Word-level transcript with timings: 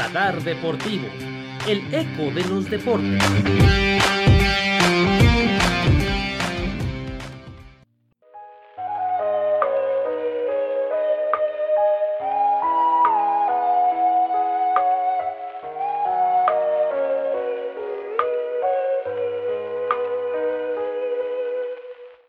Radar 0.00 0.42
Deportivo, 0.42 1.08
el 1.68 1.82
eco 1.92 2.34
de 2.34 2.42
los 2.48 2.70
deportes. 2.70 3.22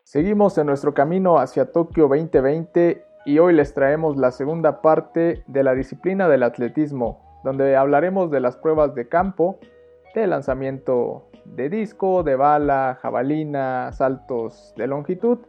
Seguimos 0.04 0.58
en 0.58 0.68
nuestro 0.68 0.94
camino 0.94 1.40
hacia 1.40 1.72
Tokio 1.72 2.10
2020 2.10 3.06
y 3.26 3.40
hoy 3.40 3.54
les 3.54 3.74
traemos 3.74 4.18
la 4.18 4.32
segunda 4.32 4.82
parte 4.82 5.46
de 5.48 5.64
la 5.64 5.74
disciplina 5.74 6.28
del 6.28 6.44
atletismo, 6.44 7.31
donde 7.44 7.76
hablaremos 7.76 8.32
de 8.32 8.40
las 8.40 8.58
pruebas 8.58 8.96
de 8.96 9.08
campo, 9.08 9.60
de 10.16 10.28
lanzamiento 10.28 11.28
de 11.46 11.70
disco, 11.70 12.24
de 12.24 12.36
bala, 12.36 13.00
jabalina, 13.02 13.92
saltos 13.92 14.74
de 14.78 14.88
longitud, 14.88 15.40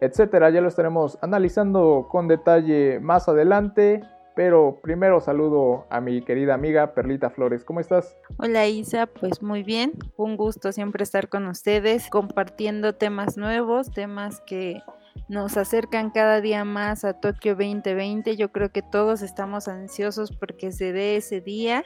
etcétera. 0.00 0.50
Ya 0.50 0.60
lo 0.60 0.68
estaremos 0.68 1.18
analizando 1.22 2.08
con 2.10 2.28
detalle 2.28 3.00
más 3.00 3.28
adelante. 3.28 4.02
Pero 4.34 4.78
primero 4.82 5.20
saludo 5.20 5.84
a 5.90 6.00
mi 6.00 6.22
querida 6.22 6.54
amiga 6.54 6.94
Perlita 6.94 7.28
Flores. 7.28 7.64
¿Cómo 7.64 7.80
estás? 7.80 8.16
Hola 8.38 8.66
Isa, 8.66 9.06
pues 9.06 9.42
muy 9.42 9.62
bien. 9.62 9.92
Un 10.16 10.38
gusto 10.38 10.72
siempre 10.72 11.02
estar 11.02 11.28
con 11.28 11.46
ustedes 11.46 12.08
compartiendo 12.08 12.94
temas 12.94 13.36
nuevos, 13.36 13.90
temas 13.90 14.40
que 14.46 14.80
nos 15.28 15.56
acercan 15.56 16.10
cada 16.10 16.40
día 16.40 16.64
más 16.64 17.04
a 17.04 17.20
Tokio 17.20 17.54
2020. 17.54 18.36
Yo 18.36 18.52
creo 18.52 18.70
que 18.70 18.82
todos 18.82 19.22
estamos 19.22 19.68
ansiosos 19.68 20.30
porque 20.36 20.72
se 20.72 20.92
dé 20.92 21.16
ese 21.16 21.40
día, 21.40 21.84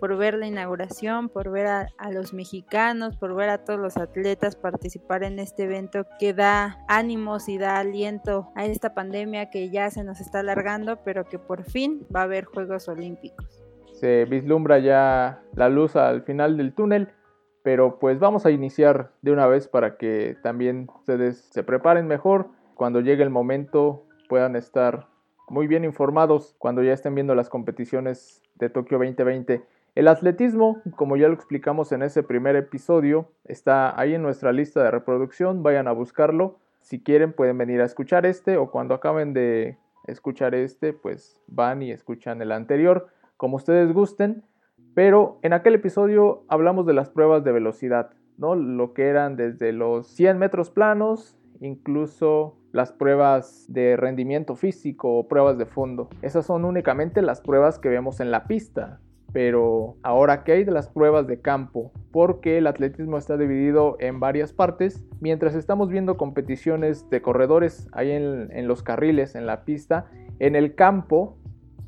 por 0.00 0.16
ver 0.16 0.34
la 0.34 0.46
inauguración, 0.46 1.28
por 1.28 1.50
ver 1.50 1.66
a, 1.66 1.88
los 2.10 2.32
mexicanos, 2.32 3.16
por 3.16 3.34
ver 3.34 3.50
a 3.50 3.64
todos 3.64 3.78
los 3.78 3.96
atletas 3.96 4.56
participar 4.56 5.22
en 5.22 5.38
este 5.38 5.64
evento 5.64 6.06
que 6.18 6.34
da 6.34 6.78
ánimos 6.88 7.48
y 7.48 7.58
da 7.58 7.78
aliento 7.78 8.50
a 8.54 8.64
esta 8.64 8.94
pandemia 8.94 9.50
que 9.50 9.70
ya 9.70 9.90
se 9.90 10.04
nos 10.04 10.20
está 10.20 10.40
alargando, 10.40 11.02
pero 11.04 11.24
que 11.24 11.38
por 11.38 11.64
fin 11.64 12.06
va 12.14 12.20
a 12.20 12.24
haber 12.24 12.44
Juegos 12.44 12.88
Olímpicos. 12.88 13.64
Se 13.92 14.24
vislumbra 14.24 14.78
ya 14.78 15.42
la 15.54 15.68
luz 15.68 15.96
al 15.96 16.22
final 16.22 16.56
del 16.56 16.72
túnel. 16.74 17.12
Pero 17.62 17.98
pues 17.98 18.18
vamos 18.18 18.46
a 18.46 18.50
iniciar 18.50 19.10
de 19.20 19.32
una 19.32 19.46
vez 19.46 19.68
para 19.68 19.98
que 19.98 20.36
también 20.42 20.88
ustedes 21.00 21.48
se 21.50 21.62
preparen 21.62 22.06
mejor 22.06 22.48
cuando 22.78 23.00
llegue 23.00 23.24
el 23.24 23.30
momento 23.30 24.04
puedan 24.28 24.54
estar 24.54 25.08
muy 25.48 25.66
bien 25.66 25.84
informados 25.84 26.54
cuando 26.58 26.80
ya 26.84 26.92
estén 26.92 27.12
viendo 27.12 27.34
las 27.34 27.48
competiciones 27.48 28.40
de 28.54 28.70
Tokio 28.70 28.98
2020. 28.98 29.64
El 29.96 30.06
atletismo, 30.06 30.80
como 30.94 31.16
ya 31.16 31.26
lo 31.26 31.34
explicamos 31.34 31.90
en 31.90 32.02
ese 32.02 32.22
primer 32.22 32.54
episodio, 32.54 33.32
está 33.44 33.98
ahí 34.00 34.14
en 34.14 34.22
nuestra 34.22 34.52
lista 34.52 34.80
de 34.80 34.92
reproducción, 34.92 35.64
vayan 35.64 35.88
a 35.88 35.92
buscarlo. 35.92 36.60
Si 36.80 37.02
quieren 37.02 37.32
pueden 37.32 37.58
venir 37.58 37.80
a 37.80 37.84
escuchar 37.84 38.24
este 38.26 38.58
o 38.58 38.70
cuando 38.70 38.94
acaben 38.94 39.32
de 39.34 39.76
escuchar 40.06 40.54
este, 40.54 40.92
pues 40.92 41.42
van 41.48 41.82
y 41.82 41.90
escuchan 41.90 42.40
el 42.42 42.52
anterior, 42.52 43.08
como 43.36 43.56
ustedes 43.56 43.92
gusten. 43.92 44.44
Pero 44.94 45.40
en 45.42 45.52
aquel 45.52 45.74
episodio 45.74 46.44
hablamos 46.46 46.86
de 46.86 46.92
las 46.92 47.10
pruebas 47.10 47.42
de 47.42 47.50
velocidad, 47.50 48.10
¿no? 48.36 48.54
Lo 48.54 48.94
que 48.94 49.08
eran 49.08 49.34
desde 49.34 49.72
los 49.72 50.06
100 50.06 50.38
metros 50.38 50.70
planos, 50.70 51.36
incluso 51.60 52.57
las 52.72 52.92
pruebas 52.92 53.64
de 53.68 53.96
rendimiento 53.96 54.54
físico 54.54 55.18
o 55.18 55.28
pruebas 55.28 55.58
de 55.58 55.66
fondo. 55.66 56.08
Esas 56.22 56.46
son 56.46 56.64
únicamente 56.64 57.22
las 57.22 57.40
pruebas 57.40 57.78
que 57.78 57.88
vemos 57.88 58.20
en 58.20 58.30
la 58.30 58.44
pista. 58.44 59.00
Pero 59.32 59.96
ahora, 60.02 60.42
¿qué 60.42 60.52
hay 60.52 60.64
de 60.64 60.72
las 60.72 60.88
pruebas 60.88 61.26
de 61.26 61.40
campo? 61.40 61.92
Porque 62.12 62.56
el 62.56 62.66
atletismo 62.66 63.18
está 63.18 63.36
dividido 63.36 63.96
en 64.00 64.20
varias 64.20 64.54
partes. 64.54 65.04
Mientras 65.20 65.54
estamos 65.54 65.90
viendo 65.90 66.16
competiciones 66.16 67.08
de 67.10 67.20
corredores 67.20 67.88
ahí 67.92 68.10
en, 68.10 68.48
en 68.52 68.66
los 68.66 68.82
carriles, 68.82 69.34
en 69.34 69.46
la 69.46 69.64
pista, 69.64 70.06
en 70.38 70.56
el 70.56 70.74
campo, 70.74 71.36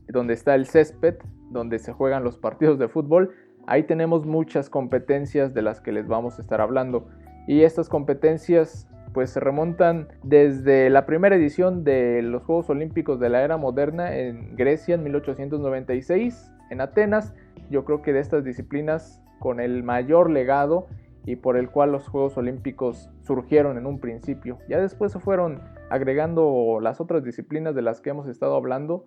donde 0.09 0.35
está 0.35 0.55
el 0.55 0.67
césped, 0.67 1.17
donde 1.51 1.79
se 1.79 1.93
juegan 1.93 2.25
los 2.25 2.37
partidos 2.37 2.79
de 2.79 2.89
fútbol, 2.89 3.31
ahí 3.67 3.85
tenemos 3.85 4.27
muchas 4.27 4.69
competencias 4.69 5.55
de 5.55 5.63
las 5.63 5.81
que 5.81 5.93
les 5.93 6.09
vamos 6.09 6.39
a 6.39 6.43
estar 6.43 6.61
hablando. 6.61 7.09
Y 7.47 7.63
estas 7.63 7.89
competencias 7.89 8.87
pues 9.13 9.31
se 9.31 9.41
remontan 9.41 10.09
desde 10.23 10.91
la 10.91 11.07
primera 11.07 11.37
edición 11.37 11.85
de 11.85 12.23
los 12.23 12.43
Juegos 12.43 12.71
Olímpicos 12.71 13.19
de 13.19 13.29
la 13.29 13.43
era 13.43 13.57
moderna 13.57 14.17
en 14.17 14.55
Grecia 14.57 14.95
en 14.95 15.03
1896, 15.03 16.53
en 16.71 16.81
Atenas. 16.81 17.35
Yo 17.71 17.85
creo 17.85 18.03
que 18.03 18.13
de 18.13 18.21
estas 18.21 18.45
disciplinas 18.45 19.21
con 19.41 19.61
el 19.61 19.83
mayor 19.83 20.31
legado 20.31 20.87
y 21.27 21.37
por 21.37 21.57
el 21.57 21.71
cual 21.71 21.93
los 21.93 22.09
Juegos 22.09 22.37
Olímpicos 22.37 23.11
surgieron 23.23 23.79
en 23.79 23.87
un 23.87 23.99
principio. 23.99 24.59
Ya 24.69 24.81
después 24.81 25.13
se 25.13 25.19
fueron 25.19 25.61
agregando 25.91 26.79
las 26.81 27.01
otras 27.01 27.25
disciplinas 27.25 27.75
de 27.75 27.83
las 27.83 28.01
que 28.01 28.11
hemos 28.11 28.29
estado 28.29 28.55
hablando 28.55 29.07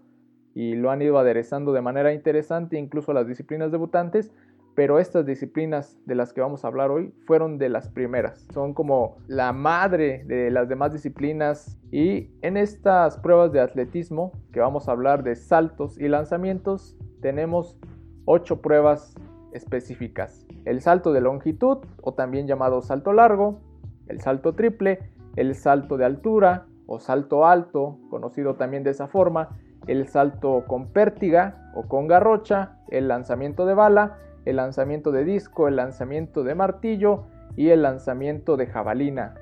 y 0.53 0.75
lo 0.75 0.91
han 0.91 1.01
ido 1.01 1.17
aderezando 1.17 1.73
de 1.73 1.81
manera 1.81 2.13
interesante, 2.13 2.77
incluso 2.77 3.13
las 3.13 3.27
disciplinas 3.27 3.71
debutantes, 3.71 4.31
pero 4.75 5.00
estas 5.00 5.25
disciplinas 5.25 5.97
de 6.06 6.16
las 6.16 6.34
que 6.34 6.41
vamos 6.41 6.63
a 6.63 6.67
hablar 6.67 6.89
hoy 6.91 7.13
fueron 7.25 7.57
de 7.57 7.69
las 7.69 7.89
primeras. 7.89 8.47
Son 8.53 8.73
como 8.73 9.17
la 9.28 9.53
madre 9.53 10.23
de 10.25 10.50
las 10.50 10.67
demás 10.67 10.94
disciplinas 10.94 11.78
y 11.91 12.31
en 12.41 12.57
estas 12.57 13.17
pruebas 13.19 13.51
de 13.51 13.59
atletismo 13.59 14.31
que 14.51 14.59
vamos 14.59 14.88
a 14.88 14.91
hablar 14.91 15.23
de 15.23 15.35
saltos 15.35 16.00
y 16.00 16.07
lanzamientos 16.07 16.97
tenemos 17.22 17.78
ocho 18.25 18.62
pruebas 18.62 19.16
específicas. 19.53 20.45
El 20.66 20.81
salto 20.81 21.13
de 21.13 21.22
longitud 21.22 21.79
o 22.01 22.13
también 22.13 22.47
llamado 22.47 22.81
salto 22.81 23.13
largo, 23.13 23.59
el 24.07 24.22
salto 24.22 24.53
triple, 24.53 25.00
el 25.35 25.56
salto 25.56 25.97
de 25.97 26.06
altura 26.06 26.66
o 26.88 27.00
salto 27.00 27.45
alto, 27.45 28.00
conocido 28.09 28.56
también 28.56 28.83
de 28.83 28.91
esa 28.91 29.07
forma, 29.07 29.50
el 29.88 30.07
salto 30.07 30.66
con 30.67 30.88
pértiga 30.88 31.72
o 31.75 31.88
con 31.88 32.07
garrocha, 32.07 32.78
el 32.89 33.07
lanzamiento 33.07 33.66
de 33.66 33.73
bala, 33.73 34.17
el 34.45 34.57
lanzamiento 34.57 35.11
de 35.11 35.23
disco, 35.23 35.67
el 35.67 35.75
lanzamiento 35.77 36.43
de 36.43 36.55
martillo 36.55 37.23
y 37.55 37.69
el 37.69 37.83
lanzamiento 37.83 38.57
de 38.57 38.67
jabalina. 38.67 39.35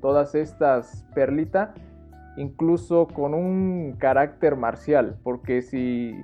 Todas 0.00 0.34
estas 0.34 1.06
perlita, 1.14 1.74
incluso 2.36 3.08
con 3.08 3.34
un 3.34 3.96
carácter 3.98 4.56
marcial, 4.56 5.16
porque 5.22 5.62
si 5.62 6.14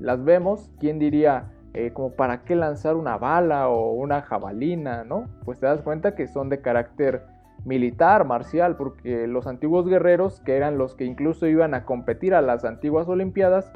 las 0.00 0.24
vemos, 0.24 0.70
¿quién 0.78 0.98
diría 0.98 1.50
eh, 1.74 1.92
como 1.92 2.12
para 2.12 2.44
qué 2.44 2.56
lanzar 2.56 2.96
una 2.96 3.18
bala 3.18 3.68
o 3.68 3.92
una 3.92 4.22
jabalina, 4.22 5.04
no? 5.04 5.28
Pues 5.44 5.60
te 5.60 5.66
das 5.66 5.82
cuenta 5.82 6.14
que 6.14 6.26
son 6.26 6.48
de 6.48 6.60
carácter 6.60 7.22
militar, 7.64 8.24
marcial, 8.24 8.76
porque 8.76 9.26
los 9.26 9.46
antiguos 9.46 9.86
guerreros, 9.86 10.40
que 10.40 10.56
eran 10.56 10.78
los 10.78 10.94
que 10.94 11.04
incluso 11.04 11.46
iban 11.46 11.74
a 11.74 11.84
competir 11.84 12.34
a 12.34 12.40
las 12.40 12.64
antiguas 12.64 13.08
Olimpiadas, 13.08 13.70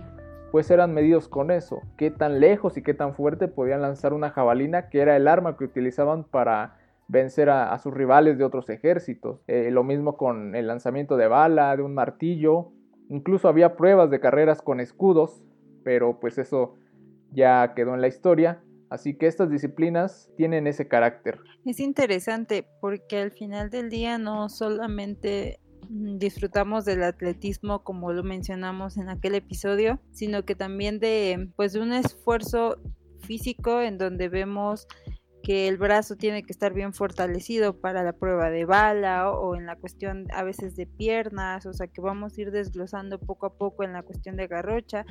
pues 0.53 0.71
eran 0.71 0.93
medidos 0.93 1.29
con 1.29 1.51
eso, 1.51 1.81
qué 1.97 2.11
tan 2.11 2.39
lejos 2.39 2.77
y 2.77 2.83
qué 2.83 2.93
tan 2.93 3.15
fuerte 3.15 3.49
podían 3.49 3.81
lanzar 3.81 4.13
una 4.13 4.29
jabalina, 4.29 4.91
que 4.91 5.01
era 5.01 5.17
el 5.17 5.27
arma 5.27 5.57
que 5.57 5.65
utilizaban 5.65 6.25
para 6.25 6.77
vencer 7.09 7.49
a, 7.49 7.77
sus 7.79 7.95
rivales 7.95 8.37
de 8.37 8.45
otros 8.45 8.69
ejércitos. 8.69 9.41
Eh, 9.47 9.71
lo 9.71 9.83
mismo 9.83 10.19
con 10.19 10.55
el 10.55 10.67
lanzamiento 10.67 11.17
de 11.17 11.27
bala, 11.27 11.75
de 11.75 11.83
un 11.83 11.95
martillo, 11.95 12.71
incluso 13.09 13.49
había 13.49 13.77
pruebas 13.77 14.11
de 14.11 14.21
carreras 14.21 14.61
con 14.61 14.79
escudos, 14.79 15.43
pero 15.85 16.21
pues 16.21 16.37
eso 16.37 16.77
ya 17.31 17.73
quedó 17.75 17.95
en 17.95 18.03
la 18.03 18.09
historia. 18.09 18.63
Así 18.91 19.15
que 19.17 19.29
estas 19.29 19.49
disciplinas 19.49 20.31
tienen 20.37 20.67
ese 20.67 20.87
carácter. 20.87 21.39
Es 21.65 21.81
interesante 21.81 22.67
porque 22.83 23.17
al 23.23 23.31
final 23.31 23.71
del 23.71 23.89
día 23.89 24.19
no 24.19 24.51
solamente 24.51 25.61
disfrutamos 25.89 26.85
del 26.85 27.03
atletismo 27.03 27.83
como 27.85 28.13
lo 28.13 28.23
mencionamos 28.23 28.97
en 28.97 29.09
aquel 29.09 29.35
episodio, 29.35 30.01
sino 30.13 30.45
que 30.45 30.55
también 30.55 30.99
de 30.99 31.51
pues 31.57 31.73
de 31.73 31.81
un 31.81 31.93
esfuerzo 31.93 32.79
físico 33.21 33.81
en 33.81 33.99
donde 33.99 34.29
vemos 34.29 34.87
que 35.43 35.67
el 35.69 35.77
brazo 35.77 36.17
tiene 36.17 36.45
que 36.45 36.53
estar 36.53 36.73
bien 36.73 36.93
fortalecido 36.93 37.81
para 37.81 38.05
la 38.05 38.13
prueba 38.13 38.51
de 38.51 38.65
bala 38.65 39.31
o, 39.31 39.57
en 39.57 39.67
la 39.67 39.77
cuestión 39.77 40.27
a 40.33 40.45
veces 40.45 40.77
de 40.77 40.87
piernas, 40.87 41.67
o 41.67 41.73
sea 41.73 41.89
que 41.89 42.01
vamos 42.01 42.37
a 42.37 42.41
ir 42.41 42.51
desglosando 42.53 43.19
poco 43.19 43.47
a 43.47 43.59
poco 43.59 43.83
en 43.83 43.93
la 43.93 44.03
cuestión 44.03 44.37
de 44.37 44.47
garrocha. 44.47 45.05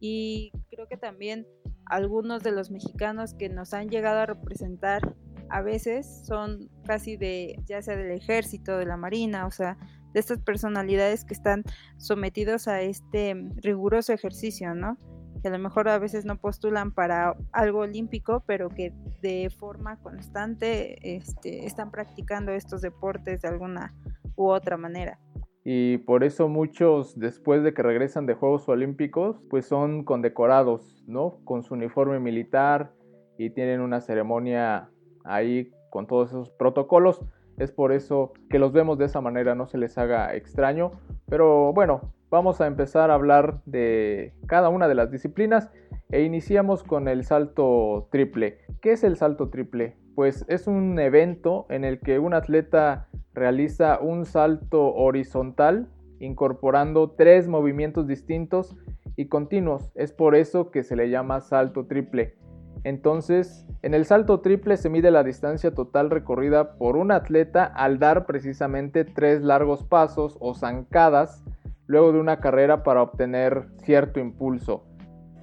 Y 0.00 0.52
creo 0.70 0.88
que 0.88 0.96
también 0.96 1.46
algunos 1.86 2.42
de 2.42 2.52
los 2.52 2.70
mexicanos 2.70 3.34
que 3.34 3.48
nos 3.48 3.72
han 3.72 3.88
llegado 3.88 4.20
a 4.20 4.26
representar 4.26 5.14
a 5.50 5.62
veces 5.62 6.26
son 6.26 6.68
casi 6.84 7.16
de 7.16 7.56
ya 7.64 7.80
sea 7.80 7.96
del 7.96 8.10
ejército, 8.10 8.76
de 8.76 8.84
la 8.84 8.96
marina, 8.96 9.46
o 9.46 9.50
sea, 9.50 9.78
de 10.12 10.20
estas 10.20 10.38
personalidades 10.38 11.24
que 11.24 11.34
están 11.34 11.64
sometidos 11.96 12.68
a 12.68 12.80
este 12.80 13.34
riguroso 13.56 14.12
ejercicio, 14.12 14.74
¿no? 14.74 14.96
Que 15.42 15.48
a 15.48 15.52
lo 15.52 15.58
mejor 15.58 15.88
a 15.88 15.98
veces 15.98 16.24
no 16.24 16.36
postulan 16.38 16.92
para 16.92 17.36
algo 17.52 17.80
olímpico, 17.80 18.42
pero 18.46 18.68
que 18.68 18.92
de 19.22 19.50
forma 19.50 19.96
constante 20.00 21.16
este, 21.16 21.66
están 21.66 21.90
practicando 21.90 22.52
estos 22.52 22.80
deportes 22.80 23.42
de 23.42 23.48
alguna 23.48 23.94
u 24.36 24.48
otra 24.48 24.76
manera. 24.76 25.18
y 25.64 25.98
por 25.98 26.24
eso 26.24 26.48
muchos 26.48 27.18
después 27.18 27.62
de 27.62 27.74
que 27.74 27.82
regresan 27.82 28.24
de 28.24 28.34
Juegos 28.34 28.68
Olímpicos 28.68 29.42
pues 29.50 29.66
son 29.66 30.04
condecorados, 30.04 31.04
¿no? 31.06 31.40
Con 31.44 31.62
su 31.62 31.74
uniforme 31.74 32.18
militar 32.20 32.92
y 33.36 33.50
tienen 33.50 33.80
una 33.80 34.00
ceremonia 34.00 34.90
ahí 35.24 35.70
con 35.90 36.06
todos 36.06 36.30
esos 36.30 36.50
protocolos. 36.50 37.20
Es 37.58 37.72
por 37.72 37.92
eso 37.92 38.32
que 38.48 38.58
los 38.58 38.72
vemos 38.72 38.98
de 38.98 39.06
esa 39.06 39.20
manera, 39.20 39.54
no 39.54 39.66
se 39.66 39.78
les 39.78 39.98
haga 39.98 40.34
extraño. 40.34 40.92
Pero 41.28 41.72
bueno, 41.72 42.12
vamos 42.30 42.60
a 42.60 42.66
empezar 42.66 43.10
a 43.10 43.14
hablar 43.14 43.60
de 43.66 44.34
cada 44.46 44.68
una 44.68 44.88
de 44.88 44.94
las 44.94 45.10
disciplinas 45.10 45.70
e 46.10 46.22
iniciamos 46.22 46.84
con 46.84 47.08
el 47.08 47.24
salto 47.24 48.08
triple. 48.10 48.58
¿Qué 48.80 48.92
es 48.92 49.04
el 49.04 49.16
salto 49.16 49.50
triple? 49.50 49.96
Pues 50.14 50.44
es 50.48 50.66
un 50.66 50.98
evento 50.98 51.66
en 51.68 51.84
el 51.84 52.00
que 52.00 52.18
un 52.18 52.34
atleta 52.34 53.08
realiza 53.34 53.98
un 54.00 54.24
salto 54.24 54.94
horizontal 54.94 55.88
incorporando 56.20 57.10
tres 57.10 57.48
movimientos 57.48 58.06
distintos 58.06 58.76
y 59.16 59.28
continuos. 59.28 59.90
Es 59.94 60.12
por 60.12 60.34
eso 60.34 60.70
que 60.70 60.82
se 60.82 60.96
le 60.96 61.10
llama 61.10 61.40
salto 61.40 61.86
triple. 61.86 62.36
Entonces, 62.84 63.66
en 63.82 63.94
el 63.94 64.04
salto 64.04 64.40
triple 64.40 64.76
se 64.76 64.90
mide 64.90 65.10
la 65.10 65.24
distancia 65.24 65.74
total 65.74 66.10
recorrida 66.10 66.76
por 66.78 66.96
un 66.96 67.12
atleta 67.12 67.64
al 67.64 67.98
dar 67.98 68.26
precisamente 68.26 69.04
tres 69.04 69.42
largos 69.42 69.84
pasos 69.84 70.36
o 70.40 70.54
zancadas 70.54 71.44
luego 71.86 72.12
de 72.12 72.20
una 72.20 72.40
carrera 72.40 72.82
para 72.82 73.02
obtener 73.02 73.68
cierto 73.78 74.20
impulso. 74.20 74.84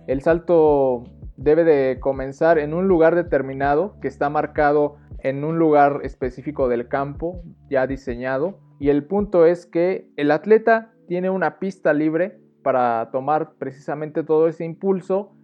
El 0.07 0.21
salto 0.21 1.03
debe 1.37 1.63
de 1.63 1.99
comenzar 1.99 2.59
en 2.59 2.73
un 2.73 2.87
lugar 2.87 3.15
determinado 3.15 3.99
que 3.99 4.07
está 4.07 4.29
marcado 4.29 4.97
en 5.19 5.43
un 5.43 5.57
lugar 5.57 6.01
específico 6.03 6.67
del 6.67 6.87
campo 6.87 7.41
ya 7.69 7.87
diseñado 7.87 8.59
y 8.79 8.89
el 8.89 9.05
punto 9.05 9.45
es 9.45 9.65
que 9.65 10.07
el 10.17 10.31
atleta 10.31 10.93
tiene 11.07 11.29
una 11.29 11.59
pista 11.59 11.93
libre 11.93 12.39
para 12.63 13.09
tomar 13.11 13.53
precisamente 13.57 14.23
todo 14.23 14.47
ese 14.47 14.65
impulso 14.65 15.34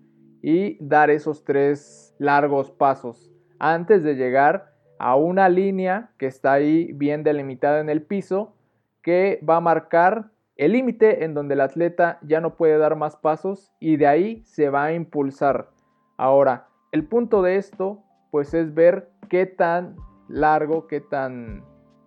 y 0.42 0.78
dar 0.84 1.10
esos 1.10 1.44
tres 1.44 2.16
largos 2.18 2.72
pasos 2.72 3.32
antes 3.60 4.04
de 4.04 4.16
llegar 4.16 4.74
a 4.98 5.16
una 5.16 5.50
línea 5.50 6.12
que 6.18 6.26
está 6.26 6.54
ahí 6.54 6.92
bien 6.94 7.24
delimitada 7.24 7.80
en 7.80 7.90
el 7.90 8.02
piso 8.02 8.56
que 9.02 9.40
va 9.48 9.58
a 9.58 9.62
marcar 9.62 10.32
el 10.58 10.74
límite 10.74 11.24
en 11.24 11.34
donde 11.34 11.56
el 11.56 11.62
atleta 11.62 12.20
ya 12.22 12.42
no 12.42 12.56
puede 12.56 12.78
dar 12.78 12.96
más 12.96 13.16
pasos 13.16 13.72
y 13.80 13.98
de 13.98 14.08
ahí 14.08 14.44
se 14.46 14.70
va 14.70 14.86
a 14.86 14.94
impulsar. 14.94 15.70
Ahora, 16.18 16.68
el 16.92 17.08
punto 17.08 17.42
de 17.42 17.58
esto 17.58 18.04
pues 18.32 18.54
es 18.54 18.74
ver 18.74 19.10
qué 19.30 19.46
tan 19.46 19.96
largo, 20.28 20.88
qué 20.88 21.02
tan 21.02 21.64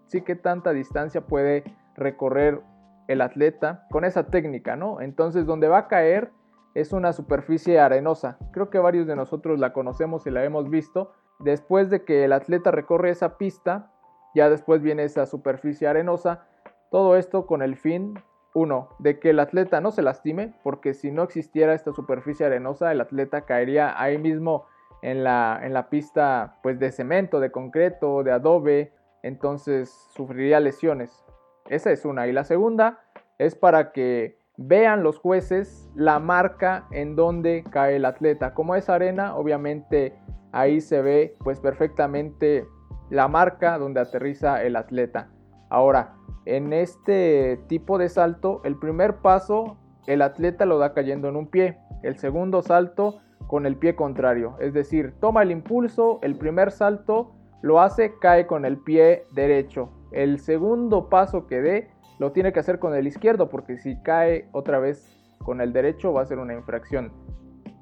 sí 0.07 0.23
qué 0.23 0.37
tanta 0.37 0.73
distancia 0.73 1.23
puede 1.23 1.65
recorrer 1.97 2.61
el 3.09 3.21
atleta 3.21 3.87
con 3.91 4.05
esa 4.05 4.29
técnica, 4.29 4.77
¿no? 4.77 5.01
Entonces, 5.01 5.47
donde 5.47 5.69
va 5.69 5.79
a 5.79 5.89
caer 5.89 6.31
es 6.75 6.93
una 6.93 7.13
superficie 7.13 7.79
arenosa. 7.79 8.37
Creo 8.53 8.69
que 8.69 8.79
varios 8.79 9.07
de 9.07 9.17
nosotros 9.17 9.59
la 9.59 9.73
conocemos 9.73 10.27
y 10.27 10.31
la 10.31 10.45
hemos 10.45 10.69
visto. 10.69 11.13
Después 11.39 11.89
de 11.89 12.05
que 12.05 12.25
el 12.25 12.33
atleta 12.33 12.71
recorre 12.71 13.11
esa 13.11 13.39
pista, 13.39 13.93
ya 14.35 14.51
después 14.51 14.83
viene 14.83 15.05
esa 15.05 15.27
superficie 15.27 15.87
arenosa. 15.87 16.47
Todo 16.91 17.17
esto 17.17 17.47
con 17.47 17.63
el 17.63 17.77
fin, 17.77 18.19
uno, 18.55 18.89
de 18.99 19.21
que 19.21 19.31
el 19.31 19.41
atleta 19.41 19.81
no 19.81 19.93
se 19.93 20.03
lastime, 20.03 20.55
porque 20.63 20.95
si 20.95 21.13
no 21.13 21.23
existiera 21.23 21.75
esta 21.75 21.93
superficie 21.93 22.47
arenosa, 22.47 22.91
el 22.91 23.01
atleta 23.01 23.43
caería 23.43 24.01
ahí 24.01 24.19
mismo 24.19 24.67
en 25.03 25.23
la, 25.23 25.61
en 25.63 25.75
la 25.75 25.91
pista 25.91 26.59
pues 26.63 26.79
de 26.79 26.91
cemento, 26.91 27.39
de 27.39 27.53
concreto, 27.53 28.23
de 28.25 28.33
adobe, 28.33 28.93
entonces 29.23 29.91
sufriría 30.15 30.61
lesiones. 30.61 31.25
Esa 31.69 31.93
es 31.93 32.05
una. 32.05 32.27
Y 32.27 32.33
la 32.33 32.45
segunda 32.45 33.01
es 33.39 33.55
para 33.55 33.93
que 33.93 34.39
vean 34.57 35.03
los 35.03 35.19
jueces 35.19 35.84
la 35.95 36.19
marca 36.19 36.87
en 36.91 37.17
donde 37.17 37.65
cae 37.71 37.97
el 37.97 38.05
atleta. 38.05 38.55
Como 38.55 38.75
es 38.75 38.89
arena, 38.89 39.37
obviamente 39.37 40.15
ahí 40.53 40.81
se 40.81 41.03
ve 41.03 41.37
pues 41.41 41.61
perfectamente 41.61 42.67
la 43.11 43.29
marca 43.29 43.79
donde 43.79 44.01
aterriza 44.01 44.63
el 44.63 44.77
atleta. 44.77 45.31
Ahora, 45.69 46.15
en 46.47 46.73
este 46.73 47.59
tipo 47.69 47.99
de 47.99 48.09
salto, 48.09 48.61
el 48.65 48.77
primer 48.77 49.17
paso 49.17 49.79
el 50.07 50.23
atleta 50.23 50.67
lo 50.67 50.79
da 50.79 50.93
cayendo 50.93 51.29
en 51.29 51.37
un 51.37 51.47
pie, 51.47 51.79
el 52.03 52.17
segundo 52.17 52.63
salto 52.63 53.21
con 53.47 53.67
el 53.67 53.77
pie 53.77 53.95
contrario, 53.95 54.57
es 54.61 54.73
decir, 54.75 55.15
toma 55.21 55.43
el 55.43 55.51
impulso, 55.51 56.19
el 56.23 56.37
primer 56.37 56.71
salto 56.71 57.33
lo 57.63 57.81
hace, 57.81 58.15
cae 58.21 58.47
con 58.47 58.65
el 58.65 58.79
pie 58.79 59.25
derecho, 59.33 59.91
el 60.13 60.39
segundo 60.39 61.09
paso 61.09 61.47
que 61.47 61.61
dé 61.61 61.89
lo 62.19 62.33
tiene 62.33 62.53
que 62.53 62.61
hacer 62.61 62.79
con 62.79 62.95
el 62.95 63.07
izquierdo 63.07 63.49
porque 63.49 63.77
si 63.79 63.97
cae 64.03 64.49
otra 64.53 64.79
vez 64.79 65.14
con 65.45 65.61
el 65.61 65.73
derecho 65.73 66.13
va 66.13 66.23
a 66.23 66.27
ser 66.27 66.39
una 66.39 66.55
infracción 66.55 67.13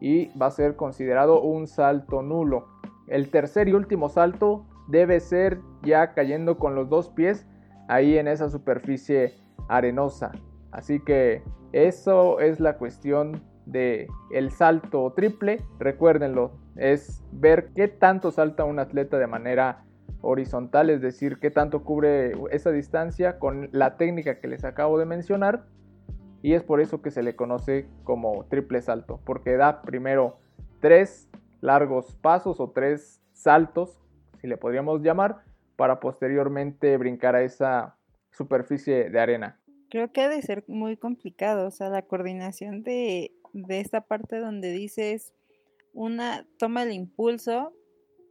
y 0.01 0.37
va 0.37 0.47
a 0.47 0.51
ser 0.51 0.77
considerado 0.77 1.41
un 1.41 1.67
salto 1.67 2.23
nulo. 2.23 2.67
El 3.07 3.31
tercer 3.31 3.69
y 3.69 3.73
último 3.73 4.09
salto 4.09 4.67
debe 4.89 5.21
ser 5.21 5.61
ya 5.83 6.13
cayendo 6.13 6.59
con 6.59 6.75
los 6.75 6.89
dos 6.89 7.09
pies 7.09 7.47
ahí 7.89 8.19
en 8.19 8.29
esa 8.29 8.51
superficie 8.51 9.35
arenosa. 9.69 10.33
Así 10.71 11.01
que 11.01 11.43
eso 11.73 12.41
es 12.41 12.61
la 12.61 12.77
cuestión 12.79 13.43
de 13.67 14.09
el 14.33 14.51
salto 14.51 15.13
triple. 15.15 15.61
Recuérdenlo, 15.79 16.53
es 16.77 17.23
ver 17.33 17.71
qué 17.75 17.89
tanto 17.89 18.31
salta 18.31 18.65
un 18.65 18.79
atleta 18.79 19.19
de 19.19 19.27
manera 19.27 19.85
horizontal, 20.21 20.91
es 20.91 21.01
decir, 21.01 21.39
qué 21.39 21.51
tanto 21.51 21.85
cubre 21.85 22.33
esa 22.51 22.71
distancia 22.71 23.39
con 23.39 23.69
la 23.73 23.97
técnica 23.97 24.41
que 24.41 24.49
les 24.49 24.65
acabo 24.65 24.99
de 24.99 25.07
mencionar. 25.07 25.65
Y 26.43 26.55
es 26.55 26.63
por 26.63 26.81
eso 26.81 27.01
que 27.01 27.11
se 27.11 27.23
le 27.23 27.37
conoce 27.37 27.87
como 28.05 28.45
triple 28.47 28.83
salto, 28.83 29.21
porque 29.25 29.57
da 29.57 29.83
primero 29.83 30.39
tres 30.81 31.29
largos 31.61 32.17
pasos 32.17 32.59
o 32.61 32.71
tres 32.71 33.23
saltos, 33.33 34.01
si 34.41 34.49
le 34.49 34.57
podríamos 34.57 35.03
llamar, 35.03 35.45
para 35.77 36.01
posteriormente 36.01 36.97
brincar 36.97 37.37
a 37.37 37.43
esa 37.43 37.97
superficie 38.33 39.09
de 39.09 39.21
arena. 39.21 39.61
Creo 39.89 40.11
que 40.11 40.23
ha 40.23 40.29
de 40.29 40.43
ser 40.43 40.65
muy 40.67 40.97
complicado, 40.97 41.67
o 41.67 41.71
sea, 41.71 41.89
la 41.89 42.03
coordinación 42.03 42.83
de, 42.83 43.33
de 43.53 43.81
esta 43.81 44.01
parte 44.01 44.39
donde 44.39 44.73
dices 44.73 45.33
una 45.93 46.47
toma 46.59 46.83
el 46.83 46.93
impulso, 46.93 47.73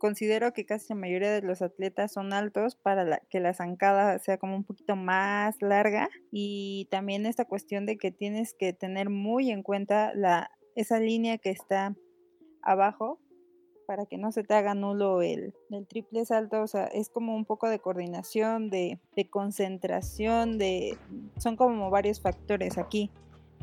considero 0.02 0.52
que 0.52 0.66
casi 0.66 0.88
la 0.90 1.00
mayoría 1.00 1.32
de 1.32 1.44
los 1.44 1.62
atletas 1.62 2.12
son 2.12 2.34
altos 2.34 2.76
para 2.76 3.22
que 3.30 3.40
la 3.40 3.54
zancada 3.54 4.18
sea 4.18 4.40
como 4.40 4.56
un 4.56 4.64
poquito 4.64 4.96
más 4.96 5.62
larga. 5.62 6.10
Y 6.32 6.88
también 6.90 7.28
esta 7.28 7.46
cuestión 7.46 7.86
de 7.86 7.98
que 7.98 8.12
tienes 8.12 8.56
que 8.56 8.74
tener 8.74 9.12
muy 9.12 9.52
en 9.52 9.62
cuenta 9.62 10.12
la, 10.16 10.50
esa 10.76 11.00
línea 11.00 11.38
que 11.38 11.52
está 11.52 11.96
abajo 12.64 13.20
para 13.86 14.08
que 14.08 14.18
no 14.18 14.32
se 14.32 14.44
te 14.44 14.56
haga 14.56 14.74
nulo 14.74 15.22
el, 15.22 15.54
el 15.70 15.86
triple 15.86 16.26
salto, 16.26 16.64
o 16.64 16.68
sea, 16.68 16.86
es 16.86 17.10
como 17.10 17.36
un 17.36 17.46
poco 17.46 17.70
de 17.70 17.78
coordinación, 17.78 18.72
de, 18.72 19.00
de 19.16 19.30
concentración, 19.30 20.58
de 20.58 20.98
son 21.38 21.58
como 21.58 21.92
varios 21.92 22.22
factores 22.22 22.80
aquí. 22.80 23.12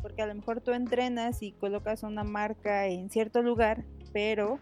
Porque 0.01 0.23
a 0.23 0.27
lo 0.27 0.37
mejor 0.37 0.61
tú 0.61 0.71
entrenas 0.71 1.43
y 1.43 1.51
colocas 1.51 2.05
una 2.05 2.23
marca 2.23 2.87
en 2.87 3.11
cierto 3.11 3.43
lugar, 3.43 3.85
pero 4.13 4.61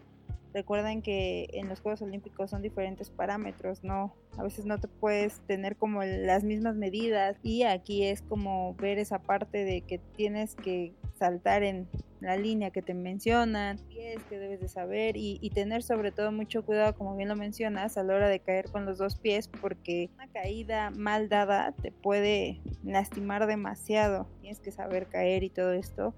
Recuerden 0.57 1.03
que 1.03 1.51
en 1.53 1.69
los 1.69 1.81
Juegos 1.81 2.01
Olímpicos 2.01 2.49
son 2.49 2.63
diferentes 2.63 3.11
parámetros, 3.11 3.83
¿no? 3.83 4.15
A 4.39 4.41
veces 4.41 4.65
no 4.65 4.79
te 4.79 4.87
puedes 4.87 5.39
tener 5.41 5.75
como 5.75 6.01
las 6.03 6.43
mismas 6.43 6.75
medidas 6.75 7.37
y 7.43 7.61
aquí 7.61 8.05
es 8.05 8.23
como 8.23 8.73
ver 8.73 8.97
esa 8.97 9.19
parte 9.19 9.65
de 9.65 9.81
que 9.81 9.99
tienes 10.15 10.55
que 10.55 10.95
saltar 11.19 11.61
en 11.61 11.87
la 12.21 12.37
línea 12.37 12.71
que 12.71 12.81
te 12.81 12.95
mencionan, 12.95 13.77
pies 13.87 14.23
que 14.23 14.39
debes 14.39 14.59
de 14.59 14.67
saber 14.67 15.15
y, 15.15 15.37
y, 15.43 15.51
tener 15.51 15.83
sobre 15.83 16.11
todo 16.11 16.31
mucho 16.31 16.65
cuidado, 16.65 16.95
como 16.95 17.15
bien 17.15 17.29
lo 17.29 17.35
mencionas, 17.35 17.95
a 17.95 18.01
la 18.01 18.15
hora 18.15 18.27
de 18.27 18.39
caer 18.39 18.71
con 18.71 18.87
los 18.87 18.97
dos 18.97 19.15
pies, 19.15 19.47
porque 19.47 20.09
una 20.15 20.27
caída 20.27 20.89
mal 20.89 21.29
dada 21.29 21.71
te 21.73 21.91
puede 21.91 22.61
lastimar 22.83 23.45
demasiado. 23.45 24.27
Tienes 24.41 24.59
que 24.59 24.71
saber 24.71 25.05
caer 25.05 25.43
y 25.43 25.51
todo 25.51 25.73
esto 25.73 26.15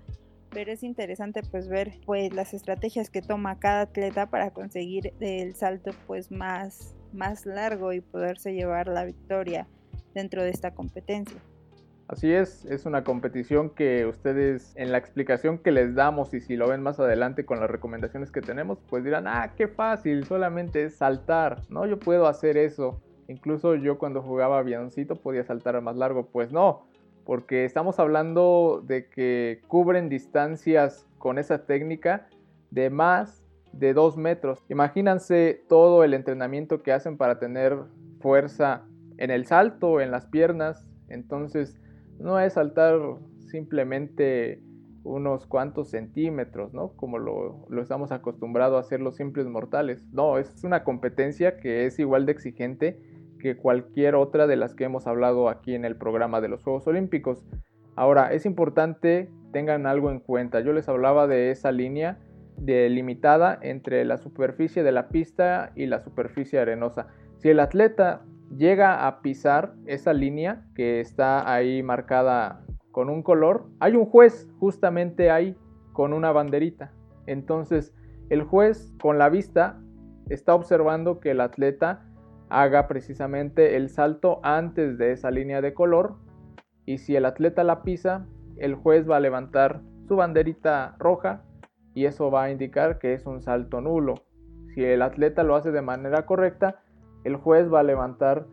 pero 0.52 0.72
es 0.72 0.84
interesante 0.84 1.42
pues 1.44 1.68
ver 1.68 2.00
pues 2.06 2.34
las 2.34 2.54
estrategias 2.54 3.10
que 3.10 3.22
toma 3.22 3.60
cada 3.60 3.82
atleta 3.82 4.30
para 4.30 4.52
conseguir 4.52 5.14
el 5.20 5.56
salto 5.56 5.92
pues 6.08 6.32
más 6.32 6.96
más 7.14 7.46
largo 7.46 7.94
y 7.94 8.02
poderse 8.02 8.54
llevar 8.54 8.88
la 8.88 9.06
victoria 9.06 9.68
dentro 10.14 10.44
de 10.44 10.50
esta 10.50 10.74
competencia. 10.74 11.40
Así 12.08 12.34
es, 12.34 12.66
es 12.66 12.88
una 12.88 13.04
competición 13.04 13.70
que 13.70 14.08
ustedes 14.08 14.74
en 14.76 14.92
la 14.92 14.98
explicación 14.98 15.60
que 15.60 15.72
les 15.72 15.94
damos 15.94 16.34
y 16.34 16.42
si 16.42 16.56
lo 16.56 16.68
ven 16.68 16.82
más 16.82 17.00
adelante 17.00 17.46
con 17.46 17.60
las 17.60 17.70
recomendaciones 17.70 18.32
que 18.32 18.42
tenemos, 18.42 18.80
pues 18.90 19.04
dirán, 19.04 19.28
ah, 19.28 19.54
qué 19.56 19.68
fácil, 19.68 20.26
solamente 20.26 20.86
es 20.86 20.96
saltar, 20.96 21.62
¿no? 21.70 21.86
Yo 21.86 22.00
puedo 22.00 22.26
hacer 22.26 22.58
eso. 22.58 23.00
Incluso 23.28 23.76
yo 23.76 24.00
cuando 24.00 24.24
jugaba 24.24 24.58
avioncito 24.58 25.18
podía 25.18 25.44
saltar 25.44 25.80
más 25.82 25.98
largo, 25.98 26.26
pues 26.26 26.52
no, 26.52 26.88
porque 27.30 27.64
estamos 27.64 28.00
hablando 28.00 28.84
de 28.88 29.08
que 29.08 29.62
cubren 29.68 30.10
distancias 30.10 31.08
con 31.20 31.38
esa 31.38 31.68
técnica 31.68 32.28
de 32.72 32.90
más 32.90 33.46
de 33.72 33.94
2 33.94 34.18
metros. 34.18 34.64
Imagínense 34.68 35.64
todo 35.70 36.04
el 36.04 36.16
entrenamiento 36.16 36.82
que 36.82 36.92
hacen 36.92 37.18
para 37.18 37.38
tener 37.38 37.78
fuerza 38.20 38.84
en 39.20 39.30
el 39.30 39.46
salto, 39.46 40.02
en 40.02 40.10
las 40.10 40.26
piernas. 40.26 40.90
Entonces, 41.08 41.80
no 42.18 42.40
es 42.40 42.54
saltar 42.54 43.00
simplemente 43.52 44.64
unos 45.04 45.46
cuantos 45.46 45.92
centímetros, 45.92 46.74
¿no? 46.74 46.94
Como 46.94 47.20
lo, 47.20 47.68
lo, 47.70 47.84
estamos 47.84 48.12
acostumbrados 48.12 48.78
a 48.78 48.80
hacer 48.80 49.02
los 49.02 49.18
simples 49.18 49.46
mortales. 49.46 50.04
No, 50.12 50.40
es 50.40 50.64
una 50.64 50.84
competencia 50.84 51.58
que 51.58 51.86
es 51.86 52.00
igual 52.00 52.26
de 52.26 52.32
exigente 52.32 53.00
que 53.40 53.58
cualquier 53.58 54.16
otra 54.16 54.46
de 54.46 54.56
las 54.56 54.76
que 54.76 54.84
hemos 54.84 55.08
hablado 55.08 55.50
aquí 55.50 55.74
en 55.74 55.86
el 55.86 55.96
programa 55.96 56.42
de 56.42 56.50
los 56.50 56.64
Juegos 56.64 56.86
Olímpicos. 56.88 57.44
Ahora, 57.96 58.32
es 58.34 58.46
importante 58.46 59.30
tengan 59.52 59.86
algo 59.86 60.12
en 60.12 60.20
cuenta. 60.20 60.60
Yo 60.62 60.74
les 60.74 60.88
hablaba 60.90 61.28
de 61.28 61.52
esa 61.52 61.72
línea 61.72 62.20
delimitada 62.58 63.58
entre 63.62 64.04
la 64.06 64.18
superficie 64.18 64.84
de 64.84 64.92
la 64.92 65.10
pista 65.10 65.72
y 65.76 65.86
la 65.86 66.00
superficie 66.00 66.60
arenosa. 66.60 67.08
Si 67.38 67.50
el 67.50 67.60
atleta 67.60 68.22
llega 68.56 69.08
a 69.08 69.22
pisar 69.22 69.74
esa 69.86 70.14
línea 70.14 70.66
que 70.76 71.00
está 71.00 71.52
ahí 71.52 71.84
marcada 71.84 72.64
con 72.92 73.10
un 73.10 73.24
color, 73.24 73.68
hay 73.80 73.96
un 73.96 74.06
juez 74.06 74.50
justamente 74.60 75.32
ahí 75.32 75.56
con 75.94 76.14
una 76.14 76.32
banderita. 76.32 76.92
Entonces, 77.28 77.94
el 78.30 78.44
juez 78.44 78.94
con 79.02 79.18
la 79.18 79.30
vista 79.30 79.80
está 80.30 80.54
observando 80.54 81.20
que 81.20 81.32
el 81.32 81.42
atleta 81.42 82.06
haga 82.50 82.88
precisamente 82.88 83.76
el 83.78 83.90
salto 83.90 84.40
antes 84.44 84.98
de 84.98 85.12
esa 85.12 85.32
línea 85.32 85.62
de 85.62 85.74
color 85.74 86.16
y 86.86 86.98
si 86.98 87.16
el 87.16 87.26
atleta 87.26 87.64
la 87.64 87.84
pisa, 87.84 88.26
el 88.58 88.76
juez 88.76 89.10
va 89.10 89.18
a 89.18 89.22
levantar 89.22 89.82
su 90.08 90.16
banderita 90.16 90.96
roja 90.98 91.44
y 91.94 92.06
eso 92.06 92.32
va 92.32 92.44
a 92.44 92.52
indicar 92.52 92.98
que 92.98 93.14
es 93.14 93.26
un 93.26 93.42
salto 93.42 93.82
nulo. 93.82 94.16
Si 94.74 94.84
el 94.84 95.02
atleta 95.02 95.44
lo 95.44 95.56
hace 95.56 95.72
de 95.72 95.82
manera 95.82 96.26
correcta, 96.26 96.82
el 97.24 97.36
juez 97.36 97.72
va 97.72 97.82
a 97.82 97.84
levantar 97.84 98.48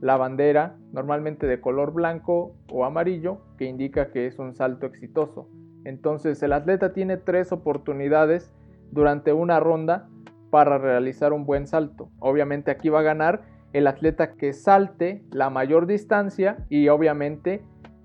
la 0.00 0.16
bandera, 0.16 0.76
normalmente 0.92 1.46
de 1.46 1.60
color 1.60 1.92
blanco 1.92 2.54
o 2.70 2.84
amarillo, 2.84 3.38
que 3.58 3.64
indica 3.64 4.10
que 4.10 4.26
es 4.26 4.38
un 4.38 4.54
salto 4.54 4.86
exitoso. 4.86 5.48
Entonces 5.84 6.42
el 6.42 6.52
atleta 6.52 6.92
tiene 6.92 7.16
tres 7.16 7.52
oportunidades 7.52 8.52
durante 8.90 9.32
una 9.32 9.60
ronda 9.60 10.08
para 10.54 10.78
realizar 10.78 11.32
un 11.32 11.46
buen 11.46 11.66
salto. 11.66 12.12
Obviamente 12.20 12.70
aquí 12.70 12.88
va 12.88 13.00
a 13.00 13.02
ganar 13.02 13.42
el 13.72 13.88
atleta 13.88 14.36
que 14.36 14.52
salte 14.52 15.24
la 15.32 15.50
mayor 15.50 15.88
distancia 15.88 16.64
y 16.68 16.86
obviamente 16.86 17.64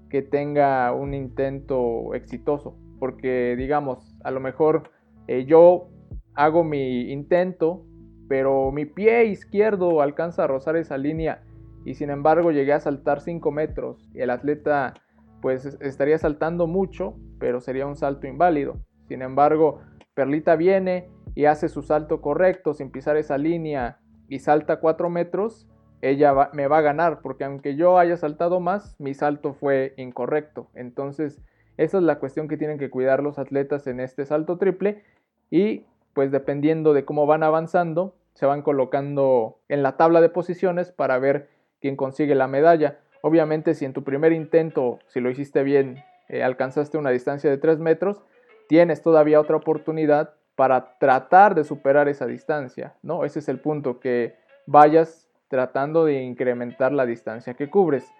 que 0.10 0.24
tenga 0.24 0.92
un 0.92 1.14
intento 1.14 2.16
exitoso. 2.16 2.76
Porque 2.98 3.54
digamos, 3.56 4.16
a 4.24 4.32
lo 4.32 4.40
mejor 4.40 4.90
eh, 5.28 5.46
yo 5.46 5.90
hago 6.34 6.64
mi 6.64 7.12
intento, 7.12 7.86
pero 8.28 8.72
mi 8.72 8.86
pie 8.86 9.26
izquierdo 9.26 10.02
alcanza 10.02 10.46
a 10.46 10.48
rozar 10.48 10.76
esa 10.76 10.98
línea 10.98 11.44
y 11.86 11.94
sin 11.94 12.10
embargo 12.10 12.52
llegué 12.52 12.74
a 12.74 12.80
saltar 12.80 13.22
5 13.22 13.52
metros. 13.52 14.10
El 14.16 14.32
atleta 14.32 14.96
pues 15.40 15.78
estaría 15.82 16.18
saltando 16.18 16.66
mucho, 16.66 17.14
pero 17.40 17.62
sería 17.62 17.86
un 17.86 17.96
salto 17.96 18.26
inválido. 18.26 18.80
Sin 19.08 19.22
embargo, 19.22 19.82
Perlita 20.16 20.56
viene 20.56 21.12
y 21.40 21.46
hace 21.46 21.70
su 21.70 21.84
salto 21.84 22.20
correcto 22.20 22.74
sin 22.74 22.92
pisar 22.92 23.16
esa 23.16 23.38
línea 23.38 24.00
y 24.28 24.40
salta 24.40 24.82
4 24.82 25.10
metros, 25.10 25.70
ella 26.02 26.50
me 26.52 26.68
va 26.68 26.80
a 26.80 26.82
ganar, 26.82 27.22
porque 27.22 27.46
aunque 27.46 27.78
yo 27.78 27.98
haya 27.98 28.18
saltado 28.18 28.60
más, 28.60 29.00
mi 29.00 29.14
salto 29.14 29.54
fue 29.54 29.94
incorrecto. 29.96 30.68
Entonces, 30.74 31.42
esa 31.78 32.00
es 32.00 32.04
la 32.04 32.20
cuestión 32.20 32.50
que 32.50 32.58
tienen 32.58 32.78
que 32.78 32.90
cuidar 32.90 33.24
los 33.24 33.40
atletas 33.40 33.88
en 33.88 34.02
este 34.02 34.26
salto 34.26 34.58
triple 34.58 35.06
y 35.50 35.86
pues 36.12 36.30
dependiendo 36.30 36.94
de 36.94 37.06
cómo 37.06 37.26
van 37.26 37.44
avanzando, 37.44 38.18
se 38.34 38.46
van 38.46 38.62
colocando 38.62 39.62
en 39.70 39.82
la 39.82 39.96
tabla 39.96 40.20
de 40.20 40.28
posiciones 40.28 40.92
para 40.92 41.20
ver 41.20 41.48
quién 41.80 41.96
consigue 41.96 42.36
la 42.36 42.50
medalla. 42.50 43.00
Obviamente, 43.22 43.76
si 43.76 43.86
en 43.86 43.94
tu 43.94 44.04
primer 44.04 44.34
intento, 44.34 45.00
si 45.08 45.22
lo 45.22 45.30
hiciste 45.30 45.64
bien, 45.64 46.04
eh, 46.28 46.44
alcanzaste 46.44 46.98
una 46.98 47.12
distancia 47.12 47.50
de 47.50 47.58
3 47.58 47.80
metros, 47.80 48.26
tienes 48.68 49.02
todavía 49.02 49.40
otra 49.40 49.56
oportunidad 49.56 50.34
para 50.60 50.98
tratar 50.98 51.56
de 51.56 51.64
superar 51.64 52.10
esa 52.10 52.26
distancia, 52.26 52.94
¿no? 53.02 53.24
Ese 53.24 53.40
es 53.40 53.48
el 53.48 53.62
punto, 53.62 54.02
que 54.02 54.36
vayas 54.66 55.26
tratando 55.48 56.04
de 56.04 56.22
incrementar 56.22 56.92
la 56.92 57.06
distancia 57.06 57.54
que 57.54 57.70
cubres. 57.70 58.12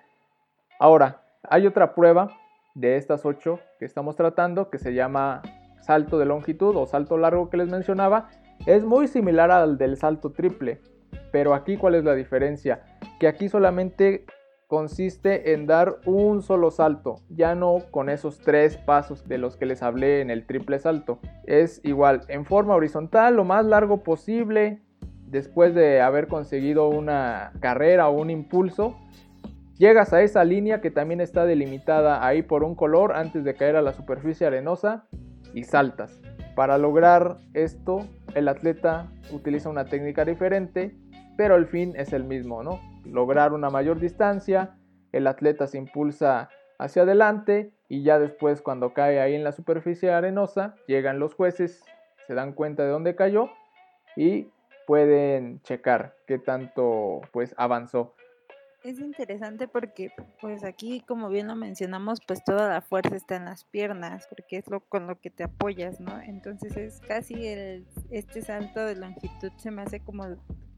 Ahora, 0.80 1.22
hay 1.44 1.68
otra 1.68 1.94
prueba 1.94 2.32
de 2.76 2.96
estas 2.96 3.26
ocho 3.26 3.60
que 3.78 3.84
estamos 3.84 4.16
tratando 4.16 4.70
que 4.70 4.78
se 4.78 4.94
llama 4.94 5.42
salto 5.82 6.18
de 6.18 6.28
longitud 6.28 6.78
o 6.78 6.86
salto 6.86 7.18
largo 7.18 7.50
que 7.50 7.58
les 7.58 7.68
mencionaba. 7.68 8.30
Es 8.66 8.86
muy 8.86 9.10
similar 9.10 9.52
al 9.52 9.78
del 9.78 9.98
salto 9.98 10.32
triple, 10.32 10.80
pero 11.34 11.54
aquí 11.54 11.76
cuál 11.76 11.96
es 11.96 12.06
la 12.06 12.16
diferencia? 12.16 12.84
Que 13.20 13.28
aquí 13.28 13.50
solamente 13.50 14.24
consiste 14.70 15.54
en 15.54 15.66
dar 15.66 15.98
un 16.06 16.44
solo 16.44 16.70
salto, 16.70 17.16
ya 17.28 17.56
no 17.56 17.80
con 17.90 18.08
esos 18.08 18.38
tres 18.38 18.78
pasos 18.78 19.28
de 19.28 19.40
los 19.40 19.58
que 19.58 19.66
les 19.66 19.82
hablé 19.82 20.22
en 20.22 20.30
el 20.30 20.46
triple 20.46 20.78
salto. 20.78 21.18
Es 21.46 21.82
igual, 21.84 22.22
en 22.28 22.46
forma 22.46 22.76
horizontal, 22.76 23.36
lo 23.36 23.44
más 23.44 23.66
largo 23.66 24.04
posible, 24.04 24.80
después 25.26 25.74
de 25.74 26.02
haber 26.02 26.28
conseguido 26.28 26.88
una 26.88 27.52
carrera 27.60 28.10
o 28.10 28.22
un 28.22 28.30
impulso, 28.30 28.96
llegas 29.80 30.14
a 30.14 30.22
esa 30.22 30.44
línea 30.44 30.82
que 30.82 30.92
también 30.92 31.20
está 31.20 31.46
delimitada 31.46 32.24
ahí 32.24 32.44
por 32.44 32.64
un 32.64 32.76
color 32.76 33.14
antes 33.14 33.44
de 33.44 33.56
caer 33.56 33.76
a 33.76 33.82
la 33.82 33.94
superficie 33.94 34.46
arenosa 34.46 35.08
y 35.52 35.64
saltas. 35.64 36.22
Para 36.56 36.78
lograr 36.78 37.38
esto, 37.56 38.06
el 38.36 38.48
atleta 38.48 39.08
utiliza 39.32 39.68
una 39.68 39.86
técnica 39.86 40.26
diferente, 40.26 40.96
pero 41.38 41.56
el 41.56 41.66
fin 41.66 41.96
es 41.96 42.14
el 42.14 42.24
mismo, 42.24 42.62
¿no? 42.62 42.80
Lograr 43.12 43.54
una 43.54 43.70
mayor 43.70 44.00
distancia, 44.00 44.78
el 45.12 45.28
atleta 45.28 45.68
se 45.68 45.78
impulsa 45.78 46.50
hacia 46.78 47.04
adelante 47.04 47.74
y 47.88 48.04
ya 48.04 48.20
después 48.20 48.62
cuando 48.62 48.94
cae 48.94 49.20
ahí 49.20 49.36
en 49.36 49.44
la 49.44 49.52
superficie 49.52 50.12
arenosa, 50.12 50.76
llegan 50.88 51.20
los 51.20 51.34
jueces, 51.34 51.84
se 52.28 52.34
dan 52.34 52.54
cuenta 52.54 52.84
de 52.84 52.90
dónde 52.90 53.16
cayó 53.16 53.50
y 54.16 54.50
pueden 54.86 55.62
checar 55.62 56.16
qué 56.26 56.40
tanto 56.40 57.22
pues 57.32 57.54
avanzó. 57.58 58.16
Es 58.84 59.00
interesante 59.00 59.68
porque 59.68 60.12
pues 60.40 60.64
aquí 60.64 61.02
como 61.02 61.28
bien 61.28 61.48
lo 61.48 61.56
mencionamos 61.56 62.20
pues 62.26 62.44
toda 62.46 62.70
la 62.70 62.82
fuerza 62.82 63.18
está 63.18 63.36
en 63.36 63.46
las 63.46 63.66
piernas 63.66 64.26
porque 64.30 64.58
es 64.58 64.70
lo 64.70 64.80
con 64.80 65.06
lo 65.06 65.20
que 65.20 65.30
te 65.30 65.44
apoyas, 65.44 66.00
¿no? 66.00 66.22
Entonces 66.22 66.78
es 66.78 67.02
casi 67.02 67.48
el 67.48 67.86
este 68.10 68.42
salto 68.42 68.86
de 68.86 68.96
longitud 68.96 69.52
se 69.58 69.70
me 69.70 69.82
hace 69.82 70.00
como 70.00 70.28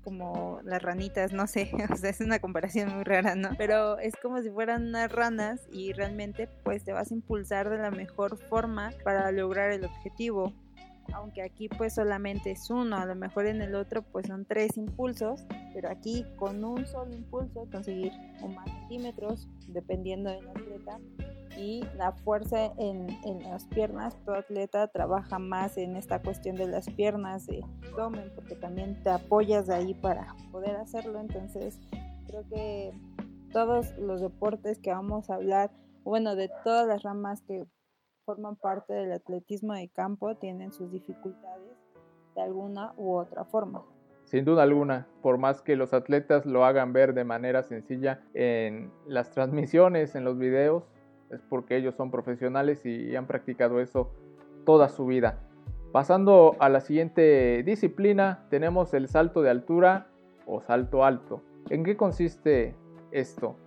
como 0.03 0.59
las 0.63 0.81
ranitas, 0.81 1.31
no 1.31 1.47
sé, 1.47 1.71
o 1.91 1.95
sea, 1.95 2.09
es 2.09 2.21
una 2.21 2.39
comparación 2.39 2.93
muy 2.93 3.03
rara, 3.03 3.35
¿no? 3.35 3.49
Pero 3.57 3.99
es 3.99 4.15
como 4.21 4.41
si 4.41 4.49
fueran 4.49 4.87
unas 4.87 5.11
ranas 5.11 5.61
y 5.71 5.93
realmente 5.93 6.47
pues 6.63 6.83
te 6.83 6.93
vas 6.93 7.11
a 7.11 7.13
impulsar 7.13 7.69
de 7.69 7.77
la 7.77 7.91
mejor 7.91 8.37
forma 8.37 8.91
para 9.03 9.31
lograr 9.31 9.71
el 9.71 9.85
objetivo 9.85 10.53
aunque 11.13 11.41
aquí 11.41 11.69
pues 11.69 11.95
solamente 11.95 12.51
es 12.51 12.69
uno, 12.69 12.97
a 12.97 13.05
lo 13.05 13.15
mejor 13.15 13.45
en 13.45 13.61
el 13.61 13.75
otro 13.75 14.01
pues 14.01 14.27
son 14.27 14.45
tres 14.45 14.77
impulsos, 14.77 15.43
pero 15.73 15.89
aquí 15.89 16.25
con 16.37 16.63
un 16.63 16.85
solo 16.85 17.13
impulso 17.13 17.67
conseguir 17.71 18.11
un 18.41 18.55
más 18.55 18.69
centímetros 18.69 19.47
dependiendo 19.67 20.29
del 20.29 20.47
atleta 20.47 20.99
y 21.57 21.83
la 21.97 22.11
fuerza 22.11 22.73
en, 22.77 23.07
las 23.43 23.65
piernas, 23.65 24.17
todo 24.25 24.35
atleta 24.35 24.87
trabaja 24.87 25.39
más 25.39 25.77
en 25.77 25.95
esta 25.95 26.21
cuestión 26.21 26.55
de 26.55 26.67
las 26.67 26.89
piernas 26.89 27.45
de 27.47 27.63
abdomen 27.91 28.31
porque 28.35 28.55
también 28.55 29.01
te 29.03 29.09
apoyas 29.09 29.67
de 29.67 29.75
ahí 29.75 29.93
para 29.93 30.35
poder 30.51 30.75
hacerlo, 30.75 31.19
entonces 31.19 31.79
creo 32.27 32.43
que 32.49 32.91
todos 33.51 33.97
los 33.97 34.21
deportes 34.21 34.79
que 34.79 34.91
vamos 34.91 35.29
a 35.29 35.35
hablar, 35.35 35.71
bueno, 36.03 36.35
de 36.35 36.49
todas 36.63 36.87
las 36.87 37.03
ramas 37.03 37.41
que 37.41 37.65
forman 38.25 38.55
parte 38.55 38.93
del 38.93 39.11
atletismo 39.11 39.73
de 39.73 39.89
campo 39.89 40.35
tienen 40.35 40.71
sus 40.71 40.91
dificultades 40.91 41.77
de 42.35 42.41
alguna 42.41 42.93
u 42.97 43.15
otra 43.15 43.43
forma. 43.45 43.83
Sin 44.23 44.45
duda 44.45 44.63
alguna, 44.63 45.07
por 45.21 45.37
más 45.37 45.61
que 45.61 45.75
los 45.75 45.93
atletas 45.93 46.45
lo 46.45 46.63
hagan 46.63 46.93
ver 46.93 47.13
de 47.13 47.25
manera 47.25 47.63
sencilla 47.63 48.21
en 48.33 48.91
las 49.05 49.31
transmisiones, 49.31 50.15
en 50.15 50.23
los 50.23 50.37
videos, 50.37 50.89
es 51.31 51.41
porque 51.49 51.77
ellos 51.77 51.95
son 51.95 52.11
profesionales 52.11 52.85
y 52.85 53.15
han 53.15 53.27
practicado 53.27 53.79
eso 53.79 54.11
toda 54.65 54.89
su 54.89 55.05
vida. 55.05 55.39
Pasando 55.91 56.55
a 56.59 56.69
la 56.69 56.79
siguiente 56.79 57.63
disciplina, 57.63 58.45
tenemos 58.49 58.93
el 58.93 59.07
salto 59.07 59.41
de 59.41 59.49
altura 59.49 60.07
o 60.45 60.61
salto 60.61 61.03
alto. 61.03 61.41
¿En 61.69 61.83
qué 61.83 61.97
consiste 61.97 62.75
esto? 63.11 63.57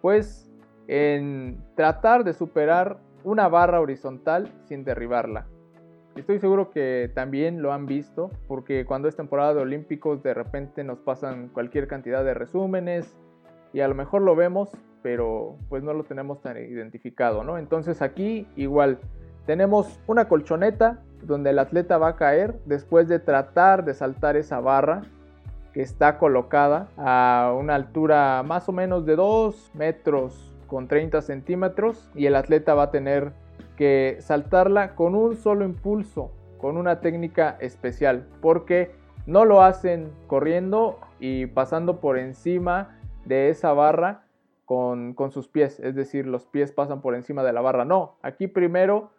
Pues 0.00 0.50
en 0.88 1.62
tratar 1.76 2.24
de 2.24 2.32
superar 2.32 2.98
una 3.22 3.48
barra 3.48 3.80
horizontal 3.80 4.52
sin 4.64 4.84
derribarla. 4.84 5.46
Estoy 6.16 6.38
seguro 6.38 6.70
que 6.70 7.10
también 7.14 7.60
lo 7.60 7.72
han 7.72 7.86
visto 7.86 8.30
porque 8.46 8.84
cuando 8.84 9.08
es 9.08 9.16
temporada 9.16 9.54
de 9.54 9.62
Olímpicos 9.62 10.22
de 10.22 10.32
repente 10.32 10.84
nos 10.84 11.00
pasan 11.00 11.48
cualquier 11.48 11.88
cantidad 11.88 12.24
de 12.24 12.34
resúmenes 12.34 13.18
y 13.72 13.80
a 13.80 13.88
lo 13.88 13.94
mejor 13.94 14.22
lo 14.22 14.36
vemos 14.36 14.70
pero 15.04 15.58
pues 15.68 15.82
no 15.82 15.92
lo 15.92 16.04
tenemos 16.04 16.40
tan 16.40 16.56
identificado, 16.56 17.44
¿no? 17.44 17.58
Entonces 17.58 18.00
aquí 18.00 18.48
igual 18.56 19.00
tenemos 19.44 20.00
una 20.06 20.28
colchoneta 20.28 21.02
donde 21.22 21.50
el 21.50 21.58
atleta 21.58 21.98
va 21.98 22.08
a 22.08 22.16
caer 22.16 22.58
después 22.64 23.06
de 23.06 23.18
tratar 23.18 23.84
de 23.84 23.92
saltar 23.92 24.38
esa 24.38 24.60
barra 24.60 25.02
que 25.74 25.82
está 25.82 26.16
colocada 26.16 26.88
a 26.96 27.54
una 27.54 27.74
altura 27.74 28.42
más 28.46 28.66
o 28.70 28.72
menos 28.72 29.04
de 29.04 29.16
2 29.16 29.72
metros 29.74 30.54
con 30.68 30.88
30 30.88 31.20
centímetros 31.20 32.10
y 32.14 32.24
el 32.24 32.34
atleta 32.34 32.72
va 32.72 32.84
a 32.84 32.90
tener 32.90 33.34
que 33.76 34.16
saltarla 34.20 34.94
con 34.94 35.14
un 35.14 35.36
solo 35.36 35.66
impulso, 35.66 36.32
con 36.56 36.78
una 36.78 37.00
técnica 37.00 37.58
especial, 37.60 38.26
porque 38.40 38.92
no 39.26 39.44
lo 39.44 39.60
hacen 39.60 40.10
corriendo 40.28 40.98
y 41.20 41.44
pasando 41.44 42.00
por 42.00 42.16
encima 42.16 42.98
de 43.26 43.50
esa 43.50 43.74
barra 43.74 44.23
con, 44.64 45.14
sus 45.30 45.48
pies, 45.48 45.78
es 45.80 45.94
decir, 45.94 46.26
los 46.26 46.46
pies 46.46 46.72
pasan 46.72 47.02
por 47.02 47.14
encima 47.14 47.42
de 47.42 47.52
la 47.52 47.60
barra. 47.60 47.84
No, 47.84 48.16
aquí 48.22 48.46
primero 48.46 49.10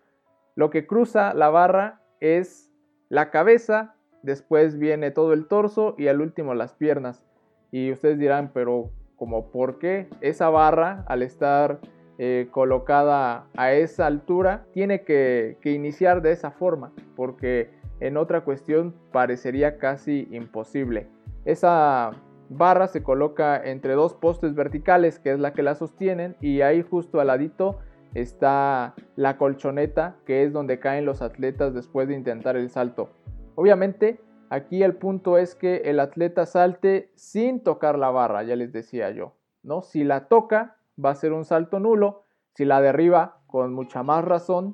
lo 0.56 0.70
que 0.70 0.88
cruza 0.88 1.34
la 1.34 1.50
barra 1.50 2.02
es 2.20 2.72
la 3.10 3.30
cabeza, 3.30 3.96
después 4.24 4.80
viene 4.80 5.12
todo 5.12 5.34
el 5.34 5.48
torso 5.48 5.96
y 5.98 6.08
al 6.08 6.22
último 6.22 6.54
las 6.56 6.74
piernas. 6.74 7.24
Y 7.72 7.92
ustedes 7.92 8.18
dirán, 8.18 8.52
pero 8.54 8.90
como 9.18 9.52
por 9.52 9.78
qué 9.80 10.08
esa 10.22 10.50
barra 10.50 11.06
al 11.08 11.22
estar 11.22 11.80
eh, 12.18 12.48
colocada 12.52 13.48
a 13.56 13.74
esa 13.74 14.08
altura 14.08 14.66
tiene 14.74 15.04
que, 15.04 15.58
que 15.62 15.72
iniciar 15.72 16.22
de 16.22 16.32
esa 16.32 16.52
forma, 16.52 16.94
porque 17.16 17.70
en 18.00 18.18
otra 18.18 18.42
cuestión 18.42 18.96
parecería 19.12 19.78
casi 19.78 20.28
imposible. 20.32 21.08
Esa 21.44 22.12
barra 22.50 22.88
se 22.88 23.04
coloca 23.04 23.62
entre 23.64 23.94
dos 23.94 24.14
postes 24.14 24.56
verticales, 24.56 25.20
que 25.20 25.32
es 25.32 25.40
la 25.40 25.54
que 25.54 25.64
la 25.64 25.76
sostienen, 25.76 26.36
y 26.42 26.62
ahí 26.62 26.82
justo 26.82 27.20
al 27.20 27.28
ladito 27.28 27.80
está 28.14 28.96
la 29.16 29.38
colchoneta, 29.38 30.16
que 30.26 30.44
es 30.44 30.54
donde 30.54 30.80
caen 30.80 31.06
los 31.06 31.22
atletas 31.22 31.74
después 31.74 32.08
de 32.08 32.16
intentar 32.16 32.56
el 32.56 32.70
salto. 32.70 33.10
Obviamente, 33.56 34.20
aquí 34.50 34.84
el 34.84 34.96
punto 34.96 35.38
es 35.38 35.56
que 35.56 35.78
el 35.86 36.00
atleta 36.00 36.46
salte 36.46 37.12
sin 37.16 37.62
tocar 37.62 37.98
la 37.98 38.10
barra, 38.12 38.44
ya 38.44 38.56
les 38.56 38.72
decía 38.72 39.12
yo, 39.12 39.36
¿no? 39.64 39.82
Si 39.82 40.04
la 40.04 40.28
toca, 40.28 40.78
va 41.04 41.10
a 41.10 41.16
ser 41.16 41.34
un 41.34 41.46
salto 41.46 41.80
nulo, 41.80 42.24
si 42.54 42.64
la 42.64 42.82
derriba, 42.82 43.42
con 43.48 43.74
mucha 43.74 44.02
más 44.04 44.24
razón, 44.24 44.74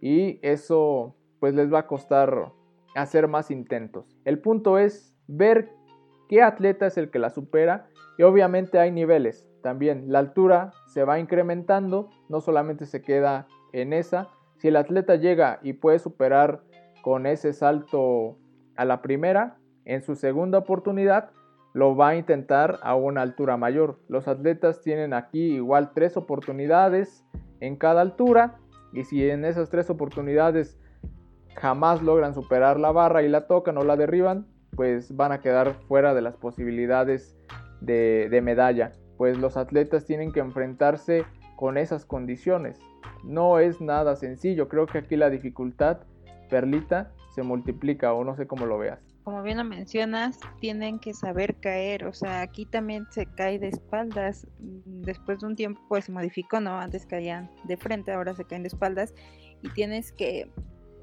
y 0.00 0.38
eso 0.42 1.16
pues 1.40 1.54
les 1.54 1.72
va 1.72 1.80
a 1.80 1.86
costar 1.86 2.52
hacer 2.94 3.28
más 3.28 3.50
intentos. 3.50 4.18
El 4.24 4.40
punto 4.40 4.78
es 4.78 5.16
ver 5.26 5.70
qué 6.30 6.42
atleta 6.44 6.86
es 6.86 6.96
el 6.96 7.10
que 7.10 7.18
la 7.18 7.30
supera 7.30 7.88
y 8.16 8.22
obviamente 8.22 8.78
hay 8.78 8.92
niveles. 8.92 9.48
También 9.62 10.04
la 10.06 10.20
altura 10.20 10.72
se 10.86 11.02
va 11.02 11.18
incrementando, 11.18 12.08
no 12.28 12.40
solamente 12.40 12.86
se 12.86 13.02
queda 13.02 13.48
en 13.72 13.92
esa. 13.92 14.28
Si 14.56 14.68
el 14.68 14.76
atleta 14.76 15.16
llega 15.16 15.58
y 15.60 15.72
puede 15.72 15.98
superar 15.98 16.62
con 17.02 17.26
ese 17.26 17.52
salto 17.52 18.38
a 18.76 18.84
la 18.84 19.02
primera, 19.02 19.56
en 19.84 20.02
su 20.02 20.14
segunda 20.14 20.58
oportunidad 20.58 21.32
lo 21.72 21.96
va 21.96 22.10
a 22.10 22.16
intentar 22.16 22.78
a 22.84 22.94
una 22.94 23.22
altura 23.22 23.56
mayor. 23.56 23.98
Los 24.06 24.28
atletas 24.28 24.82
tienen 24.82 25.12
aquí 25.14 25.56
igual 25.56 25.90
tres 25.94 26.16
oportunidades 26.16 27.24
en 27.58 27.74
cada 27.74 28.02
altura 28.02 28.60
y 28.92 29.02
si 29.02 29.28
en 29.28 29.44
esas 29.44 29.68
tres 29.68 29.90
oportunidades 29.90 30.78
jamás 31.56 32.02
logran 32.02 32.34
superar 32.34 32.78
la 32.78 32.92
barra 32.92 33.24
y 33.24 33.28
la 33.28 33.48
tocan 33.48 33.78
o 33.78 33.82
la 33.82 33.96
derriban, 33.96 34.46
pues 34.76 35.14
van 35.14 35.32
a 35.32 35.40
quedar 35.40 35.74
fuera 35.88 36.14
de 36.14 36.22
las 36.22 36.36
posibilidades 36.36 37.36
de, 37.80 38.40
medalla. 38.42 38.92
Pues 39.16 39.38
los 39.38 39.56
atletas 39.56 40.04
tienen 40.04 40.32
que 40.32 40.40
enfrentarse 40.40 41.24
con 41.56 41.76
esas 41.76 42.04
condiciones. 42.04 42.78
No 43.24 43.58
es 43.58 43.80
nada 43.80 44.16
sencillo, 44.16 44.68
creo 44.68 44.86
que 44.86 44.98
aquí 44.98 45.16
la 45.16 45.28
dificultad, 45.28 45.98
Perlita, 46.48 47.12
se 47.34 47.42
multiplica 47.42 48.12
o 48.12 48.24
no 48.24 48.34
sé 48.34 48.46
cómo 48.46 48.66
lo 48.66 48.78
veas. 48.78 48.98
Como 49.22 49.42
bien 49.42 49.58
lo 49.58 49.64
mencionas, 49.64 50.40
tienen 50.60 50.98
que 50.98 51.12
saber 51.12 51.54
caer, 51.56 52.06
o 52.06 52.12
sea, 52.14 52.40
aquí 52.40 52.64
también 52.64 53.06
se 53.10 53.26
cae 53.26 53.58
de 53.58 53.68
espaldas, 53.68 54.46
después 54.58 55.40
de 55.40 55.46
un 55.46 55.56
tiempo 55.56 55.80
pues 55.88 56.06
se 56.06 56.12
modificó, 56.12 56.58
¿no? 56.58 56.80
Antes 56.80 57.06
caían 57.06 57.50
de 57.64 57.76
frente, 57.76 58.12
ahora 58.12 58.34
se 58.34 58.44
caen 58.44 58.62
de 58.62 58.68
espaldas 58.68 59.14
y 59.62 59.68
tienes 59.70 60.12
que 60.12 60.50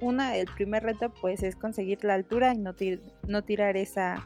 una, 0.01 0.35
el 0.35 0.47
primer 0.47 0.83
reto 0.83 1.13
pues 1.21 1.43
es 1.43 1.55
conseguir 1.55 2.03
la 2.03 2.13
altura 2.13 2.53
y 2.53 2.57
no, 2.57 3.43
tirar 3.43 3.77
esa, 3.77 4.25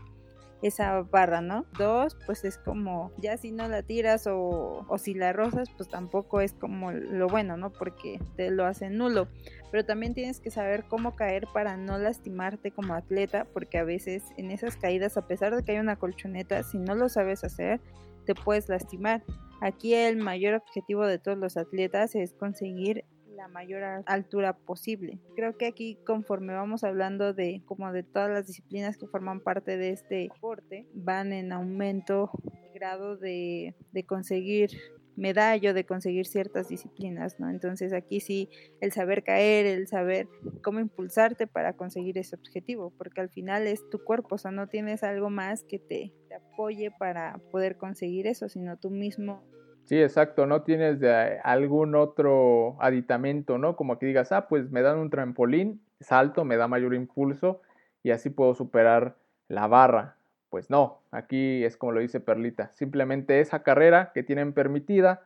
esa 0.61 1.01
barra, 1.01 1.41
¿no? 1.41 1.65
Dos, 1.77 2.17
pues 2.25 2.43
es 2.43 2.57
como, 2.57 3.11
ya 3.17 3.37
si 3.37 3.51
no 3.51 3.67
la 3.67 3.83
tiras 3.83 4.27
o, 4.27 4.85
si 4.97 5.13
la 5.13 5.33
rozas, 5.33 5.69
pues 5.75 5.89
tampoco 5.89 6.41
es 6.41 6.53
como 6.53 6.91
lo 6.91 7.27
bueno, 7.27 7.57
¿no? 7.57 7.71
Porque 7.71 8.19
te 8.35 8.51
lo 8.51 8.65
hace 8.65 8.89
nulo. 8.89 9.27
Pero 9.71 9.85
también 9.85 10.13
tienes 10.13 10.39
que 10.39 10.51
saber 10.51 10.85
cómo 10.87 11.15
caer 11.15 11.47
para 11.53 11.77
no 11.77 11.97
lastimarte 11.97 12.71
como 12.71 12.93
atleta, 12.93 13.45
porque 13.45 13.77
a 13.77 13.83
veces 13.83 14.23
en 14.37 14.51
esas 14.51 14.77
caídas, 14.77 15.17
a 15.17 15.27
pesar 15.27 15.55
de 15.55 15.63
que 15.63 15.73
hay 15.73 15.79
una 15.79 15.97
colchoneta, 15.97 16.63
si 16.63 16.77
no 16.77 16.95
lo 16.95 17.09
sabes 17.09 17.43
hacer, 17.43 17.79
te 18.25 18.35
puedes 18.35 18.69
lastimar. 18.69 19.23
Aquí 19.61 19.93
el 19.93 20.17
mayor 20.17 20.55
objetivo 20.55 21.05
de 21.05 21.19
todos 21.19 21.37
los 21.37 21.55
atletas 21.55 22.15
es 22.15 22.33
conseguir 22.33 23.05
la 23.41 23.47
mayor 23.47 23.83
altura 24.05 24.53
posible. 24.53 25.19
Creo 25.35 25.57
que 25.57 25.65
aquí 25.65 25.97
conforme 26.05 26.53
vamos 26.53 26.83
hablando 26.83 27.33
de 27.33 27.63
como 27.65 27.91
de 27.91 28.03
todas 28.03 28.29
las 28.29 28.45
disciplinas 28.45 28.97
que 28.97 29.07
forman 29.07 29.39
parte 29.39 29.77
de 29.77 29.89
este 29.89 30.15
deporte, 30.29 30.87
van 30.93 31.33
en 31.33 31.51
aumento 31.51 32.29
el 32.63 32.71
grado 32.71 33.17
de, 33.17 33.75
de 33.93 34.05
conseguir 34.05 34.69
medallo 35.15 35.73
de 35.73 35.85
conseguir 35.85 36.25
ciertas 36.25 36.69
disciplinas, 36.69 37.39
¿no? 37.39 37.49
Entonces 37.49 37.93
aquí 37.93 38.21
sí 38.21 38.49
el 38.79 38.91
saber 38.91 39.23
caer, 39.23 39.65
el 39.65 39.87
saber 39.87 40.27
cómo 40.63 40.79
impulsarte 40.79 41.47
para 41.47 41.73
conseguir 41.73 42.17
ese 42.17 42.35
objetivo, 42.35 42.93
porque 42.97 43.21
al 43.21 43.29
final 43.29 43.67
es 43.67 43.87
tu 43.89 44.03
cuerpo, 44.03 44.35
o 44.35 44.37
sea, 44.37 44.51
no 44.51 44.67
tienes 44.67 45.03
algo 45.03 45.29
más 45.29 45.63
que 45.63 45.79
te, 45.79 46.13
te 46.27 46.35
apoye 46.35 46.91
para 46.91 47.39
poder 47.51 47.77
conseguir 47.77 48.25
eso, 48.25 48.47
sino 48.49 48.77
tú 48.77 48.89
mismo 48.89 49.43
Sí, 49.91 50.01
exacto, 50.01 50.45
no 50.45 50.61
tienes 50.63 51.01
de 51.01 51.41
algún 51.43 51.95
otro 51.95 52.77
aditamento, 52.79 53.57
¿no? 53.57 53.75
Como 53.75 53.99
que 53.99 54.05
digas, 54.05 54.31
ah, 54.31 54.47
pues 54.47 54.71
me 54.71 54.81
dan 54.81 54.97
un 54.97 55.09
trampolín, 55.09 55.81
salto, 55.99 56.45
me 56.45 56.55
da 56.55 56.69
mayor 56.69 56.93
impulso 56.93 57.59
y 58.01 58.11
así 58.11 58.29
puedo 58.29 58.55
superar 58.55 59.17
la 59.49 59.67
barra. 59.67 60.15
Pues 60.49 60.69
no, 60.69 61.01
aquí 61.11 61.65
es 61.65 61.75
como 61.75 61.91
lo 61.91 61.99
dice 61.99 62.21
Perlita, 62.21 62.71
simplemente 62.71 63.41
esa 63.41 63.63
carrera 63.63 64.13
que 64.13 64.23
tienen 64.23 64.53
permitida, 64.53 65.25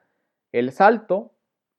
el 0.51 0.71
salto 0.71 1.31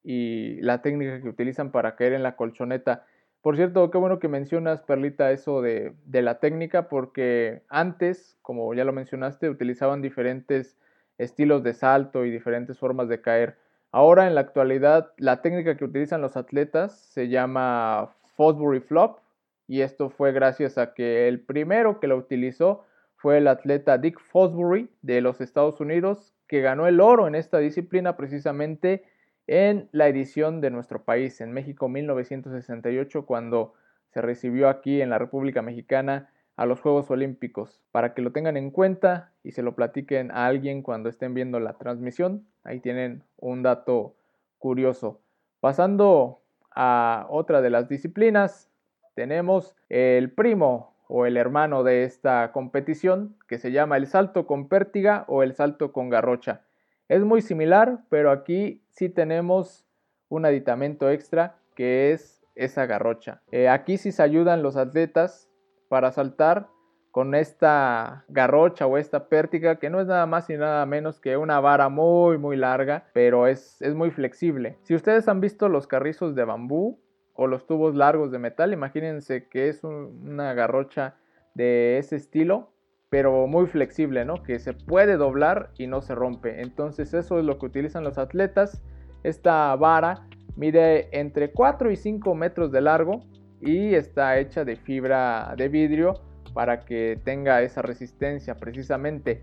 y 0.05 0.61
la 0.61 0.81
técnica 0.81 1.21
que 1.21 1.29
utilizan 1.29 1.73
para 1.73 1.97
caer 1.97 2.13
en 2.13 2.23
la 2.23 2.37
colchoneta. 2.37 3.05
Por 3.43 3.57
cierto, 3.57 3.91
qué 3.91 3.99
bueno 3.99 4.21
que 4.21 4.29
mencionas, 4.29 4.81
Perlita, 4.83 5.33
eso 5.33 5.61
de, 5.61 5.97
de 6.05 6.23
la 6.23 6.39
técnica, 6.39 6.89
porque 6.89 7.65
antes, 7.69 8.39
como 8.43 8.73
ya 8.75 8.85
lo 8.85 8.93
mencionaste, 8.93 9.51
utilizaban 9.51 10.03
diferentes 10.03 10.79
estilos 11.19 11.63
de 11.63 11.75
salto 11.75 12.25
y 12.25 12.31
diferentes 12.31 12.79
formas 12.79 13.09
de 13.09 13.21
caer. 13.21 13.57
Ahora 13.93 14.27
en 14.27 14.35
la 14.35 14.43
actualidad 14.43 15.13
la 15.17 15.43
técnica 15.43 15.77
que 15.77 15.85
utilizan 15.85 16.21
los 16.21 16.37
atletas 16.37 16.99
se 16.99 17.29
llama 17.29 18.15
Fosbury 18.37 18.81
Flop 18.81 19.21
y 19.67 19.81
esto 19.81 20.11
fue 20.11 20.33
gracias 20.33 20.79
a 20.79 20.95
que 20.95 21.29
el 21.29 21.41
primero 21.41 21.99
que 21.99 22.07
lo 22.07 22.17
utilizó 22.17 22.85
fue 23.17 23.39
el 23.39 23.49
atleta 23.49 23.99
Dick 23.99 24.21
Fosbury 24.21 24.91
de 25.03 25.21
los 25.21 25.41
Estados 25.41 25.81
Unidos 25.81 26.35
que 26.47 26.61
ganó 26.61 26.87
el 26.87 27.01
oro 27.01 27.27
en 27.27 27.35
esta 27.35 27.59
disciplina 27.59 28.17
precisamente 28.17 29.05
en 29.47 29.89
la 29.93 30.09
edición 30.09 30.61
de 30.61 30.71
nuestro 30.71 31.05
país 31.05 31.41
en 31.41 31.53
México 31.53 31.89
1968 31.89 33.27
cuando 33.27 33.75
se 34.09 34.21
recibió 34.21 34.69
aquí 34.69 35.01
en 35.01 35.11
la 35.11 35.19
República 35.19 35.63
Mexicana 35.63 36.31
a 36.57 36.67
los 36.67 36.81
Juegos 36.81 37.11
Olímpicos, 37.11 37.83
para 37.93 38.15
que 38.15 38.23
lo 38.23 38.33
tengan 38.33 38.57
en 38.57 38.71
cuenta 38.71 39.33
y 39.43 39.53
se 39.53 39.63
lo 39.63 39.75
platiquen 39.75 40.31
a 40.31 40.47
alguien 40.47 40.83
cuando 40.83 41.09
estén 41.09 41.35
viendo 41.35 41.61
la 41.61 41.75
transmisión. 41.75 42.47
Ahí 42.65 42.81
tienen 42.81 43.23
un 43.37 43.63
dato 43.63 44.17
curioso. 44.59 45.21
Pasando 45.61 46.41
a 46.75 47.27
otra 47.29 47.61
de 47.61 47.71
las 47.71 47.89
disciplinas, 47.89 48.71
tenemos 49.15 49.77
el 49.89 50.33
primo 50.33 50.97
o 51.09 51.27
el 51.27 51.37
hermano 51.37 51.85
de 51.85 52.05
esta 52.05 52.51
competición 52.53 53.37
que 53.49 53.59
se 53.59 53.71
llama 53.71 53.97
el 53.97 54.07
salto 54.07 54.47
con 54.47 54.69
pértiga 54.69 55.25
o 55.29 55.43
el 55.43 55.55
salto 55.55 55.93
con 55.93 56.09
garrocha. 56.09 56.63
Es 57.09 57.23
muy 57.23 57.43
similar, 57.43 58.01
pero 58.09 58.31
aquí 58.31 58.83
sí 58.89 59.09
tenemos 59.09 59.87
un 60.29 60.45
aditamento 60.45 61.11
extra 61.11 61.57
que 61.75 62.13
es 62.13 62.45
esa 62.55 62.87
garrocha. 62.87 63.43
Eh, 63.53 63.69
aquí 63.69 63.99
sí 63.99 64.11
se 64.11 64.23
ayudan 64.23 64.63
los 64.63 64.77
atletas 64.77 65.49
para 65.89 66.11
saltar 66.13 66.69
con 67.11 67.35
esta 67.35 68.25
garrocha 68.29 68.87
o 68.87 68.99
esta 68.99 69.29
pértiga 69.29 69.77
que 69.77 69.89
no 69.89 70.01
es 70.01 70.07
nada 70.07 70.27
más 70.27 70.51
y 70.51 70.57
nada 70.57 70.85
menos 70.85 71.19
que 71.19 71.39
una 71.39 71.61
vara 71.61 71.89
muy 71.89 72.37
muy 72.37 72.57
larga 72.57 73.09
pero 73.15 73.47
es, 73.47 73.81
es 73.81 73.95
muy 73.95 74.11
flexible. 74.11 74.77
Si 74.83 74.95
ustedes 74.95 75.27
han 75.29 75.41
visto 75.41 75.69
los 75.69 75.87
carrizos 75.87 76.35
de 76.35 76.45
bambú 76.45 77.01
o 77.33 77.47
los 77.47 77.67
tubos 77.67 77.95
largos 77.95 78.31
de 78.33 78.39
metal, 78.39 78.73
imagínense 78.73 79.49
que 79.49 79.69
es 79.69 79.83
una 79.83 80.53
garrocha 80.53 81.15
de 81.55 81.99
ese 81.99 82.17
estilo 82.17 82.71
pero 83.09 83.47
muy 83.47 83.67
flexible, 83.67 84.25
¿no? 84.25 84.43
Que 84.43 84.59
se 84.59 84.73
puede 84.75 85.17
doblar 85.17 85.71
y 85.79 85.87
no 85.87 86.03
se 86.03 86.15
rompe. 86.15 86.61
Entonces 86.61 87.15
eso 87.15 87.39
es 87.39 87.45
lo 87.45 87.59
que 87.59 87.67
utilizan 87.67 88.05
los 88.05 88.19
atletas. 88.19 88.83
Esta 89.23 89.75
vara 89.77 90.27
mide 90.57 91.09
entre 91.19 91.53
4 91.53 91.91
y 91.91 91.97
5 91.97 92.35
metros 92.35 92.73
de 92.73 92.81
largo 92.81 93.21
y 93.61 93.95
está 93.95 94.39
hecha 94.39 94.65
de 94.65 94.77
fibra 94.77 95.55
de 95.57 95.69
vidrio 95.69 96.15
para 96.55 96.81
que 96.81 97.21
tenga 97.25 97.63
esa 97.63 97.83
resistencia 97.83 98.55
precisamente. 98.55 99.43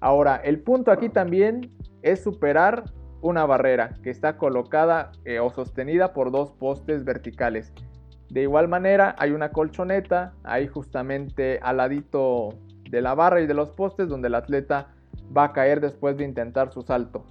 Ahora, 0.00 0.36
el 0.36 0.60
punto 0.60 0.90
aquí 0.90 1.08
también 1.08 1.70
es 2.02 2.22
superar 2.22 2.84
una 3.20 3.46
barrera 3.46 3.94
que 4.02 4.10
está 4.10 4.36
colocada 4.36 5.12
eh, 5.24 5.40
o 5.40 5.50
sostenida 5.50 6.12
por 6.12 6.30
dos 6.30 6.52
postes 6.52 7.04
verticales. 7.04 7.72
De 8.28 8.42
igual 8.42 8.68
manera 8.68 9.14
hay 9.18 9.30
una 9.30 9.50
colchoneta 9.50 10.34
ahí 10.42 10.66
justamente 10.66 11.58
al 11.62 11.78
ladito 11.78 12.50
de 12.90 13.00
la 13.00 13.14
barra 13.14 13.40
y 13.40 13.46
de 13.46 13.54
los 13.54 13.70
postes 13.70 14.08
donde 14.08 14.28
el 14.28 14.34
atleta 14.34 14.88
va 15.36 15.44
a 15.44 15.52
caer 15.52 15.80
después 15.80 16.16
de 16.16 16.24
intentar 16.24 16.72
su 16.72 16.82
salto. 16.82 17.24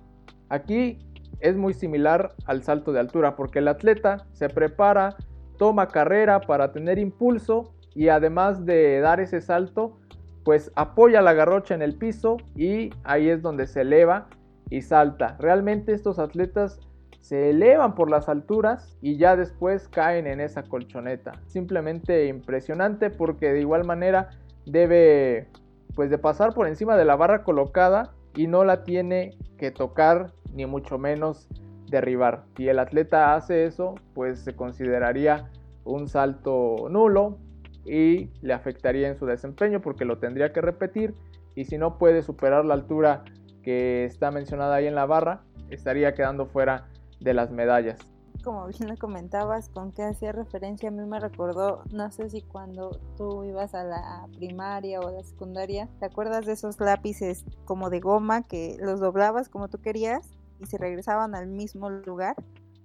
Aquí 0.50 0.98
es 1.40 1.56
muy 1.56 1.74
similar 1.74 2.34
al 2.46 2.64
salto 2.64 2.92
de 2.92 3.00
altura 3.00 3.36
porque 3.36 3.60
el 3.60 3.68
atleta 3.68 4.26
se 4.32 4.50
prepara, 4.50 5.16
toma 5.64 5.88
carrera 5.88 6.42
para 6.42 6.74
tener 6.74 7.00
impulso 7.00 7.74
y 7.96 8.10
además 8.10 8.66
de 8.66 9.00
dar 9.00 9.22
ese 9.22 9.40
salto, 9.40 9.98
pues 10.44 10.74
apoya 10.76 11.22
la 11.22 11.32
garrocha 11.32 11.74
en 11.74 11.82
el 11.82 11.96
piso 11.96 12.36
y 12.54 12.90
ahí 13.06 13.30
es 13.30 13.42
donde 13.42 13.66
se 13.66 13.80
eleva 13.80 14.28
y 14.70 14.82
salta. 14.82 15.38
Realmente 15.40 15.94
estos 15.94 16.20
atletas 16.20 16.82
se 17.22 17.50
elevan 17.50 17.96
por 17.96 18.10
las 18.10 18.28
alturas 18.28 18.98
y 19.02 19.16
ya 19.16 19.38
después 19.38 19.88
caen 19.88 20.28
en 20.28 20.42
esa 20.42 20.64
colchoneta. 20.64 21.32
Simplemente 21.48 22.28
impresionante 22.28 23.10
porque 23.10 23.54
de 23.54 23.62
igual 23.62 23.86
manera 23.86 24.32
debe 24.66 25.48
pues 25.96 26.10
de 26.10 26.18
pasar 26.18 26.54
por 26.54 26.68
encima 26.68 26.98
de 26.98 27.06
la 27.06 27.16
barra 27.16 27.46
colocada 27.46 28.12
y 28.36 28.48
no 28.48 28.66
la 28.66 28.84
tiene 28.84 29.38
que 29.58 29.72
tocar 29.72 30.34
ni 30.54 30.66
mucho 30.66 30.98
menos 30.98 31.48
derribar. 31.94 32.44
Si 32.58 32.68
el 32.68 32.80
atleta 32.80 33.36
hace 33.36 33.66
eso, 33.66 33.96
pues 34.16 34.40
se 34.40 34.56
consideraría 34.56 35.52
un 35.86 36.08
salto 36.08 36.88
nulo 36.90 37.38
y 37.86 38.32
le 38.42 38.54
afectaría 38.54 39.08
en 39.08 39.18
su 39.18 39.26
desempeño 39.26 39.80
porque 39.82 40.04
lo 40.04 40.18
tendría 40.18 40.52
que 40.52 40.62
repetir 40.62 41.14
y 41.56 41.66
si 41.66 41.78
no 41.78 42.00
puede 42.00 42.24
superar 42.24 42.66
la 42.66 42.74
altura 42.74 43.24
que 43.62 44.06
está 44.06 44.32
mencionada 44.32 44.76
ahí 44.76 44.88
en 44.88 44.96
la 44.96 45.06
barra, 45.06 45.44
estaría 45.70 46.14
quedando 46.16 46.48
fuera 46.48 46.90
de 47.20 47.34
las 47.36 47.52
medallas. 47.52 48.00
Como 48.44 48.66
bien 48.68 48.90
lo 48.90 48.98
comentabas, 48.98 49.70
con 49.70 49.92
qué 49.92 50.04
hacía 50.04 50.32
referencia, 50.32 50.90
a 50.90 50.92
mí 50.92 51.06
me 51.06 51.20
recordó, 51.20 51.84
no 51.94 52.12
sé 52.12 52.30
si 52.30 52.42
cuando 52.42 53.00
tú 53.16 53.44
ibas 53.44 53.74
a 53.76 53.84
la 53.84 54.28
primaria 54.36 55.00
o 55.00 55.08
a 55.08 55.12
la 55.12 55.24
secundaria, 55.24 55.88
¿te 56.00 56.08
acuerdas 56.08 56.46
de 56.46 56.54
esos 56.54 56.80
lápices 56.80 57.46
como 57.66 57.90
de 57.90 58.00
goma 58.00 58.42
que 58.42 58.78
los 58.82 59.00
doblabas 59.00 59.48
como 59.48 59.70
tú 59.70 59.80
querías 59.80 60.32
y 60.64 60.66
se 60.66 60.78
regresaban 60.78 61.36
al 61.36 61.48
mismo 61.48 61.90
lugar? 61.90 62.36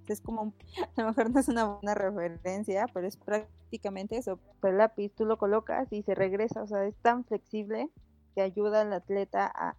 Es 0.07 0.21
como, 0.21 0.53
a 0.97 1.01
lo 1.01 1.07
mejor 1.07 1.31
no 1.31 1.39
es 1.39 1.47
una 1.47 1.65
buena 1.65 1.95
referencia, 1.95 2.87
pero 2.93 3.07
es 3.07 3.17
prácticamente 3.17 4.17
eso. 4.17 4.39
El 4.63 4.77
lápiz 4.77 5.13
tú 5.15 5.25
lo 5.25 5.37
colocas 5.37 5.91
y 5.91 6.03
se 6.03 6.15
regresa, 6.15 6.63
o 6.63 6.67
sea, 6.67 6.85
es 6.85 6.95
tan 6.97 7.23
flexible 7.25 7.89
que 8.35 8.41
ayuda 8.41 8.81
al 8.81 8.93
atleta 8.93 9.51
a, 9.53 9.75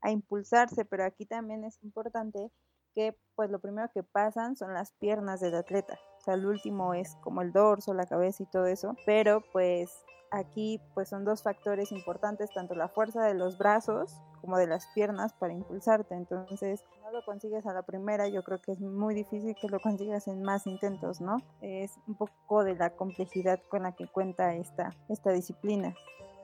a 0.00 0.10
impulsarse, 0.10 0.84
pero 0.84 1.04
aquí 1.04 1.26
también 1.26 1.64
es 1.64 1.82
importante 1.82 2.50
que 2.94 3.16
pues 3.34 3.50
lo 3.50 3.58
primero 3.58 3.90
que 3.92 4.02
pasan 4.02 4.56
son 4.56 4.74
las 4.74 4.92
piernas 4.92 5.40
del 5.40 5.54
atleta. 5.54 5.98
O 6.18 6.20
sea, 6.20 6.34
el 6.34 6.46
último 6.46 6.94
es 6.94 7.16
como 7.22 7.42
el 7.42 7.52
dorso, 7.52 7.94
la 7.94 8.06
cabeza 8.06 8.42
y 8.42 8.46
todo 8.46 8.66
eso, 8.66 8.94
pero 9.06 9.42
pues 9.52 9.90
aquí 10.32 10.80
pues 10.94 11.08
son 11.08 11.24
dos 11.24 11.42
factores 11.42 11.92
importantes, 11.92 12.50
tanto 12.52 12.74
la 12.74 12.88
fuerza 12.88 13.22
de 13.24 13.34
los 13.34 13.58
brazos 13.58 14.16
como 14.40 14.56
de 14.56 14.66
las 14.66 14.86
piernas 14.94 15.32
para 15.34 15.52
impulsarte. 15.52 16.14
Entonces, 16.14 16.80
si 16.80 17.00
no 17.00 17.12
lo 17.12 17.24
consigues 17.24 17.66
a 17.66 17.72
la 17.72 17.82
primera, 17.82 18.26
yo 18.28 18.42
creo 18.42 18.60
que 18.60 18.72
es 18.72 18.80
muy 18.80 19.14
difícil 19.14 19.54
que 19.60 19.68
lo 19.68 19.78
consigas 19.78 20.26
en 20.26 20.42
más 20.42 20.66
intentos, 20.66 21.20
¿no? 21.20 21.36
Es 21.60 21.92
un 22.08 22.16
poco 22.16 22.64
de 22.64 22.74
la 22.74 22.90
complejidad 22.90 23.60
con 23.68 23.84
la 23.84 23.92
que 23.92 24.08
cuenta 24.08 24.54
esta, 24.54 24.90
esta 25.08 25.30
disciplina. 25.30 25.94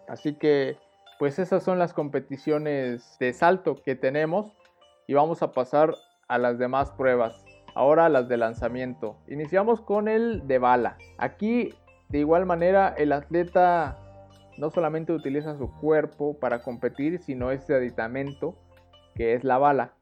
Así 0.07 0.35
que 0.35 0.77
pues 1.19 1.39
esas 1.41 1.65
son 1.65 1.81
las 1.81 1.93
competiciones 1.93 3.17
de 3.19 3.33
salto 3.33 3.83
que 3.83 3.97
tenemos 3.97 4.53
y 5.09 5.15
vamos 5.15 5.43
a 5.43 5.51
pasar 5.51 5.95
a 6.29 6.39
las 6.39 6.59
demás 6.59 6.93
pruebas. 6.93 7.45
Ahora 7.75 8.09
las 8.09 8.29
de 8.29 8.37
lanzamiento. 8.37 9.17
Iniciamos 9.27 9.81
con 9.81 10.09
el 10.09 10.47
de 10.47 10.59
bala. 10.59 10.97
Aquí 11.17 11.75
de 12.09 12.19
igual 12.19 12.47
manera 12.47 12.95
el 12.97 13.13
atleta 13.13 13.99
no 14.59 14.71
solamente 14.71 15.13
utiliza 15.13 15.57
su 15.57 15.71
cuerpo 15.71 16.39
para 16.39 16.63
competir, 16.63 17.21
sino 17.21 17.51
ese 17.51 17.75
aditamento 17.75 18.55
que 19.15 19.35
es 19.35 19.45
la 19.45 19.59
bala. 19.59 19.93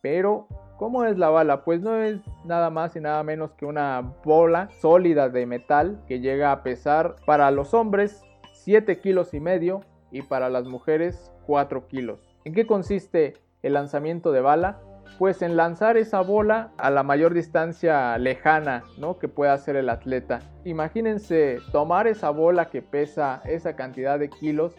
Pero, 0.00 0.46
¿cómo 0.78 1.04
es 1.04 1.18
la 1.18 1.28
bala? 1.28 1.64
Pues 1.64 1.80
no 1.80 1.96
es 1.96 2.20
nada 2.44 2.70
más 2.70 2.96
y 2.96 3.00
nada 3.00 3.22
menos 3.22 3.52
que 3.52 3.66
una 3.66 4.14
bola 4.24 4.70
sólida 4.80 5.28
de 5.28 5.46
metal 5.46 6.02
que 6.06 6.20
llega 6.20 6.52
a 6.52 6.62
pesar 6.62 7.16
para 7.26 7.50
los 7.50 7.74
hombres 7.74 8.22
7 8.52 9.00
kilos 9.00 9.34
y 9.34 9.40
medio 9.40 9.80
y 10.10 10.22
para 10.22 10.48
las 10.48 10.66
mujeres 10.66 11.32
4 11.46 11.88
kilos. 11.88 12.20
¿En 12.44 12.54
qué 12.54 12.66
consiste 12.66 13.34
el 13.62 13.74
lanzamiento 13.74 14.32
de 14.32 14.40
bala? 14.40 14.80
Pues 15.18 15.42
en 15.42 15.56
lanzar 15.56 15.96
esa 15.96 16.20
bola 16.20 16.70
a 16.78 16.90
la 16.90 17.02
mayor 17.02 17.32
distancia 17.32 18.16
lejana 18.18 18.84
¿no? 18.98 19.18
que 19.18 19.28
pueda 19.28 19.52
hacer 19.52 19.76
el 19.76 19.88
atleta. 19.88 20.40
Imagínense 20.64 21.58
tomar 21.72 22.06
esa 22.06 22.30
bola 22.30 22.66
que 22.66 22.82
pesa 22.82 23.40
esa 23.44 23.76
cantidad 23.76 24.18
de 24.18 24.28
kilos 24.28 24.74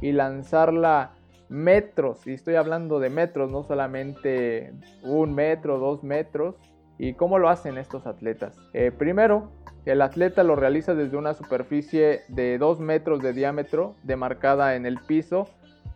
y 0.00 0.12
lanzarla 0.12 1.12
metros, 1.52 2.26
y 2.26 2.32
estoy 2.32 2.54
hablando 2.54 2.98
de 2.98 3.10
metros, 3.10 3.52
no 3.52 3.62
solamente 3.62 4.72
un 5.02 5.34
metro, 5.34 5.78
dos 5.78 6.02
metros. 6.02 6.56
¿Y 6.98 7.14
cómo 7.14 7.38
lo 7.38 7.48
hacen 7.48 7.78
estos 7.78 8.06
atletas? 8.06 8.56
Eh, 8.74 8.92
primero, 8.92 9.50
el 9.84 10.02
atleta 10.02 10.44
lo 10.44 10.56
realiza 10.56 10.94
desde 10.94 11.16
una 11.16 11.34
superficie 11.34 12.20
de 12.28 12.58
2 12.58 12.78
metros 12.80 13.20
de 13.20 13.32
diámetro 13.32 13.96
demarcada 14.04 14.76
en 14.76 14.86
el 14.86 14.98
piso, 14.98 15.48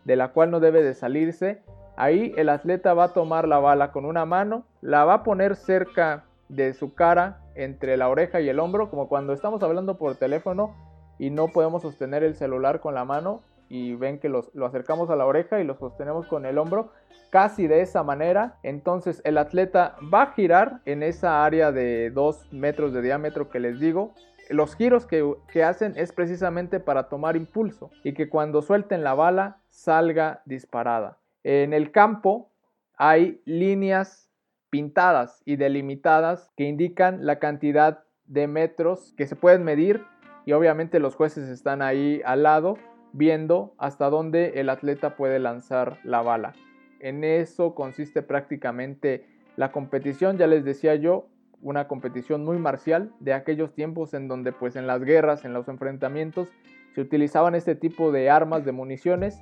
de 0.03 0.15
la 0.15 0.33
cual 0.33 0.51
no 0.51 0.59
debe 0.59 0.83
de 0.83 0.93
salirse. 0.93 1.61
Ahí 1.97 2.33
el 2.37 2.49
atleta 2.49 2.93
va 2.93 3.05
a 3.05 3.13
tomar 3.13 3.47
la 3.47 3.59
bala 3.59 3.91
con 3.91 4.05
una 4.05 4.25
mano, 4.25 4.63
la 4.81 5.03
va 5.03 5.15
a 5.15 5.23
poner 5.23 5.55
cerca 5.55 6.25
de 6.47 6.73
su 6.73 6.93
cara, 6.93 7.41
entre 7.55 7.97
la 7.97 8.07
oreja 8.07 8.39
y 8.39 8.47
el 8.47 8.59
hombro, 8.59 8.89
como 8.89 9.09
cuando 9.09 9.33
estamos 9.33 9.61
hablando 9.63 9.97
por 9.97 10.15
teléfono 10.15 10.75
y 11.17 11.31
no 11.31 11.47
podemos 11.47 11.81
sostener 11.81 12.23
el 12.23 12.35
celular 12.35 12.79
con 12.79 12.93
la 12.93 13.03
mano 13.03 13.41
y 13.67 13.95
ven 13.95 14.19
que 14.19 14.29
lo 14.29 14.65
acercamos 14.65 15.09
a 15.09 15.15
la 15.15 15.25
oreja 15.25 15.59
y 15.59 15.63
lo 15.63 15.75
sostenemos 15.75 16.27
con 16.27 16.45
el 16.45 16.57
hombro 16.57 16.91
casi 17.31 17.67
de 17.67 17.81
esa 17.81 18.03
manera. 18.03 18.57
Entonces 18.63 19.21
el 19.25 19.37
atleta 19.37 19.95
va 20.13 20.21
a 20.21 20.31
girar 20.33 20.81
en 20.85 21.03
esa 21.03 21.43
área 21.43 21.71
de 21.71 22.11
2 22.11 22.53
metros 22.53 22.93
de 22.93 23.01
diámetro 23.01 23.49
que 23.49 23.59
les 23.59 23.79
digo. 23.79 24.13
Los 24.49 24.75
giros 24.75 25.05
que, 25.05 25.29
que 25.51 25.63
hacen 25.63 25.93
es 25.97 26.13
precisamente 26.13 26.79
para 26.79 27.09
tomar 27.09 27.35
impulso 27.35 27.89
y 28.03 28.13
que 28.13 28.29
cuando 28.29 28.61
suelten 28.61 29.03
la 29.03 29.13
bala 29.13 29.57
salga 29.69 30.41
disparada. 30.45 31.17
En 31.49 31.71
el 31.71 31.93
campo 31.93 32.51
hay 32.97 33.41
líneas 33.45 34.29
pintadas 34.69 35.41
y 35.45 35.55
delimitadas 35.55 36.51
que 36.57 36.65
indican 36.65 37.25
la 37.25 37.39
cantidad 37.39 38.03
de 38.25 38.47
metros 38.47 39.13
que 39.15 39.27
se 39.27 39.37
pueden 39.37 39.63
medir 39.63 40.03
y 40.45 40.51
obviamente 40.51 40.99
los 40.99 41.15
jueces 41.15 41.47
están 41.47 41.81
ahí 41.81 42.21
al 42.25 42.43
lado 42.43 42.77
viendo 43.13 43.75
hasta 43.77 44.09
dónde 44.09 44.59
el 44.59 44.69
atleta 44.69 45.15
puede 45.15 45.39
lanzar 45.39 45.99
la 46.03 46.21
bala. 46.21 46.51
En 46.99 47.23
eso 47.23 47.75
consiste 47.75 48.23
prácticamente 48.23 49.25
la 49.55 49.71
competición, 49.71 50.37
ya 50.37 50.47
les 50.47 50.65
decía 50.65 50.95
yo, 50.95 51.29
una 51.61 51.87
competición 51.87 52.43
muy 52.43 52.57
marcial 52.57 53.13
de 53.21 53.31
aquellos 53.31 53.73
tiempos 53.73 54.13
en 54.13 54.27
donde 54.27 54.51
pues 54.51 54.75
en 54.75 54.85
las 54.85 55.01
guerras, 55.01 55.45
en 55.45 55.53
los 55.53 55.69
enfrentamientos 55.69 56.49
se 56.93 56.99
utilizaban 56.99 57.55
este 57.55 57.75
tipo 57.75 58.11
de 58.11 58.29
armas, 58.29 58.65
de 58.65 58.73
municiones. 58.73 59.39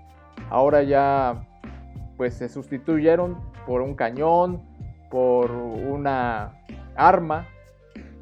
Ahora 0.52 0.84
ya 0.84 1.48
pues 2.18 2.34
se 2.36 2.50
sustituyeron 2.50 3.38
por 3.66 3.82
un 3.82 3.96
cañón, 3.96 4.62
por 5.10 5.52
una 5.52 6.54
arma, 6.96 7.48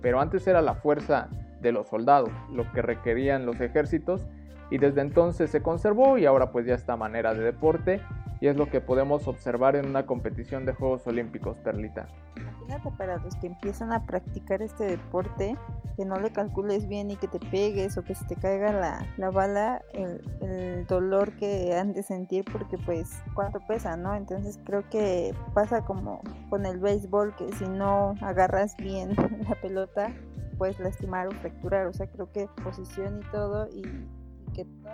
pero 0.01 0.19
antes 0.19 0.45
era 0.47 0.61
la 0.61 0.75
fuerza 0.75 1.29
de 1.61 1.71
los 1.71 1.87
soldados, 1.87 2.29
lo 2.51 2.69
que 2.71 2.81
requerían 2.81 3.45
los 3.45 3.59
ejércitos 3.61 4.25
y 4.69 4.77
desde 4.77 5.01
entonces 5.01 5.49
se 5.49 5.61
conservó 5.61 6.17
y 6.17 6.25
ahora 6.25 6.51
pues 6.51 6.65
ya 6.65 6.75
esta 6.75 6.97
manera 6.97 7.33
de 7.33 7.43
deporte 7.43 8.01
y 8.43 8.47
es 8.47 8.57
lo 8.57 8.69
que 8.69 8.81
podemos 8.81 9.25
observar 9.29 9.77
en 9.77 9.85
una 9.85 10.05
competición 10.05 10.65
de 10.65 10.73
Juegos 10.73 11.07
Olímpicos, 11.07 11.55
Perlita. 11.59 12.09
Imagínate 12.35 12.91
para 12.97 13.15
los 13.19 13.33
que 13.37 13.47
empiezan 13.47 13.93
a 13.93 14.05
practicar 14.05 14.61
este 14.61 14.83
deporte, 14.83 15.57
que 15.95 16.03
no 16.03 16.19
le 16.19 16.29
calcules 16.29 16.89
bien 16.89 17.09
y 17.09 17.15
que 17.15 17.29
te 17.29 17.39
pegues 17.39 17.97
o 17.97 18.03
que 18.03 18.15
se 18.15 18.25
te 18.25 18.35
caiga 18.35 18.73
la, 18.73 19.07
la 19.15 19.29
bala, 19.29 19.81
el, 19.93 20.21
el, 20.41 20.85
dolor 20.87 21.31
que 21.37 21.73
han 21.73 21.93
de 21.93 22.03
sentir 22.03 22.43
porque 22.51 22.77
pues 22.77 23.23
cuánto 23.33 23.61
pesa, 23.61 23.95
¿no? 23.95 24.13
Entonces 24.13 24.59
creo 24.65 24.89
que 24.89 25.33
pasa 25.53 25.85
como 25.85 26.21
con 26.49 26.65
el 26.65 26.79
béisbol, 26.79 27.37
que 27.37 27.49
si 27.53 27.63
no 27.63 28.15
agarras 28.19 28.75
bien 28.75 29.15
la 29.47 29.55
pelota, 29.55 30.13
puedes 30.57 30.77
lastimar 30.81 31.27
o 31.27 31.31
fracturar, 31.31 31.87
o 31.87 31.93
sea, 31.93 32.07
creo 32.07 32.29
que 32.33 32.49
posición 32.61 33.21
y 33.21 33.31
todo 33.31 33.69
y 33.69 33.83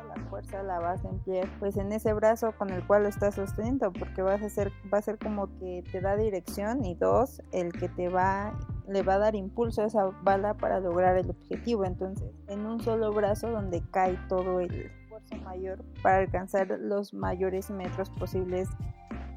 la 0.09 0.23
fuerza 0.29 0.63
la 0.63 0.79
vas 0.79 1.03
a 1.05 1.09
emplear 1.09 1.47
pues 1.59 1.77
en 1.77 1.91
ese 1.91 2.13
brazo 2.13 2.53
con 2.57 2.69
el 2.69 2.85
cual 2.85 3.03
lo 3.03 3.09
estás 3.09 3.35
sosteniendo 3.35 3.91
porque 3.91 4.21
vas 4.21 4.41
a 4.41 4.47
hacer 4.47 4.71
va 4.93 4.97
a 4.97 5.01
ser 5.01 5.17
como 5.17 5.47
que 5.59 5.83
te 5.91 6.01
da 6.01 6.15
dirección 6.15 6.83
y 6.83 6.95
dos 6.95 7.41
el 7.51 7.71
que 7.71 7.89
te 7.89 8.09
va 8.09 8.53
le 8.87 9.03
va 9.03 9.15
a 9.15 9.19
dar 9.19 9.35
impulso 9.35 9.83
a 9.83 9.85
esa 9.85 10.05
bala 10.23 10.55
para 10.55 10.79
lograr 10.79 11.15
el 11.17 11.29
objetivo. 11.29 11.85
Entonces 11.85 12.31
en 12.47 12.65
un 12.65 12.79
solo 12.79 13.13
brazo 13.13 13.51
donde 13.51 13.83
cae 13.91 14.17
todo 14.27 14.59
el 14.59 14.73
esfuerzo 14.73 15.35
mayor 15.43 15.83
para 16.01 16.17
alcanzar 16.17 16.67
los 16.79 17.13
mayores 17.13 17.69
metros 17.69 18.09
posibles 18.09 18.67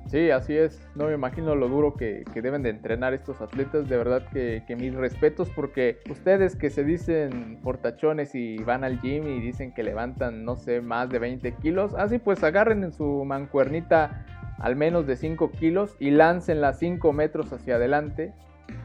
Sí, 0.06 0.30
así 0.30 0.56
es. 0.56 0.86
No 0.94 1.06
me 1.06 1.14
imagino 1.14 1.54
lo 1.54 1.68
duro 1.68 1.94
que, 1.94 2.24
deben 2.34 2.62
de 2.62 2.70
entrenar 2.70 3.14
estos 3.14 3.40
atletas. 3.40 3.88
De 3.88 3.96
verdad 3.96 4.26
que, 4.32 4.62
que, 4.66 4.76
mis 4.76 4.94
respetos 4.94 5.48
porque 5.50 6.00
ustedes 6.10 6.56
que 6.56 6.70
se 6.70 6.84
dicen 6.84 7.58
portachones 7.62 8.34
y 8.34 8.58
van 8.58 8.84
al 8.84 9.00
gym 9.00 9.26
y 9.26 9.40
dicen 9.40 9.72
que 9.72 9.82
levantan, 9.82 10.44
no 10.44 10.56
sé, 10.56 10.80
más 10.80 11.08
de 11.08 11.18
20 11.18 11.54
kilos, 11.56 11.94
así 11.94 12.18
pues 12.18 12.42
agarren 12.44 12.84
en 12.84 12.92
su 12.92 13.24
mancuernita 13.24 14.26
al 14.58 14.76
menos 14.76 15.06
de 15.06 15.16
5 15.16 15.50
kilos 15.50 15.96
y 15.98 16.10
láncenla 16.10 16.72
5 16.72 17.12
metros 17.12 17.52
hacia 17.52 17.76
adelante 17.76 18.32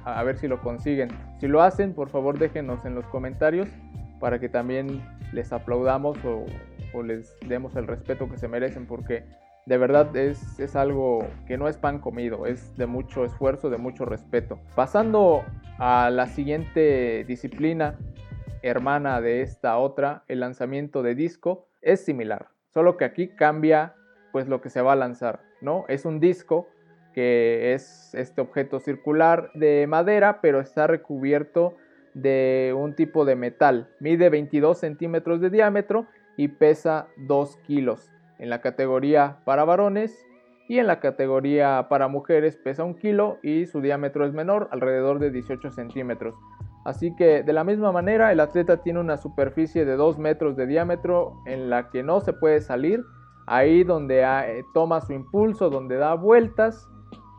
a 0.05 0.23
ver 0.23 0.37
si 0.37 0.47
lo 0.47 0.61
consiguen. 0.61 1.09
Si 1.39 1.47
lo 1.47 1.61
hacen, 1.61 1.93
por 1.93 2.09
favor 2.09 2.39
déjenos 2.39 2.85
en 2.85 2.95
los 2.95 3.05
comentarios 3.07 3.67
para 4.19 4.39
que 4.39 4.49
también 4.49 5.01
les 5.31 5.51
aplaudamos 5.51 6.17
o, 6.25 6.45
les 7.03 7.37
demos 7.47 7.75
el 7.75 7.85
respeto 7.85 8.27
que 8.27 8.37
se 8.37 8.47
merecen 8.47 8.87
porque 8.87 9.23
de 9.67 9.77
verdad 9.77 10.15
es, 10.15 10.59
es, 10.59 10.77
algo 10.77 11.27
que 11.45 11.57
no 11.57 11.67
es 11.67 11.75
pan 11.77 11.99
comido, 11.99 12.45
es 12.45 12.77
de 12.77 12.85
mucho 12.85 13.25
esfuerzo, 13.25 13.69
de 13.69 13.77
mucho 13.77 14.05
respeto. 14.05 14.59
Pasando 14.75 15.43
a 15.77 16.09
la 16.09 16.27
siguiente 16.27 17.25
disciplina, 17.27 17.99
hermana 18.61 19.19
de 19.19 19.41
esta 19.41 19.77
otra, 19.77 20.23
el 20.29 20.39
lanzamiento 20.39 21.03
de 21.03 21.15
disco, 21.15 21.67
es 21.81 22.03
similar, 22.05 22.47
solo 22.73 22.95
que 22.95 23.03
aquí 23.03 23.27
cambia 23.27 23.93
pues 24.31 24.47
lo 24.47 24.61
que 24.61 24.69
se 24.69 24.81
va 24.81 24.93
a 24.93 24.95
lanzar, 24.95 25.41
¿no? 25.59 25.83
Es 25.89 26.05
un 26.05 26.21
disco 26.21 26.69
que 27.13 27.73
es 27.73 28.13
este 28.15 28.39
objeto 28.39 28.79
circular 28.79 29.51
de 29.53 29.85
madera, 29.87 30.39
pero 30.39 30.61
está 30.61 30.87
recubierto 30.87 31.75
de 32.13 32.73
un 32.77 32.95
tipo 32.95 33.25
de 33.25 33.35
metal. 33.35 33.89
Mide 33.99 34.29
22 34.29 34.77
centímetros 34.77 35.41
de 35.41 35.49
diámetro 35.49 36.07
y 36.37 36.47
pesa 36.47 37.07
2 37.17 37.57
kilos. 37.65 38.11
En 38.39 38.49
la 38.49 38.61
categoría 38.61 39.39
para 39.45 39.65
varones 39.65 40.27
y 40.67 40.79
en 40.79 40.87
la 40.87 40.99
categoría 40.99 41.87
para 41.89 42.07
mujeres 42.07 42.57
pesa 42.57 42.83
1 42.83 42.97
kilo 42.97 43.37
y 43.41 43.65
su 43.65 43.81
diámetro 43.81 44.25
es 44.25 44.33
menor, 44.33 44.67
alrededor 44.71 45.19
de 45.19 45.31
18 45.31 45.71
centímetros. 45.71 46.35
Así 46.85 47.15
que 47.15 47.43
de 47.43 47.53
la 47.53 47.63
misma 47.63 47.91
manera 47.91 48.31
el 48.31 48.39
atleta 48.39 48.77
tiene 48.77 48.99
una 48.99 49.17
superficie 49.17 49.85
de 49.85 49.95
2 49.95 50.19
metros 50.19 50.55
de 50.55 50.67
diámetro 50.67 51.33
en 51.45 51.69
la 51.69 51.89
que 51.89 52.03
no 52.03 52.19
se 52.21 52.33
puede 52.33 52.61
salir, 52.61 53.03
ahí 53.45 53.83
donde 53.83 54.21
eh, 54.21 54.63
toma 54.73 55.01
su 55.01 55.13
impulso, 55.13 55.69
donde 55.69 55.97
da 55.97 56.13
vueltas 56.13 56.87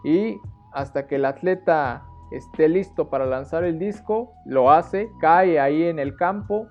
y 0.05 0.39
hasta 0.73 1.07
que 1.07 1.17
el 1.17 1.25
atleta 1.25 2.05
esté 2.31 2.69
listo 2.69 3.09
para 3.09 3.27
lanzar 3.27 3.65
el 3.65 3.79
disco, 3.79 4.33
lo 4.45 4.71
hace, 4.71 5.11
cae 5.21 5.61
ahí 5.61 5.85
en 5.85 5.99
el 5.99 6.15
campo, 6.17 6.69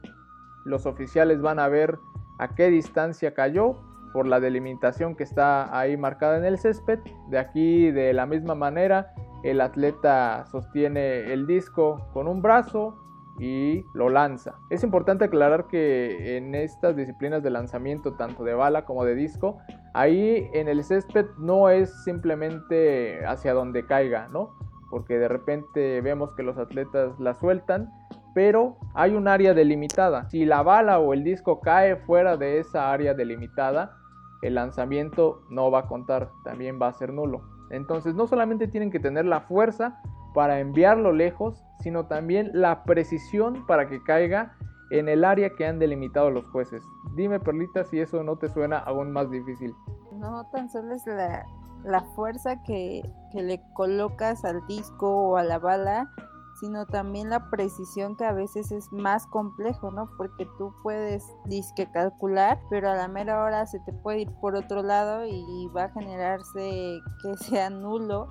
los 0.65 0.85
oficiales 0.85 1.41
van 1.41 1.59
a 1.59 1.67
ver 1.67 1.97
a 2.39 2.53
qué 2.53 2.69
distancia 2.69 3.33
cayó 3.33 3.86
por 4.17 4.25
la 4.25 4.39
delimitación 4.39 5.15
que 5.15 5.21
está 5.21 5.77
ahí 5.77 5.95
marcada 5.95 6.39
en 6.39 6.45
el 6.45 6.57
césped. 6.57 6.97
De 7.27 7.37
aquí 7.37 7.91
de 7.91 8.13
la 8.13 8.25
misma 8.25 8.55
manera 8.55 9.13
el 9.43 9.61
atleta 9.61 10.43
sostiene 10.47 11.31
el 11.31 11.45
disco 11.45 12.09
con 12.13 12.27
un 12.27 12.41
brazo, 12.41 12.97
y 13.39 13.85
lo 13.93 14.09
lanza. 14.09 14.55
Es 14.71 14.83
importante 14.83 15.25
aclarar 15.25 15.67
que 15.67 16.35
en 16.35 16.55
estas 16.55 16.95
disciplinas 16.95 17.43
de 17.43 17.51
lanzamiento, 17.51 18.13
tanto 18.13 18.43
de 18.43 18.55
bala 18.55 18.85
como 18.85 19.05
de 19.05 19.13
disco, 19.13 19.59
ahí 19.93 20.49
en 20.53 20.67
el 20.67 20.83
césped 20.83 21.27
no 21.37 21.69
es 21.69 22.03
simplemente 22.03 23.23
hacia 23.27 23.53
donde 23.53 23.85
caiga, 23.85 24.27
¿no? 24.33 24.55
Porque 24.89 25.19
de 25.19 25.27
repente 25.27 26.01
vemos 26.01 26.33
que 26.33 26.41
los 26.41 26.57
atletas 26.57 27.19
la 27.19 27.35
sueltan, 27.35 27.91
pero 28.33 28.77
hay 28.95 29.13
un 29.13 29.27
área 29.27 29.53
delimitada. 29.53 30.27
Si 30.29 30.43
la 30.43 30.63
bala 30.63 30.97
o 30.97 31.13
el 31.13 31.23
disco 31.23 31.59
cae 31.59 31.97
fuera 31.97 32.37
de 32.37 32.57
esa 32.57 32.91
área 32.91 33.13
delimitada, 33.13 33.96
el 34.41 34.55
lanzamiento 34.55 35.41
no 35.49 35.71
va 35.71 35.79
a 35.79 35.87
contar, 35.87 36.31
también 36.43 36.79
va 36.81 36.87
a 36.87 36.93
ser 36.93 37.13
nulo. 37.13 37.41
Entonces 37.69 38.15
no 38.15 38.27
solamente 38.27 38.67
tienen 38.67 38.91
que 38.91 38.99
tener 38.99 39.25
la 39.25 39.41
fuerza 39.41 40.01
para 40.33 40.59
enviarlo 40.59 41.11
lejos, 41.11 41.65
sino 41.79 42.05
también 42.05 42.51
la 42.53 42.83
precisión 42.83 43.65
para 43.65 43.87
que 43.87 44.03
caiga 44.03 44.55
en 44.89 45.09
el 45.09 45.25
área 45.25 45.49
que 45.55 45.65
han 45.65 45.79
delimitado 45.79 46.29
los 46.31 46.45
jueces. 46.47 46.83
Dime, 47.15 47.39
Perlita, 47.39 47.83
si 47.83 47.99
eso 47.99 48.23
no 48.23 48.37
te 48.37 48.49
suena 48.49 48.77
aún 48.77 49.11
más 49.11 49.29
difícil. 49.29 49.75
No 50.13 50.47
tan 50.51 50.69
solo 50.69 50.93
es 50.93 51.05
la, 51.07 52.01
fuerza 52.15 52.63
que, 52.63 53.01
que, 53.31 53.41
le 53.41 53.61
colocas 53.73 54.45
al 54.45 54.65
disco 54.67 55.29
o 55.29 55.37
a 55.37 55.43
la 55.43 55.59
bala, 55.59 56.11
sino 56.59 56.85
también 56.85 57.29
la 57.29 57.49
precisión 57.49 58.15
que 58.15 58.25
a 58.25 58.33
veces 58.33 58.71
es 58.71 58.91
más 58.91 59.27
complejo, 59.27 59.91
¿no? 59.91 60.09
Porque 60.17 60.47
tú 60.57 60.73
puedes 60.83 61.23
disque 61.45 61.89
calcular, 61.91 62.59
pero 62.69 62.89
a 62.89 62.95
la 62.95 63.07
mera 63.07 63.43
hora 63.43 63.65
se 63.67 63.79
te 63.81 63.93
puede 63.93 64.21
ir 64.21 64.31
por 64.41 64.55
otro 64.55 64.81
lado 64.81 65.25
y 65.25 65.67
va 65.75 65.85
a 65.85 65.89
generarse 65.89 66.99
que 67.21 67.37
sea 67.43 67.69
nulo 67.69 68.27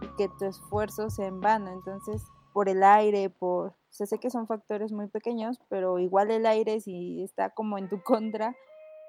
y 0.00 0.08
que 0.16 0.28
tu 0.38 0.46
esfuerzo 0.46 1.10
sea 1.10 1.26
en 1.26 1.40
vano. 1.40 1.70
Entonces, 1.70 2.22
por 2.52 2.68
el 2.68 2.82
aire, 2.82 3.30
por... 3.30 3.74
O 4.00 4.06
sé 4.06 4.18
que 4.18 4.30
son 4.30 4.46
factores 4.46 4.92
muy 4.92 5.08
pequeños, 5.08 5.60
pero 5.68 5.98
igual 5.98 6.30
el 6.30 6.46
aire, 6.46 6.80
si 6.80 7.22
está 7.22 7.50
como 7.50 7.78
en 7.78 7.88
tu 7.88 8.02
contra, 8.04 8.54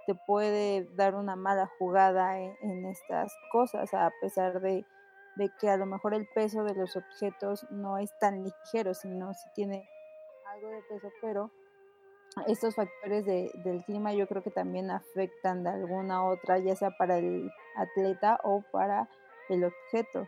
te 0.05 0.15
puede 0.15 0.89
dar 0.95 1.15
una 1.15 1.35
mala 1.35 1.69
jugada 1.77 2.39
en, 2.39 2.85
estas 2.85 3.31
cosas, 3.51 3.93
a 3.93 4.11
pesar 4.21 4.61
de, 4.61 4.85
de, 5.39 5.49
que 5.59 5.69
a 5.69 5.77
lo 5.77 5.85
mejor 5.85 6.13
el 6.13 6.27
peso 6.35 6.63
de 6.63 6.75
los 6.75 6.95
objetos 6.95 7.65
no 7.71 7.97
es 7.97 8.11
tan 8.19 8.43
ligero, 8.43 8.93
sino 8.93 9.33
si 9.33 9.49
tiene 9.55 9.89
algo 10.53 10.69
de 10.69 10.81
peso, 10.83 11.07
pero 11.21 11.51
estos 12.47 12.75
factores 12.75 13.25
de, 13.25 13.51
del 13.63 13.83
clima 13.83 14.13
yo 14.13 14.27
creo 14.27 14.43
que 14.43 14.51
también 14.51 14.91
afectan 14.91 15.63
de 15.63 15.69
alguna 15.69 16.25
otra, 16.25 16.59
ya 16.59 16.75
sea 16.75 16.91
para 16.91 17.17
el 17.17 17.49
atleta 17.75 18.39
o 18.43 18.63
para 18.71 19.09
el 19.49 19.63
objeto. 19.63 20.27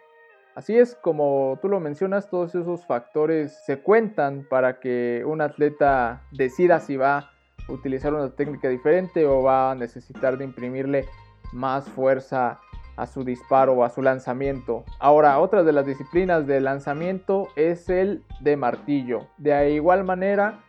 Así 0.56 0.78
es 0.78 0.95
como 0.95 1.58
tú 1.62 1.69
lo 1.69 1.80
mencionas, 1.80 2.30
todos 2.30 2.56
esos 2.56 2.86
factores 2.86 3.63
se 3.65 3.82
cuentan 3.82 4.45
para 4.50 4.80
que 4.80 5.24
un 5.26 5.41
atleta 5.41 6.24
decida 6.32 6.80
si 6.80 6.97
va 6.97 7.17
a 7.17 7.71
utilizar 7.71 8.13
una 8.13 8.36
técnica 8.36 8.67
diferente 8.67 9.26
o 9.26 9.43
va 9.43 9.71
a 9.71 9.76
necesitar 9.76 10.38
de 10.38 10.43
imprimirle 10.43 11.06
más 11.54 11.88
fuerza 11.89 12.60
a 12.95 13.06
su 13.08 13.23
disparo 13.23 13.73
o 13.73 13.84
a 13.84 13.89
su 13.89 14.01
lanzamiento. 14.01 14.84
Ahora, 14.99 15.39
otra 15.39 15.63
de 15.63 15.71
las 15.71 15.86
disciplinas 15.86 16.47
de 16.47 16.62
lanzamiento 16.62 17.47
es 17.56 17.89
el 17.89 18.23
de 18.39 18.58
martillo. 18.58 19.27
De 19.38 19.71
igual 19.71 20.04
manera, 20.04 20.60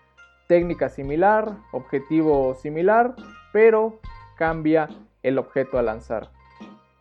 técnica 0.46 0.88
similar, 0.88 1.56
objetivo 1.72 2.54
similar, 2.54 3.14
pero 3.52 4.00
cambia 4.36 4.88
el 5.22 5.38
objeto 5.38 5.78
a 5.78 5.82
lanzar. 5.82 6.30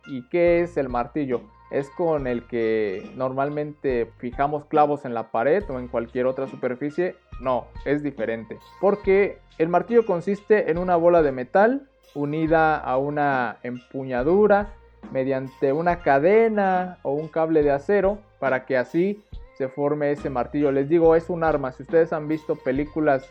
¿Y 0.06 0.28
qué 0.28 0.60
es 0.60 0.76
el 0.76 0.88
martillo? 0.88 1.42
es 1.72 1.88
con 1.88 2.26
el 2.26 2.44
que 2.44 3.10
normalmente 3.16 4.12
fijamos 4.18 4.66
clavos 4.66 5.04
en 5.04 5.14
la 5.14 5.30
pared 5.30 5.64
o 5.70 5.78
en 5.78 5.88
cualquier 5.88 6.26
otra 6.26 6.46
superficie. 6.46 7.16
No, 7.40 7.66
es 7.86 8.02
diferente. 8.02 8.58
Porque 8.80 9.38
el 9.58 9.68
martillo 9.68 10.04
consiste 10.04 10.70
en 10.70 10.78
una 10.78 10.96
bola 10.96 11.22
de 11.22 11.32
metal 11.32 11.88
unida 12.14 12.76
a 12.76 12.98
una 12.98 13.56
empuñadura 13.62 14.74
mediante 15.10 15.72
una 15.72 16.00
cadena 16.00 16.98
o 17.02 17.12
un 17.12 17.28
cable 17.28 17.62
de 17.62 17.70
acero 17.70 18.18
para 18.38 18.64
que 18.64 18.76
así 18.76 19.22
se 19.54 19.68
forme 19.68 20.12
ese 20.12 20.30
martillo. 20.30 20.72
Les 20.72 20.88
digo, 20.88 21.14
es 21.16 21.30
un 21.30 21.44
arma. 21.44 21.72
Si 21.72 21.82
ustedes 21.82 22.12
han 22.12 22.28
visto 22.28 22.56
películas 22.56 23.28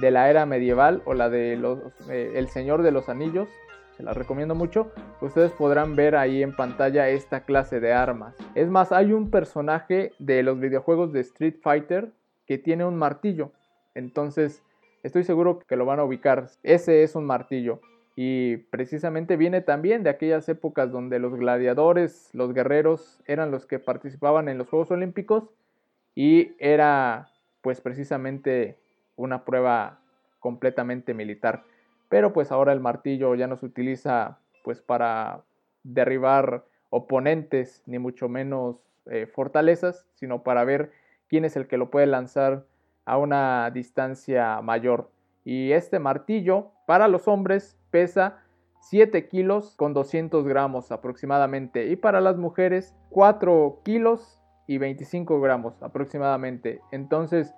de 0.00 0.10
la 0.10 0.30
era 0.30 0.46
medieval 0.46 1.02
o 1.04 1.14
la 1.14 1.28
de 1.28 1.56
los, 1.56 1.78
eh, 2.08 2.32
El 2.36 2.48
Señor 2.48 2.82
de 2.82 2.92
los 2.92 3.08
Anillos, 3.08 3.48
se 3.96 4.02
las 4.02 4.16
recomiendo 4.16 4.54
mucho. 4.54 4.90
Ustedes 5.20 5.52
podrán 5.52 5.94
ver 5.94 6.16
ahí 6.16 6.42
en 6.42 6.54
pantalla 6.54 7.08
esta 7.08 7.44
clase 7.44 7.80
de 7.80 7.92
armas. 7.92 8.34
Es 8.54 8.68
más, 8.68 8.92
hay 8.92 9.12
un 9.12 9.30
personaje 9.30 10.12
de 10.18 10.42
los 10.42 10.58
videojuegos 10.58 11.12
de 11.12 11.20
Street 11.20 11.56
Fighter 11.62 12.12
que 12.46 12.58
tiene 12.58 12.84
un 12.84 12.96
martillo. 12.96 13.52
Entonces, 13.94 14.62
estoy 15.02 15.22
seguro 15.24 15.60
que 15.60 15.76
lo 15.76 15.84
van 15.84 16.00
a 16.00 16.04
ubicar. 16.04 16.48
Ese 16.62 17.02
es 17.02 17.14
un 17.14 17.24
martillo. 17.24 17.80
Y 18.16 18.58
precisamente 18.58 19.36
viene 19.36 19.60
también 19.60 20.02
de 20.02 20.10
aquellas 20.10 20.48
épocas 20.48 20.92
donde 20.92 21.18
los 21.18 21.34
gladiadores, 21.34 22.30
los 22.32 22.54
guerreros, 22.54 23.20
eran 23.26 23.50
los 23.50 23.66
que 23.66 23.78
participaban 23.78 24.48
en 24.48 24.58
los 24.58 24.68
Juegos 24.68 24.90
Olímpicos 24.90 25.50
y 26.14 26.52
era 26.58 27.28
pues 27.60 27.80
precisamente 27.80 28.78
una 29.16 29.44
prueba 29.44 29.98
completamente 30.38 31.14
militar 31.14 31.64
pero 32.14 32.32
pues 32.32 32.52
ahora 32.52 32.72
el 32.72 32.78
martillo 32.78 33.34
ya 33.34 33.48
no 33.48 33.56
se 33.56 33.66
utiliza 33.66 34.38
pues 34.62 34.80
para 34.80 35.42
derribar 35.82 36.64
oponentes 36.90 37.82
ni 37.86 37.98
mucho 37.98 38.28
menos 38.28 38.76
eh, 39.06 39.26
fortalezas, 39.26 40.06
sino 40.14 40.44
para 40.44 40.62
ver 40.62 40.92
quién 41.28 41.44
es 41.44 41.56
el 41.56 41.66
que 41.66 41.76
lo 41.76 41.90
puede 41.90 42.06
lanzar 42.06 42.66
a 43.04 43.18
una 43.18 43.68
distancia 43.72 44.62
mayor. 44.62 45.10
Y 45.44 45.72
este 45.72 45.98
martillo 45.98 46.70
para 46.86 47.08
los 47.08 47.28
hombres 47.28 47.78
pesa 47.90 48.38
7 48.80 49.28
kilos 49.28 49.74
con 49.76 49.94
200 49.94 50.44
gramos 50.46 50.92
aproximadamente 50.92 51.86
y 51.86 51.96
para 51.96 52.20
las 52.20 52.36
mujeres 52.36 52.94
4 53.10 53.80
kilos 53.82 54.40
y 54.66 54.78
25 54.78 55.40
gramos 55.40 55.82
aproximadamente. 55.82 56.80
Entonces 56.92 57.54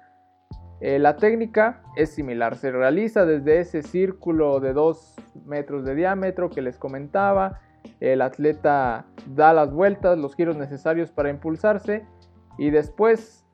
eh, 0.81 0.99
la 0.99 1.17
técnica 1.17 1.83
es 1.97 2.11
similar, 2.11 2.57
se 2.57 2.71
realiza 2.71 3.25
desde 3.25 3.61
ese 3.61 3.83
círculo 3.83 4.61
de 4.61 4.73
2 4.73 5.17
metros 5.47 5.85
de 5.85 5.95
diámetro 5.95 6.51
que 6.51 6.62
les 6.62 6.77
comentaba, 6.77 7.61
el 8.01 8.21
atleta 8.21 9.07
da 9.27 9.53
las 9.53 9.73
vueltas, 9.73 10.19
los 10.19 10.35
giros 10.35 10.57
necesarios 10.57 11.11
para 11.11 11.31
impulsarse 11.31 12.05
y 12.59 12.71
después 12.71 13.47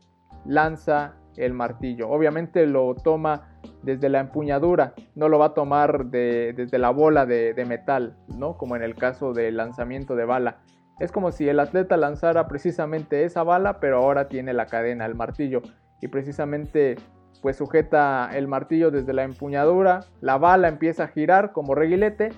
lanza 0.44 1.14
el 1.37 1.52
martillo. 1.52 2.08
Obviamente 2.11 2.66
lo 2.66 2.94
toma 2.94 3.51
desde 3.82 4.08
la 4.08 4.20
empuñadura, 4.20 4.94
no 5.14 5.28
lo 5.28 5.38
va 5.38 5.46
a 5.46 5.54
tomar 5.54 6.06
desde 6.06 6.78
la 6.78 6.90
bola 6.90 7.26
de, 7.26 7.54
de, 7.54 7.64
metal, 7.64 8.16
¿no? 8.36 8.56
Como 8.56 8.76
en 8.76 8.82
el 8.82 8.94
caso 8.94 9.32
del 9.32 9.56
lanzamiento 9.56 10.16
de 10.16 10.24
bala. 10.24 10.58
Es 11.00 11.10
como 11.10 11.32
si 11.32 11.48
el 11.48 11.58
atleta 11.58 11.96
lanzara 11.96 12.48
precisamente 12.48 13.24
esa 13.24 13.42
bala, 13.42 13.80
pero 13.80 13.98
ahora 13.98 14.28
tiene 14.28 14.52
la 14.52 14.66
cadena, 14.66 15.06
el 15.06 15.14
martillo, 15.14 15.62
y 16.00 16.08
precisamente 16.08 16.96
pues 17.42 17.56
sujeta 17.56 18.30
el 18.32 18.46
martillo 18.46 18.90
desde 18.90 19.12
la 19.12 19.24
empuñadura, 19.24 20.04
la 20.20 20.38
bala 20.38 20.68
empieza 20.68 21.04
a 21.04 21.08
girar 21.08 21.52
como 21.52 21.74
reguilete 21.74 22.30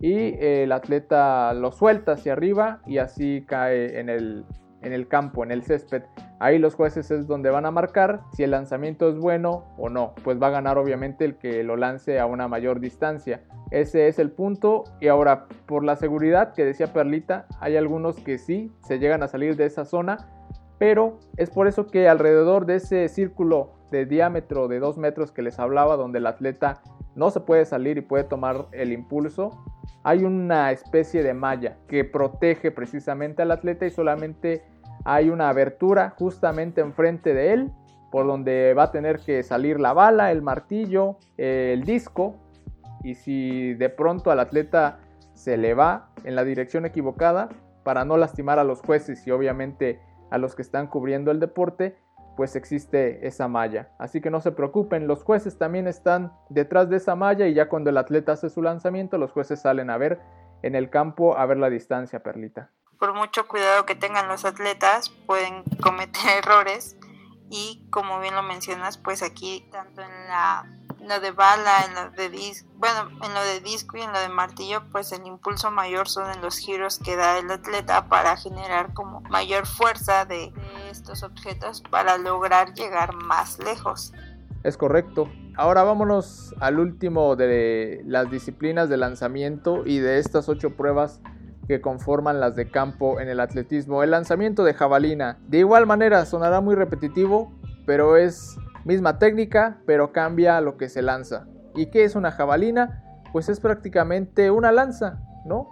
y 0.00 0.36
el 0.40 0.72
atleta 0.72 1.52
lo 1.52 1.72
suelta 1.72 2.12
hacia 2.12 2.32
arriba 2.32 2.80
y 2.86 2.98
así 2.98 3.44
cae 3.46 3.98
en 3.98 4.08
el, 4.08 4.44
en 4.82 4.92
el 4.92 5.08
campo, 5.08 5.42
en 5.42 5.50
el 5.50 5.62
césped. 5.62 6.02
Ahí 6.42 6.58
los 6.58 6.74
jueces 6.74 7.08
es 7.12 7.28
donde 7.28 7.50
van 7.50 7.66
a 7.66 7.70
marcar 7.70 8.22
si 8.32 8.42
el 8.42 8.50
lanzamiento 8.50 9.08
es 9.08 9.16
bueno 9.16 9.64
o 9.78 9.88
no. 9.88 10.12
Pues 10.24 10.42
va 10.42 10.48
a 10.48 10.50
ganar 10.50 10.76
obviamente 10.76 11.24
el 11.24 11.36
que 11.36 11.62
lo 11.62 11.76
lance 11.76 12.18
a 12.18 12.26
una 12.26 12.48
mayor 12.48 12.80
distancia. 12.80 13.44
Ese 13.70 14.08
es 14.08 14.18
el 14.18 14.32
punto. 14.32 14.82
Y 15.00 15.06
ahora, 15.06 15.46
por 15.66 15.84
la 15.84 15.94
seguridad 15.94 16.52
que 16.52 16.64
decía 16.64 16.92
Perlita, 16.92 17.46
hay 17.60 17.76
algunos 17.76 18.16
que 18.16 18.38
sí 18.38 18.72
se 18.80 18.98
llegan 18.98 19.22
a 19.22 19.28
salir 19.28 19.54
de 19.54 19.66
esa 19.66 19.84
zona. 19.84 20.16
Pero 20.80 21.20
es 21.36 21.48
por 21.48 21.68
eso 21.68 21.86
que 21.86 22.08
alrededor 22.08 22.66
de 22.66 22.74
ese 22.74 23.08
círculo 23.08 23.74
de 23.92 24.04
diámetro 24.04 24.66
de 24.66 24.80
2 24.80 24.98
metros 24.98 25.30
que 25.30 25.42
les 25.42 25.60
hablaba, 25.60 25.96
donde 25.96 26.18
el 26.18 26.26
atleta 26.26 26.82
no 27.14 27.30
se 27.30 27.38
puede 27.38 27.66
salir 27.66 27.98
y 27.98 28.00
puede 28.00 28.24
tomar 28.24 28.66
el 28.72 28.90
impulso, 28.90 29.62
hay 30.02 30.24
una 30.24 30.72
especie 30.72 31.22
de 31.22 31.34
malla 31.34 31.76
que 31.86 32.04
protege 32.04 32.72
precisamente 32.72 33.42
al 33.42 33.52
atleta 33.52 33.86
y 33.86 33.90
solamente 33.90 34.64
hay 35.04 35.30
una 35.30 35.48
abertura 35.48 36.10
justamente 36.18 36.80
enfrente 36.80 37.34
de 37.34 37.52
él 37.52 37.72
por 38.10 38.26
donde 38.26 38.74
va 38.74 38.84
a 38.84 38.92
tener 38.92 39.20
que 39.20 39.42
salir 39.42 39.80
la 39.80 39.94
bala, 39.94 40.32
el 40.32 40.42
martillo, 40.42 41.16
el 41.38 41.82
disco 41.84 42.36
y 43.02 43.14
si 43.14 43.74
de 43.74 43.88
pronto 43.88 44.30
al 44.30 44.40
atleta 44.40 45.00
se 45.32 45.56
le 45.56 45.74
va 45.74 46.10
en 46.24 46.36
la 46.36 46.44
dirección 46.44 46.84
equivocada 46.84 47.48
para 47.84 48.04
no 48.04 48.16
lastimar 48.16 48.58
a 48.58 48.64
los 48.64 48.80
jueces 48.82 49.26
y 49.26 49.30
obviamente 49.30 49.98
a 50.30 50.38
los 50.38 50.54
que 50.54 50.62
están 50.62 50.86
cubriendo 50.86 51.30
el 51.30 51.40
deporte, 51.40 51.96
pues 52.36 52.54
existe 52.54 53.26
esa 53.26 53.48
malla. 53.48 53.90
Así 53.98 54.20
que 54.20 54.30
no 54.30 54.40
se 54.40 54.52
preocupen, 54.52 55.06
los 55.06 55.24
jueces 55.24 55.58
también 55.58 55.86
están 55.86 56.32
detrás 56.48 56.90
de 56.90 56.96
esa 56.96 57.16
malla 57.16 57.46
y 57.46 57.54
ya 57.54 57.68
cuando 57.68 57.90
el 57.90 57.98
atleta 57.98 58.32
hace 58.32 58.50
su 58.50 58.62
lanzamiento, 58.62 59.18
los 59.18 59.32
jueces 59.32 59.60
salen 59.60 59.90
a 59.90 59.96
ver 59.96 60.20
en 60.62 60.74
el 60.74 60.90
campo 60.90 61.36
a 61.36 61.44
ver 61.46 61.56
la 61.56 61.70
distancia, 61.70 62.22
Perlita 62.22 62.70
por 63.02 63.14
mucho 63.14 63.48
cuidado 63.48 63.84
que 63.84 63.96
tengan 63.96 64.28
los 64.28 64.44
atletas, 64.44 65.08
pueden 65.26 65.64
cometer 65.82 66.22
errores 66.38 66.96
y 67.50 67.84
como 67.90 68.20
bien 68.20 68.36
lo 68.36 68.44
mencionas, 68.44 68.96
pues 68.96 69.24
aquí 69.24 69.66
tanto 69.72 70.02
en 70.02 70.28
la 70.28 70.68
lo 71.04 71.18
de 71.18 71.32
bala, 71.32 71.84
en 71.84 71.94
lo 71.96 72.10
de 72.12 72.28
disco, 72.28 72.68
bueno, 72.76 73.10
en 73.24 73.34
lo 73.34 73.42
de 73.42 73.58
disco 73.58 73.96
y 73.96 74.02
en 74.02 74.12
lo 74.12 74.20
de 74.20 74.28
martillo, 74.28 74.84
pues 74.92 75.10
el 75.10 75.26
impulso 75.26 75.72
mayor 75.72 76.08
son 76.08 76.30
en 76.30 76.40
los 76.42 76.58
giros 76.58 77.00
que 77.00 77.16
da 77.16 77.40
el 77.40 77.50
atleta 77.50 78.08
para 78.08 78.36
generar 78.36 78.94
como 78.94 79.20
mayor 79.22 79.66
fuerza 79.66 80.24
de 80.24 80.52
estos 80.88 81.24
objetos 81.24 81.82
para 81.90 82.18
lograr 82.18 82.72
llegar 82.74 83.16
más 83.16 83.58
lejos. 83.58 84.12
Es 84.62 84.76
correcto. 84.76 85.28
Ahora 85.56 85.82
vámonos 85.82 86.54
al 86.60 86.78
último 86.78 87.34
de 87.34 88.02
las 88.06 88.30
disciplinas 88.30 88.88
de 88.88 88.96
lanzamiento 88.96 89.82
y 89.84 89.98
de 89.98 90.20
estas 90.20 90.48
ocho 90.48 90.76
pruebas 90.76 91.20
que 91.72 91.80
conforman 91.80 92.38
las 92.38 92.54
de 92.54 92.70
campo 92.70 93.18
en 93.18 93.30
el 93.30 93.40
atletismo. 93.40 94.02
El 94.02 94.10
lanzamiento 94.10 94.62
de 94.62 94.74
jabalina. 94.74 95.38
De 95.48 95.56
igual 95.56 95.86
manera 95.86 96.26
sonará 96.26 96.60
muy 96.60 96.74
repetitivo, 96.74 97.50
pero 97.86 98.18
es 98.18 98.58
misma 98.84 99.18
técnica, 99.18 99.78
pero 99.86 100.12
cambia 100.12 100.60
lo 100.60 100.76
que 100.76 100.90
se 100.90 101.00
lanza. 101.00 101.46
¿Y 101.74 101.86
qué 101.86 102.04
es 102.04 102.14
una 102.14 102.30
jabalina? 102.30 103.02
Pues 103.32 103.48
es 103.48 103.58
prácticamente 103.58 104.50
una 104.50 104.70
lanza, 104.70 105.22
¿no? 105.46 105.66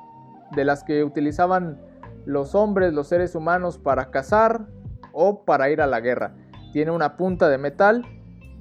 De 0.52 0.64
las 0.64 0.84
que 0.84 1.04
utilizaban 1.04 1.78
los 2.24 2.54
hombres, 2.54 2.94
los 2.94 3.08
seres 3.08 3.34
humanos 3.34 3.76
para 3.76 4.10
cazar 4.10 4.68
o 5.12 5.44
para 5.44 5.68
ir 5.68 5.82
a 5.82 5.86
la 5.86 6.00
guerra. 6.00 6.32
Tiene 6.72 6.92
una 6.92 7.18
punta 7.18 7.50
de 7.50 7.58
metal. 7.58 8.06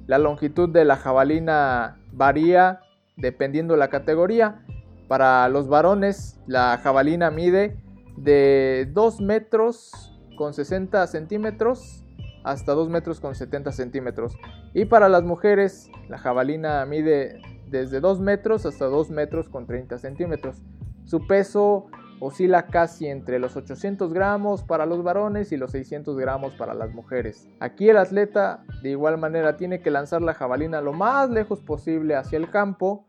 La 0.06 0.18
longitud 0.18 0.68
de 0.68 0.84
la 0.84 0.96
jabalina 0.96 1.96
varía 2.12 2.80
dependiendo 3.16 3.72
de 3.72 3.80
la 3.80 3.88
categoría. 3.88 4.62
Para 5.10 5.48
los 5.48 5.66
varones, 5.66 6.38
la 6.46 6.78
jabalina 6.78 7.32
mide 7.32 7.76
de 8.16 8.88
2 8.92 9.20
metros 9.20 10.16
con 10.38 10.54
60 10.54 11.04
centímetros 11.08 12.04
hasta 12.44 12.74
2 12.74 12.88
metros 12.90 13.18
con 13.18 13.34
70 13.34 13.72
centímetros. 13.72 14.36
Y 14.72 14.84
para 14.84 15.08
las 15.08 15.24
mujeres, 15.24 15.90
la 16.08 16.16
jabalina 16.16 16.86
mide 16.86 17.42
desde 17.66 17.98
2 17.98 18.20
metros 18.20 18.64
hasta 18.66 18.84
2 18.84 19.10
metros 19.10 19.48
con 19.48 19.66
30 19.66 19.98
centímetros. 19.98 20.62
Su 21.06 21.26
peso 21.26 21.88
oscila 22.20 22.68
casi 22.68 23.08
entre 23.08 23.40
los 23.40 23.56
800 23.56 24.12
gramos 24.12 24.62
para 24.62 24.86
los 24.86 25.02
varones 25.02 25.50
y 25.50 25.56
los 25.56 25.72
600 25.72 26.16
gramos 26.18 26.54
para 26.54 26.72
las 26.72 26.94
mujeres. 26.94 27.48
Aquí 27.58 27.88
el 27.88 27.96
atleta 27.96 28.62
de 28.84 28.90
igual 28.90 29.18
manera 29.18 29.56
tiene 29.56 29.82
que 29.82 29.90
lanzar 29.90 30.22
la 30.22 30.34
jabalina 30.34 30.80
lo 30.80 30.92
más 30.92 31.30
lejos 31.30 31.60
posible 31.62 32.14
hacia 32.14 32.36
el 32.36 32.48
campo 32.48 33.08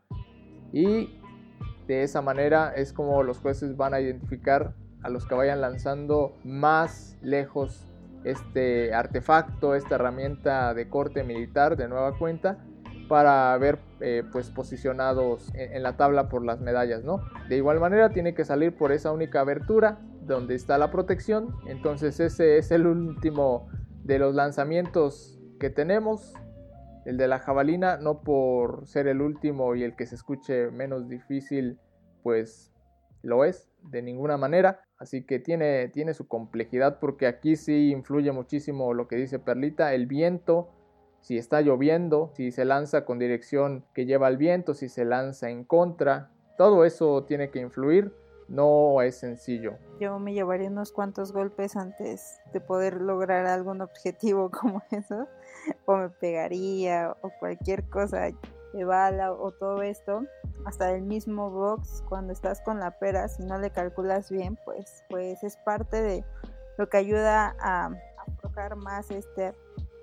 y 0.72 1.21
de 1.92 2.02
esa 2.02 2.22
manera 2.22 2.72
es 2.74 2.92
como 2.92 3.22
los 3.22 3.38
jueces 3.38 3.76
van 3.76 3.94
a 3.94 4.00
identificar 4.00 4.74
a 5.02 5.10
los 5.10 5.26
que 5.26 5.34
vayan 5.34 5.60
lanzando 5.60 6.32
más 6.44 7.18
lejos 7.20 7.86
este 8.24 8.94
artefacto, 8.94 9.74
esta 9.74 9.96
herramienta 9.96 10.74
de 10.74 10.88
corte 10.88 11.24
militar 11.24 11.76
de 11.76 11.88
nueva 11.88 12.16
cuenta 12.18 12.58
para 13.08 13.56
ver 13.58 13.78
eh, 14.00 14.22
pues 14.32 14.50
posicionados 14.50 15.50
en, 15.54 15.82
la 15.82 15.96
tabla 15.96 16.28
por 16.28 16.44
las 16.44 16.60
medallas, 16.60 17.04
¿no? 17.04 17.20
De 17.48 17.56
igual 17.56 17.80
manera 17.80 18.10
tiene 18.10 18.32
que 18.32 18.44
salir 18.44 18.74
por 18.74 18.92
esa 18.92 19.12
única 19.12 19.40
abertura 19.40 19.98
donde 20.22 20.54
está 20.54 20.78
la 20.78 20.90
protección, 20.90 21.54
entonces 21.66 22.20
ese 22.20 22.56
es 22.56 22.70
el 22.70 22.86
último 22.86 23.68
de 24.04 24.18
los 24.18 24.34
lanzamientos 24.34 25.38
que 25.58 25.68
tenemos 25.68 26.32
el 27.04 27.16
de 27.16 27.28
la 27.28 27.38
jabalina, 27.38 27.96
no 27.96 28.22
por 28.22 28.86
ser 28.86 29.06
el 29.06 29.20
último 29.20 29.74
y 29.74 29.82
el 29.82 29.96
que 29.96 30.06
se 30.06 30.14
escuche 30.14 30.70
menos 30.70 31.08
difícil, 31.08 31.78
pues 32.22 32.72
lo 33.22 33.44
es 33.44 33.70
de 33.82 34.02
ninguna 34.02 34.36
manera. 34.36 34.80
Así 34.98 35.24
que 35.24 35.38
tiene, 35.38 35.88
tiene 35.88 36.14
su 36.14 36.28
complejidad 36.28 36.98
porque 37.00 37.26
aquí 37.26 37.56
sí 37.56 37.90
influye 37.90 38.30
muchísimo 38.32 38.94
lo 38.94 39.08
que 39.08 39.16
dice 39.16 39.38
Perlita, 39.38 39.94
el 39.94 40.06
viento, 40.06 40.70
si 41.20 41.38
está 41.38 41.60
lloviendo, 41.60 42.30
si 42.34 42.50
se 42.50 42.64
lanza 42.64 43.04
con 43.04 43.18
dirección 43.18 43.84
que 43.94 44.06
lleva 44.06 44.28
el 44.28 44.36
viento, 44.36 44.74
si 44.74 44.88
se 44.88 45.04
lanza 45.04 45.50
en 45.50 45.64
contra, 45.64 46.30
todo 46.56 46.84
eso 46.84 47.24
tiene 47.24 47.50
que 47.50 47.60
influir 47.60 48.12
no 48.52 49.00
es 49.00 49.16
sencillo. 49.16 49.78
Yo 49.98 50.18
me 50.18 50.34
llevaría 50.34 50.68
unos 50.68 50.92
cuantos 50.92 51.32
golpes 51.32 51.74
antes 51.74 52.38
de 52.52 52.60
poder 52.60 53.00
lograr 53.00 53.46
algún 53.46 53.80
objetivo 53.80 54.50
como 54.60 54.82
eso, 54.90 55.26
o 55.86 55.96
me 55.96 56.10
pegaría, 56.10 57.16
o 57.22 57.30
cualquier 57.40 57.88
cosa 57.88 58.30
de 58.74 58.84
bala, 58.84 59.32
o 59.32 59.52
todo 59.52 59.82
esto. 59.82 60.24
Hasta 60.66 60.92
el 60.92 61.02
mismo 61.02 61.50
box, 61.50 62.04
cuando 62.08 62.32
estás 62.32 62.60
con 62.60 62.78
la 62.78 62.92
pera, 62.98 63.26
si 63.26 63.42
no 63.42 63.58
le 63.58 63.70
calculas 63.70 64.30
bien, 64.30 64.58
pues, 64.64 65.02
pues 65.08 65.42
es 65.42 65.56
parte 65.56 66.02
de 66.02 66.24
lo 66.76 66.88
que 66.88 66.98
ayuda 66.98 67.56
a 67.58 67.90
aflojar 68.18 68.76
más 68.76 69.10
este, 69.10 69.54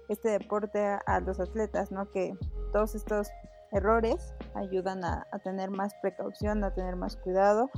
este 0.09 0.29
deporte 0.29 0.83
a, 0.83 1.19
los 1.19 1.39
atletas, 1.39 1.91
¿no? 1.91 2.12
Que 2.12 2.35
todos 2.73 2.95
estos 2.95 3.29
errores 3.71 4.33
ayudan 4.55 5.05
a 5.05 5.25
tener 5.43 5.69
más 5.69 5.93
precaución, 6.01 6.63
a 6.63 6.73
tener 6.73 6.95
más 6.95 7.15
cuidado 7.15 7.69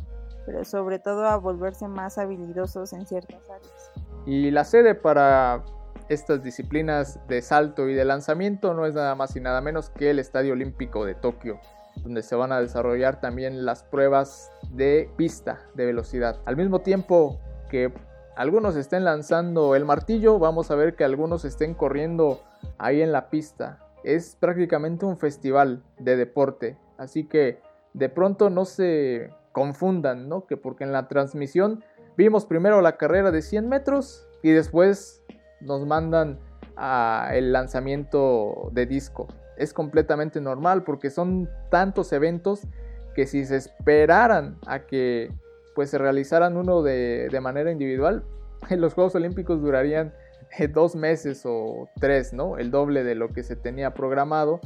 pero 0.45 0.65
sobre 0.65 0.99
todo 0.99 1.25
a 1.25 1.37
volverse 1.37 1.87
más 1.87 2.17
habilidosos 2.17 2.93
en 2.93 3.05
ciertas 3.05 3.49
áreas. 3.49 3.91
Y 4.25 4.51
la 4.51 4.63
sede 4.63 4.95
para 4.95 5.63
estas 6.09 6.43
disciplinas 6.43 7.19
de 7.27 7.41
salto 7.41 7.87
y 7.87 7.93
de 7.93 8.05
lanzamiento 8.05 8.73
no 8.73 8.85
es 8.85 8.93
nada 8.93 9.15
más 9.15 9.35
y 9.35 9.39
nada 9.39 9.61
menos 9.61 9.89
que 9.89 10.09
el 10.09 10.19
Estadio 10.19 10.53
Olímpico 10.53 11.05
de 11.05 11.15
Tokio, 11.15 11.59
donde 12.03 12.21
se 12.21 12.35
van 12.35 12.51
a 12.51 12.59
desarrollar 12.59 13.21
también 13.21 13.65
las 13.65 13.83
pruebas 13.83 14.51
de 14.71 15.09
pista 15.15 15.59
de 15.73 15.85
velocidad. 15.85 16.39
Al 16.45 16.57
mismo 16.57 16.79
tiempo 16.79 17.39
que 17.69 17.93
algunos 18.35 18.75
estén 18.75 19.05
lanzando 19.05 19.75
el 19.75 19.85
martillo, 19.85 20.39
vamos 20.39 20.71
a 20.71 20.75
ver 20.75 20.95
que 20.95 21.03
algunos 21.03 21.45
estén 21.45 21.73
corriendo 21.73 22.41
ahí 22.77 23.01
en 23.01 23.11
la 23.11 23.29
pista. 23.29 23.79
Es 24.03 24.35
prácticamente 24.39 25.05
un 25.05 25.17
festival 25.17 25.83
de 25.97 26.15
deporte, 26.15 26.77
así 26.97 27.27
que 27.27 27.61
de 27.93 28.09
pronto 28.09 28.49
no 28.49 28.65
se 28.65 29.29
confundan, 29.51 30.29
¿no? 30.29 30.45
Que 30.45 30.57
porque 30.57 30.83
en 30.83 30.91
la 30.91 31.07
transmisión 31.07 31.83
vimos 32.17 32.45
primero 32.45 32.81
la 32.81 32.97
carrera 32.97 33.31
de 33.31 33.41
100 33.41 33.69
metros 33.69 34.27
y 34.43 34.51
después 34.51 35.23
nos 35.59 35.85
mandan 35.85 36.39
a 36.75 37.31
el 37.33 37.51
lanzamiento 37.51 38.69
de 38.71 38.85
disco. 38.85 39.27
Es 39.57 39.73
completamente 39.73 40.41
normal 40.41 40.83
porque 40.83 41.09
son 41.09 41.49
tantos 41.69 42.11
eventos 42.13 42.67
que 43.13 43.27
si 43.27 43.45
se 43.45 43.57
esperaran 43.57 44.57
a 44.65 44.85
que 44.85 45.31
pues 45.75 45.89
se 45.89 45.97
realizaran 45.97 46.57
uno 46.57 46.81
de, 46.81 47.37
manera 47.41 47.71
individual, 47.71 48.23
los 48.69 48.93
Juegos 48.93 49.15
Olímpicos 49.15 49.61
durarían 49.61 50.13
eh, 50.57 50.67
dos 50.67 50.95
meses 50.95 51.43
o 51.45 51.89
tres, 51.99 52.33
¿no? 52.33 52.57
El 52.57 52.71
doble 52.71 53.03
de 53.03 53.15
lo 53.15 53.29
que 53.29 53.43
se 53.43 53.55
tenía 53.55 53.93
programado 53.93 54.59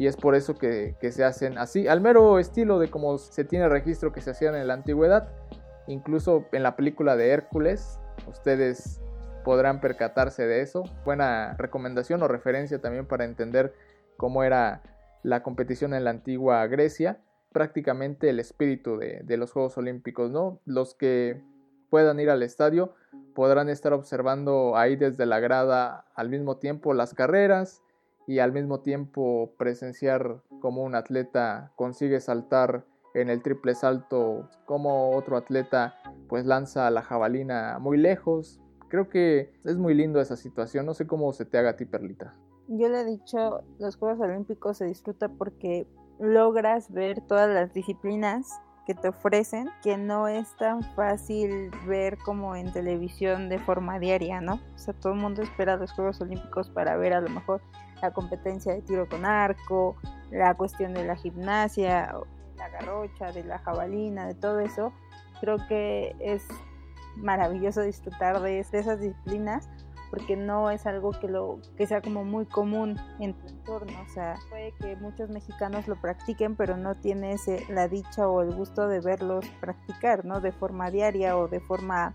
y 0.00 0.06
es 0.06 0.16
por 0.16 0.34
eso 0.34 0.54
que, 0.54 0.96
se 1.12 1.24
hacen 1.24 1.58
así, 1.58 1.86
al 1.86 2.00
mero 2.00 2.38
estilo 2.38 2.78
de 2.78 2.88
como 2.88 3.18
se 3.18 3.44
tiene 3.44 3.68
registro 3.68 4.14
que 4.14 4.22
se 4.22 4.30
hacían 4.30 4.54
en 4.54 4.66
la 4.66 4.72
antigüedad. 4.72 5.28
Incluso 5.88 6.46
en 6.52 6.62
la 6.62 6.74
película 6.74 7.16
de 7.16 7.28
Hércules, 7.28 8.00
ustedes 8.26 9.02
podrán 9.44 9.82
percatarse 9.82 10.46
de 10.46 10.62
eso. 10.62 10.84
Buena 11.04 11.54
recomendación 11.58 12.22
o 12.22 12.28
referencia 12.28 12.80
también 12.80 13.04
para 13.04 13.26
entender 13.26 13.74
cómo 14.16 14.42
era 14.42 14.80
la 15.22 15.42
competición 15.42 15.92
en 15.92 16.04
la 16.04 16.10
antigua 16.12 16.66
Grecia. 16.66 17.20
Prácticamente 17.52 18.30
el 18.30 18.40
espíritu 18.40 18.96
de, 18.96 19.20
de 19.22 19.36
los 19.36 19.52
Juegos 19.52 19.76
Olímpicos, 19.76 20.30
¿no? 20.30 20.60
Los 20.64 20.94
que 20.94 21.42
puedan 21.90 22.20
ir 22.20 22.30
al 22.30 22.42
estadio 22.42 22.94
podrán 23.34 23.68
estar 23.68 23.92
observando 23.92 24.78
ahí 24.78 24.96
desde 24.96 25.26
la 25.26 25.40
grada 25.40 26.06
al 26.14 26.30
mismo 26.30 26.56
tiempo 26.56 26.94
las 26.94 27.12
carreras 27.12 27.82
y 28.30 28.38
al 28.38 28.52
mismo 28.52 28.78
tiempo 28.78 29.54
presenciar 29.58 30.40
cómo 30.60 30.84
un 30.84 30.94
atleta 30.94 31.72
consigue 31.74 32.20
saltar 32.20 32.86
en 33.12 33.28
el 33.28 33.42
triple 33.42 33.74
salto, 33.74 34.48
como 34.66 35.16
otro 35.16 35.36
atleta 35.36 35.96
pues 36.28 36.46
lanza 36.46 36.88
la 36.90 37.02
jabalina 37.02 37.80
muy 37.80 37.98
lejos. 37.98 38.60
Creo 38.86 39.08
que 39.08 39.50
es 39.64 39.76
muy 39.78 39.94
lindo 39.94 40.20
esa 40.20 40.36
situación, 40.36 40.86
no 40.86 40.94
sé 40.94 41.08
cómo 41.08 41.32
se 41.32 41.44
te 41.44 41.58
haga 41.58 41.70
a 41.70 41.76
ti, 41.76 41.86
Perlita. 41.86 42.36
Yo 42.68 42.88
le 42.88 43.00
he 43.00 43.04
dicho, 43.04 43.64
los 43.80 43.96
Juegos 43.96 44.20
Olímpicos 44.20 44.76
se 44.76 44.84
disfruta 44.84 45.28
porque 45.28 45.88
logras 46.20 46.92
ver 46.92 47.22
todas 47.22 47.52
las 47.52 47.74
disciplinas 47.74 48.48
que 48.90 48.94
te 48.96 49.08
ofrecen, 49.08 49.70
que 49.84 49.96
no 49.96 50.26
es 50.26 50.56
tan 50.56 50.82
fácil 50.96 51.70
ver 51.86 52.18
como 52.18 52.56
en 52.56 52.72
televisión 52.72 53.48
de 53.48 53.60
forma 53.60 54.00
diaria, 54.00 54.40
¿no? 54.40 54.54
O 54.74 54.78
sea, 54.78 54.94
todo 54.94 55.12
el 55.12 55.20
mundo 55.20 55.42
espera 55.42 55.76
los 55.76 55.92
Juegos 55.92 56.20
Olímpicos 56.20 56.70
para 56.70 56.96
ver 56.96 57.12
a 57.12 57.20
lo 57.20 57.30
mejor 57.30 57.62
la 58.02 58.12
competencia 58.12 58.74
de 58.74 58.82
tiro 58.82 59.08
con 59.08 59.24
arco, 59.24 59.94
la 60.32 60.56
cuestión 60.56 60.92
de 60.92 61.04
la 61.04 61.14
gimnasia, 61.14 62.12
la 62.56 62.68
garrocha, 62.68 63.30
de 63.30 63.44
la 63.44 63.58
jabalina, 63.58 64.26
de 64.26 64.34
todo 64.34 64.58
eso, 64.58 64.92
creo 65.40 65.58
que 65.68 66.16
es 66.18 66.44
maravilloso 67.14 67.82
disfrutar 67.82 68.40
de, 68.40 68.58
esas 68.58 68.98
disciplinas 68.98 69.68
porque 70.10 70.36
no 70.36 70.70
es 70.70 70.86
algo 70.86 71.12
que 71.12 71.28
lo 71.28 71.60
que 71.76 71.86
sea 71.86 72.02
como 72.02 72.24
muy 72.24 72.46
común 72.46 72.96
en 73.20 73.34
tu 73.34 73.48
entorno, 73.48 73.92
o 74.00 74.12
sea, 74.12 74.36
puede 74.48 74.72
que 74.72 74.96
muchos 74.96 75.30
mexicanos 75.30 75.86
lo 75.88 75.96
practiquen, 76.00 76.56
pero 76.56 76.76
no 76.76 76.96
tienes 76.96 77.46
la 77.68 77.88
dicha 77.88 78.28
o 78.28 78.42
el 78.42 78.52
gusto 78.52 78.88
de 78.88 79.00
verlos 79.00 79.46
practicar, 79.60 80.24
¿no? 80.24 80.40
De 80.40 80.52
forma 80.52 80.90
diaria 80.90 81.36
o 81.36 81.48
de 81.48 81.60
forma 81.60 82.14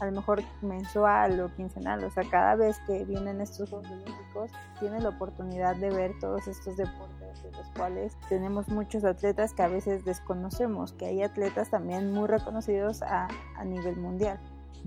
a 0.00 0.06
lo 0.06 0.12
mejor 0.12 0.42
mensual 0.60 1.40
o 1.40 1.54
quincenal, 1.54 2.04
o 2.04 2.10
sea, 2.10 2.24
cada 2.28 2.54
vez 2.54 2.78
que 2.86 3.04
vienen 3.04 3.40
estos 3.40 3.70
Juegos 3.70 3.90
Olímpicos, 3.90 4.50
tiene 4.78 5.00
la 5.00 5.08
oportunidad 5.08 5.76
de 5.76 5.90
ver 5.90 6.12
todos 6.20 6.46
estos 6.48 6.76
deportes 6.76 7.42
de 7.42 7.50
los 7.52 7.66
cuales 7.70 8.16
tenemos 8.28 8.68
muchos 8.68 9.04
atletas 9.04 9.54
que 9.54 9.62
a 9.62 9.68
veces 9.68 10.04
desconocemos, 10.04 10.92
que 10.92 11.06
hay 11.06 11.22
atletas 11.22 11.70
también 11.70 12.12
muy 12.12 12.26
reconocidos 12.28 13.02
a, 13.02 13.28
a 13.56 13.64
nivel 13.64 13.96
mundial. 13.96 14.38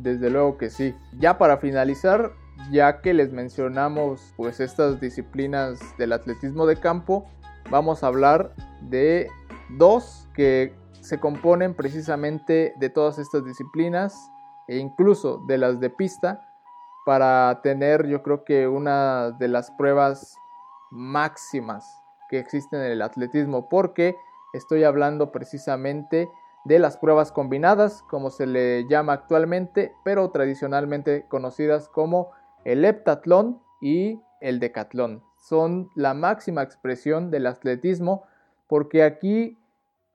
Desde 0.02 0.30
luego 0.30 0.58
que 0.58 0.70
sí. 0.70 0.96
Ya 1.20 1.38
para 1.38 1.58
finalizar, 1.58 2.32
ya 2.72 3.02
que 3.02 3.14
les 3.14 3.34
mencionamos 3.34 4.34
pues 4.38 4.60
estas 4.62 5.02
disciplinas 5.02 5.80
del 5.98 6.14
atletismo 6.14 6.66
de 6.66 6.78
campo, 6.78 7.28
vamos 7.70 8.04
a 8.04 8.08
hablar 8.08 8.54
de 8.82 9.30
dos 9.78 10.30
que 10.34 10.74
se 11.02 11.20
componen 11.20 11.74
precisamente 11.74 12.74
de 12.78 12.90
todas 12.90 13.20
estas 13.20 13.44
disciplinas 13.44 14.32
e 14.68 14.78
incluso 14.78 15.44
de 15.48 15.58
las 15.58 15.80
de 15.80 15.90
pista 15.90 16.46
para 17.06 17.60
tener 17.62 18.08
yo 18.08 18.22
creo 18.24 18.44
que 18.44 18.68
una 18.68 19.32
de 19.32 19.48
las 19.48 19.72
pruebas 19.72 20.36
máximas 20.92 22.02
que 22.30 22.40
existen 22.40 22.82
en 22.82 22.92
el 22.92 23.02
atletismo 23.02 23.68
porque 23.68 24.18
estoy 24.54 24.84
hablando 24.84 25.32
precisamente 25.32 26.30
de 26.70 26.80
las 26.80 26.96
pruebas 26.98 27.34
combinadas 27.34 28.04
como 28.04 28.30
se 28.30 28.46
le 28.46 28.88
llama 28.88 29.14
actualmente 29.14 29.92
pero 30.06 30.30
tradicionalmente 30.30 31.26
conocidas 31.28 31.90
como 31.90 32.32
el 32.64 32.86
heptatlón 32.86 33.60
y 33.82 34.22
el 34.40 34.60
decatlón 34.60 35.24
son 35.38 35.90
la 35.96 36.14
máxima 36.14 36.62
expresión 36.62 37.32
del 37.32 37.48
atletismo 37.48 38.24
porque 38.68 39.04
aquí 39.04 39.58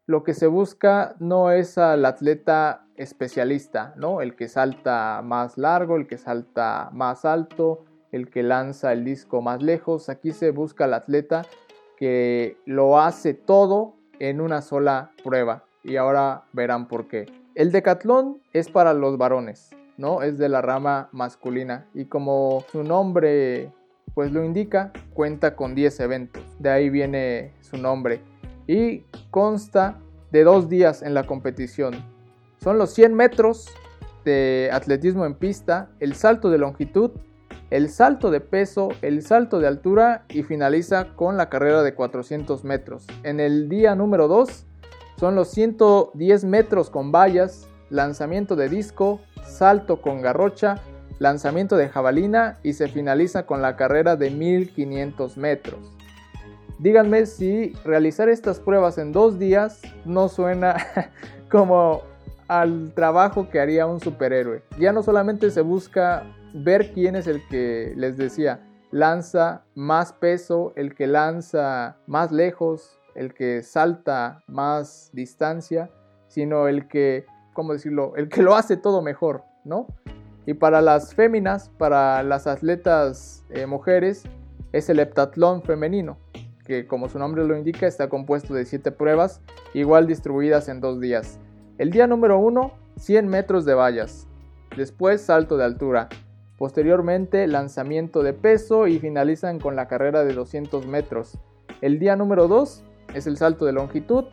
lo 0.07 0.23
que 0.23 0.33
se 0.33 0.47
busca 0.47 1.17
no 1.19 1.51
es 1.51 1.77
al 1.77 2.05
atleta 2.05 2.87
especialista, 2.97 3.95
¿no? 3.97 4.21
El 4.21 4.37
que 4.37 4.49
salta 4.49 5.23
más 5.25 5.59
largo, 5.59 5.97
el 5.97 6.07
que 6.07 6.19
salta 6.19 6.91
más 6.93 7.25
alto, 7.25 7.85
el 8.13 8.31
que 8.31 8.43
lanza 8.43 8.93
el 8.93 9.05
disco 9.05 9.41
más 9.41 9.63
lejos. 9.63 10.09
Aquí 10.09 10.33
se 10.33 10.51
busca 10.51 10.85
al 10.85 10.95
atleta 10.95 11.47
que 11.97 12.59
lo 12.67 13.01
hace 13.01 13.35
todo 13.35 13.97
en 14.19 14.41
una 14.41 14.61
sola 14.61 15.11
prueba. 15.25 15.65
Y 15.85 15.97
ahora 15.97 16.45
verán 16.53 16.89
por 16.89 17.07
qué. 17.07 17.27
El 17.55 17.71
decatlón 17.71 18.41
es 18.53 18.69
para 18.69 18.95
los 18.95 19.17
varones, 19.17 19.71
¿no? 19.97 20.23
Es 20.23 20.39
de 20.39 20.49
la 20.49 20.63
rama 20.63 21.09
masculina. 21.13 21.87
Y 21.95 22.07
como 22.07 22.65
su 22.73 22.83
nombre 22.83 23.71
pues 24.15 24.33
lo 24.33 24.45
indica, 24.45 24.93
cuenta 25.13 25.57
con 25.57 25.75
10 25.75 26.01
eventos. 26.01 26.43
De 26.59 26.71
ahí 26.71 26.89
viene 26.89 27.53
su 27.61 27.77
nombre 27.77 28.21
y 28.67 29.05
consta 29.31 29.99
de 30.31 30.45
dos 30.45 30.69
días 30.69 31.03
en 31.03 31.15
la 31.15 31.25
competición. 31.25 31.95
Son 32.59 32.79
los 32.79 32.95
100 32.95 33.15
metros 33.15 33.69
de 34.25 34.71
atletismo 34.73 35.27
en 35.27 35.35
pista, 35.35 35.91
el 36.01 36.15
salto 36.15 36.49
de 36.49 36.59
longitud, 36.59 37.11
el 37.71 37.91
salto 37.91 38.31
de 38.31 38.41
peso, 38.41 38.89
el 39.03 39.23
salto 39.23 39.59
de 39.59 39.67
altura 39.67 40.25
y 40.29 40.45
finaliza 40.45 41.15
con 41.17 41.37
la 41.37 41.51
carrera 41.51 41.83
de 41.83 41.95
400 41.95 42.65
metros. 42.65 43.07
En 43.23 43.41
el 43.41 43.69
día 43.69 43.95
número 43.95 44.29
2 44.29 44.67
son 45.17 45.35
los 45.35 45.49
110 45.51 46.45
metros 46.45 46.91
con 46.91 47.13
vallas, 47.13 47.69
lanzamiento 47.91 48.57
de 48.57 48.69
disco, 48.69 49.21
salto 49.45 50.01
con 50.01 50.23
garrocha, 50.23 50.77
lanzamiento 51.19 51.77
de 51.77 51.89
jabalina 51.89 52.59
y 52.63 52.73
se 52.73 52.89
finaliza 52.89 53.47
con 53.47 53.63
la 53.63 53.77
carrera 53.77 54.17
de 54.17 54.31
1500 54.31 55.37
metros. 55.37 55.79
Díganme 56.79 57.27
si 57.27 57.73
realizar 57.85 58.29
estas 58.29 58.59
pruebas 58.59 58.99
en 58.99 59.13
dos 59.13 59.39
días 59.39 59.81
no 60.05 60.29
suena 60.29 60.77
como 61.51 62.03
al 62.49 62.93
trabajo 62.95 63.49
que 63.49 63.61
haría 63.61 63.87
un 63.87 64.01
superhéroe. 64.01 64.63
Ya 64.79 64.93
no 64.93 65.03
solamente 65.03 65.51
se 65.51 65.61
busca 65.61 66.25
ver 66.53 66.93
quién 66.93 67.17
es 67.17 67.27
el 67.27 67.47
que 67.49 67.95
les 67.97 68.17
decía, 68.17 68.61
lanza 68.91 69.65
más 69.75 70.13
peso, 70.13 70.73
el 70.77 70.95
que 70.95 71.07
lanza 71.07 71.97
más 72.07 72.33
lejos, 72.33 73.01
el 73.15 73.35
que 73.35 73.63
salta 73.63 74.43
más 74.47 75.11
distancia, 75.13 75.91
sino 76.27 76.69
el 76.69 76.89
que, 76.89 77.27
¿cómo 77.53 77.73
decirlo? 77.73 78.15
El 78.17 78.29
que 78.29 78.43
lo 78.43 78.55
hace 78.55 78.77
todo 78.77 79.03
mejor, 79.03 79.45
¿no? 79.65 79.87
Y 80.47 80.55
para 80.55 80.83
las 80.83 81.15
féminas, 81.15 81.71
para 81.79 82.23
las 82.23 82.47
atletas 82.47 83.45
eh, 83.51 83.67
mujeres, 83.67 84.25
es 84.73 84.89
el 84.91 85.01
heptatlón 85.01 85.63
femenino 85.63 86.19
que 86.65 86.87
como 86.87 87.09
su 87.09 87.19
nombre 87.19 87.45
lo 87.45 87.57
indica 87.57 87.87
está 87.87 88.09
compuesto 88.09 88.55
de 88.55 88.65
7 88.65 88.91
pruebas, 88.93 89.41
igual 89.75 90.07
distribuidas 90.07 90.69
en 90.69 90.81
dos 90.81 91.01
días. 91.01 91.39
El 91.79 91.91
día 91.91 92.07
número 92.07 92.39
1, 92.39 92.73
100 92.97 93.29
metros 93.29 93.65
de 93.65 93.75
vallas, 93.75 94.27
después 94.77 95.21
salto 95.21 95.57
de 95.57 95.65
altura, 95.65 96.09
posteriormente 96.57 97.47
lanzamiento 97.47 98.23
de 98.23 98.33
peso 98.33 98.87
y 98.87 98.99
finalizan 98.99 99.61
con 99.61 99.77
la 99.77 99.87
carrera 99.89 100.25
de 100.25 100.33
200 100.33 100.87
metros. 100.87 101.39
El 101.81 101.99
día 101.99 102.17
número 102.17 102.49
2 102.49 102.83
es 103.15 103.27
el 103.27 103.37
salto 103.37 103.65
de 103.65 103.73
longitud, 103.73 104.25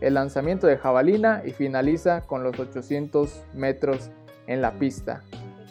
el 0.00 0.14
lanzamiento 0.14 0.66
de 0.66 0.76
jabalina 0.76 1.42
y 1.44 1.52
finaliza 1.52 2.22
con 2.22 2.42
los 2.42 2.58
800 2.58 3.44
metros 3.54 4.10
en 4.46 4.62
la 4.62 4.72
pista 4.72 5.22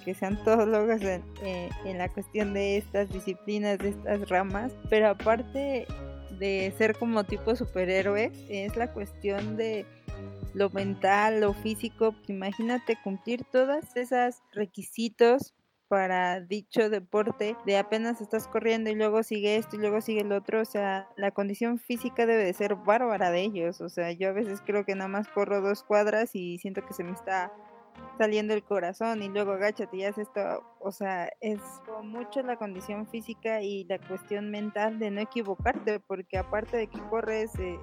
que 0.06 0.14
sean 0.14 0.42
todos 0.44 0.68
logos 0.68 1.02
en, 1.02 1.22
eh, 1.44 1.70
en, 1.84 1.98
la 1.98 2.08
cuestión 2.10 2.54
de 2.54 2.78
estas 2.78 3.12
disciplinas, 3.12 3.78
de 3.80 3.90
estas 3.90 4.30
ramas, 4.30 4.72
pero 4.90 5.10
aparte 5.10 5.86
de 6.40 6.74
ser 6.78 6.98
como 6.98 7.26
tipo 7.26 7.56
superhéroe 7.56 8.32
es 8.50 8.76
la 8.78 8.92
cuestión 8.94 9.58
de 9.58 9.86
lo 10.54 10.70
mental, 10.70 11.42
lo 11.42 11.54
físico. 11.54 12.16
Imagínate 12.28 12.98
cumplir 13.04 13.44
todas 13.52 13.96
esas 13.96 14.42
requisitos 14.54 15.54
para 15.90 16.40
dicho 16.40 16.90
deporte 16.90 17.58
de 17.66 17.78
apenas 17.78 18.22
estás 18.22 18.48
corriendo 18.48 18.90
y 18.90 18.96
luego 18.96 19.24
sigue 19.24 19.58
esto 19.58 19.76
y 19.76 19.80
luego 19.80 20.00
sigue 20.00 20.22
el 20.22 20.32
otro, 20.32 20.62
o 20.62 20.66
sea, 20.66 21.10
la 21.18 21.32
condición 21.32 21.80
física 21.80 22.26
debe 22.26 22.46
de 22.46 22.54
ser 22.54 22.76
bárbara 22.76 23.32
de 23.32 23.42
ellos, 23.42 23.82
o 23.82 23.90
sea, 23.90 24.12
yo 24.12 24.30
a 24.30 24.34
veces 24.34 24.62
creo 24.66 24.86
que 24.86 24.96
nada 24.96 25.10
más 25.10 25.28
corro 25.28 25.62
dos 25.62 25.84
cuadras 25.84 26.36
y 26.36 26.60
siento 26.60 26.86
que 26.86 26.94
se 26.94 27.04
me 27.04 27.12
está 27.12 27.52
saliendo 28.18 28.54
el 28.54 28.64
corazón 28.64 29.22
y 29.22 29.30
luego 29.30 29.54
agáchate 29.54 29.97
y 29.97 30.04
haces 30.04 30.28
esto, 30.28 30.64
o 30.80 30.91
sea, 30.91 31.30
es 31.41 31.60
mucho 32.04 32.41
la 32.41 32.58
condición 32.58 33.08
física 33.08 33.62
y 33.62 33.86
la 33.86 33.97
cuestión 34.00 34.52
mental 34.52 35.00
de 35.00 35.12
no 35.12 35.22
equivocarte, 35.22 36.00
porque 36.00 36.38
aparte 36.38 36.78
de 36.78 36.88
que 36.88 37.00
corres 37.10 37.58
eh, 37.60 37.80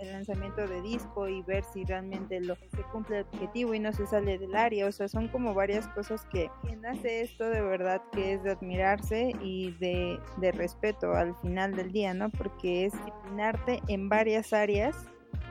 el 0.00 0.12
lanzamiento 0.12 0.66
de 0.66 0.80
disco 0.82 1.28
y 1.28 1.42
ver 1.42 1.64
si 1.72 1.84
realmente 1.84 2.40
lo 2.40 2.56
se 2.56 2.82
cumple 2.92 3.18
el 3.18 3.26
objetivo 3.32 3.74
y 3.74 3.78
no 3.78 3.92
se 3.92 4.06
sale 4.06 4.38
del 4.38 4.54
área, 4.56 4.86
o 4.86 4.92
sea, 4.92 5.08
son 5.08 5.28
como 5.28 5.54
varias 5.54 5.86
cosas 5.88 6.24
que 6.26 6.50
quien 6.62 6.84
hace 6.86 7.22
esto 7.22 7.48
de 7.48 7.60
verdad 7.60 8.02
que 8.12 8.34
es 8.34 8.42
de 8.42 8.52
admirarse 8.52 9.32
y 9.42 9.72
de, 9.78 10.18
de 10.38 10.52
respeto 10.52 11.12
al 11.12 11.36
final 11.40 11.74
del 11.74 11.92
día, 11.92 12.14
¿no? 12.14 12.30
Porque 12.30 12.86
es 12.86 12.92
disciplinarte 12.92 13.80
en 13.88 14.08
varias 14.08 14.52
áreas 14.52 15.06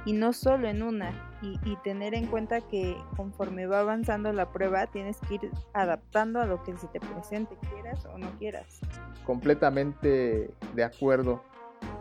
y 0.06 0.14
no 0.14 0.34
solo 0.34 0.68
en 0.68 0.84
una. 0.84 1.24
Y, 1.42 1.76
tener 1.84 2.16
en 2.16 2.26
cuenta 2.26 2.62
que 2.62 2.98
conforme 3.16 3.68
va 3.68 3.82
avanzando 3.82 4.34
la 4.34 4.52
prueba 4.52 4.88
tienes 4.88 5.18
que 5.28 5.36
ir 5.36 5.52
adaptando 5.74 6.42
a 6.42 6.46
lo 6.46 6.64
que 6.64 6.76
se 6.76 6.88
te 6.88 7.00
presente, 7.00 7.56
quieras 7.72 8.06
o 8.06 8.18
no 8.18 8.28
quieras. 8.40 8.80
Completamente 9.24 10.50
de 10.74 10.84
acuerdo. 10.84 11.44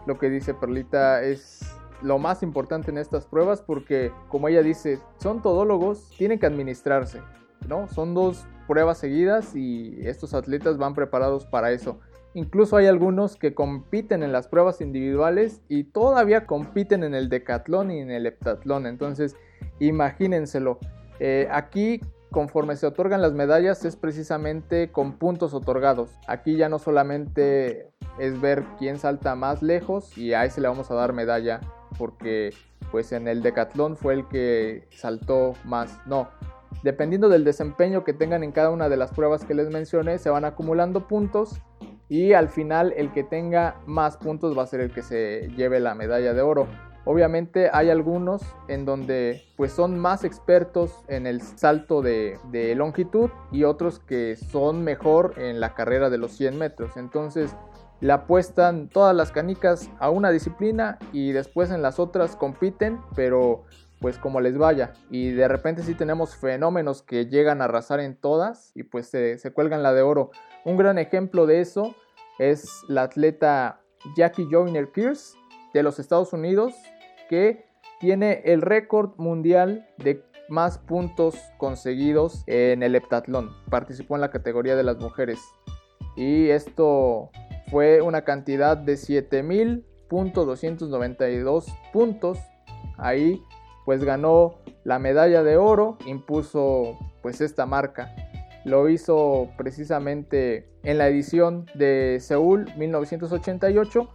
Lo 0.06 0.18
que 0.18 0.30
dice 0.30 0.54
Perlita 0.54 1.22
es 1.22 1.60
lo 2.00 2.18
más 2.18 2.42
importante 2.42 2.90
en 2.90 2.98
estas 2.98 3.26
pruebas 3.26 3.60
porque, 3.60 4.10
como 4.28 4.48
ella 4.48 4.62
dice, 4.62 5.00
son 5.18 5.42
todólogos, 5.42 6.10
tienen 6.16 6.38
que 6.38 6.46
administrarse, 6.46 7.20
¿no? 7.68 7.88
Son 7.88 8.14
dos 8.14 8.46
pruebas 8.66 8.98
seguidas 8.98 9.54
y 9.54 9.98
estos 10.06 10.34
atletas 10.34 10.78
van 10.78 10.94
preparados 10.94 11.46
para 11.46 11.72
eso. 11.72 12.00
Incluso 12.36 12.76
hay 12.76 12.84
algunos 12.84 13.36
que 13.36 13.54
compiten 13.54 14.22
en 14.22 14.30
las 14.30 14.46
pruebas 14.46 14.82
individuales 14.82 15.62
y 15.70 15.84
todavía 15.84 16.44
compiten 16.44 17.02
en 17.02 17.14
el 17.14 17.30
decatlón 17.30 17.90
y 17.90 18.00
en 18.00 18.10
el 18.10 18.26
heptatlón. 18.26 18.86
Entonces, 18.86 19.36
imagínenselo. 19.78 20.78
Eh, 21.18 21.48
aquí, 21.50 22.02
conforme 22.30 22.76
se 22.76 22.88
otorgan 22.88 23.22
las 23.22 23.32
medallas, 23.32 23.86
es 23.86 23.96
precisamente 23.96 24.92
con 24.92 25.14
puntos 25.14 25.54
otorgados. 25.54 26.10
Aquí 26.28 26.58
ya 26.58 26.68
no 26.68 26.78
solamente 26.78 27.88
es 28.18 28.38
ver 28.38 28.64
quién 28.78 28.98
salta 28.98 29.34
más 29.34 29.62
lejos 29.62 30.18
y 30.18 30.34
a 30.34 30.44
ese 30.44 30.60
le 30.60 30.68
vamos 30.68 30.90
a 30.90 30.94
dar 30.94 31.14
medalla 31.14 31.62
porque 31.96 32.52
pues 32.92 33.12
en 33.12 33.28
el 33.28 33.42
decatlón 33.42 33.96
fue 33.96 34.12
el 34.12 34.28
que 34.28 34.86
saltó 34.90 35.54
más. 35.64 36.00
No, 36.04 36.28
dependiendo 36.82 37.30
del 37.30 37.44
desempeño 37.44 38.04
que 38.04 38.12
tengan 38.12 38.44
en 38.44 38.52
cada 38.52 38.68
una 38.68 38.90
de 38.90 38.98
las 38.98 39.10
pruebas 39.10 39.46
que 39.46 39.54
les 39.54 39.70
mencioné, 39.70 40.18
se 40.18 40.28
van 40.28 40.44
acumulando 40.44 41.08
puntos 41.08 41.62
y 42.08 42.32
al 42.32 42.48
final 42.48 42.92
el 42.96 43.12
que 43.12 43.24
tenga 43.24 43.76
más 43.86 44.16
puntos 44.16 44.56
va 44.56 44.62
a 44.62 44.66
ser 44.66 44.80
el 44.80 44.92
que 44.92 45.02
se 45.02 45.50
lleve 45.56 45.80
la 45.80 45.94
medalla 45.94 46.34
de 46.34 46.42
oro. 46.42 46.68
Obviamente 47.08 47.70
hay 47.72 47.88
algunos 47.88 48.42
en 48.66 48.84
donde 48.84 49.44
pues 49.56 49.70
son 49.70 49.96
más 49.96 50.24
expertos 50.24 51.04
en 51.06 51.28
el 51.28 51.40
salto 51.40 52.02
de, 52.02 52.36
longitud 52.76 53.30
y 53.52 53.62
otros 53.62 54.00
que 54.00 54.34
son 54.34 54.82
mejor 54.82 55.34
en 55.36 55.60
la 55.60 55.74
carrera 55.74 56.10
de 56.10 56.18
los 56.18 56.32
100 56.32 56.58
metros. 56.58 56.96
Entonces 56.96 57.54
le 58.00 58.12
apuestan 58.12 58.88
todas 58.88 59.14
las 59.14 59.30
canicas 59.30 59.88
a 60.00 60.10
una 60.10 60.30
disciplina 60.30 60.98
y 61.12 61.30
después 61.30 61.70
en 61.70 61.80
las 61.80 62.00
otras 62.00 62.34
compiten, 62.34 62.98
pero 63.14 63.62
pues 64.00 64.18
como 64.18 64.40
les 64.40 64.58
vaya. 64.58 64.92
Y 65.08 65.30
de 65.30 65.46
repente 65.46 65.82
sí 65.82 65.94
tenemos 65.94 66.34
fenómenos 66.34 67.02
que 67.02 67.26
llegan 67.26 67.62
a 67.62 67.66
arrasar 67.66 68.00
en 68.00 68.16
todas 68.16 68.72
y 68.74 68.82
pues 68.82 69.06
se, 69.06 69.38
se 69.38 69.52
cuelgan 69.52 69.84
la 69.84 69.92
de 69.92 70.02
oro. 70.02 70.32
Un 70.66 70.76
gran 70.76 70.98
ejemplo 70.98 71.46
de 71.46 71.60
eso 71.60 71.94
es 72.40 72.82
la 72.88 73.04
atleta 73.04 73.80
Jackie 74.16 74.48
Joyner 74.50 74.90
Pierce 74.90 75.36
de 75.72 75.84
los 75.84 76.00
Estados 76.00 76.32
Unidos 76.32 76.74
que 77.30 77.64
tiene 78.00 78.42
el 78.44 78.62
récord 78.62 79.12
mundial 79.16 79.88
de 79.98 80.24
más 80.48 80.78
puntos 80.78 81.36
conseguidos 81.56 82.42
en 82.48 82.82
el 82.82 82.96
heptatlón. 82.96 83.52
Participó 83.70 84.16
en 84.16 84.22
la 84.22 84.32
categoría 84.32 84.74
de 84.74 84.82
las 84.82 84.98
mujeres. 84.98 85.38
Y 86.16 86.48
esto 86.48 87.30
fue 87.70 88.00
una 88.00 88.22
cantidad 88.22 88.76
de 88.76 88.94
7.292 88.94 91.92
puntos. 91.92 92.40
Ahí 92.98 93.40
pues 93.84 94.02
ganó 94.02 94.56
la 94.82 94.98
medalla 94.98 95.44
de 95.44 95.58
oro, 95.58 95.96
impuso 96.06 96.98
pues 97.22 97.40
esta 97.40 97.66
marca. 97.66 98.12
Lo 98.66 98.88
hizo 98.88 99.50
precisamente 99.56 100.68
en 100.82 100.98
la 100.98 101.06
edición 101.06 101.66
de 101.74 102.18
Seúl 102.20 102.66
1988 102.76 104.10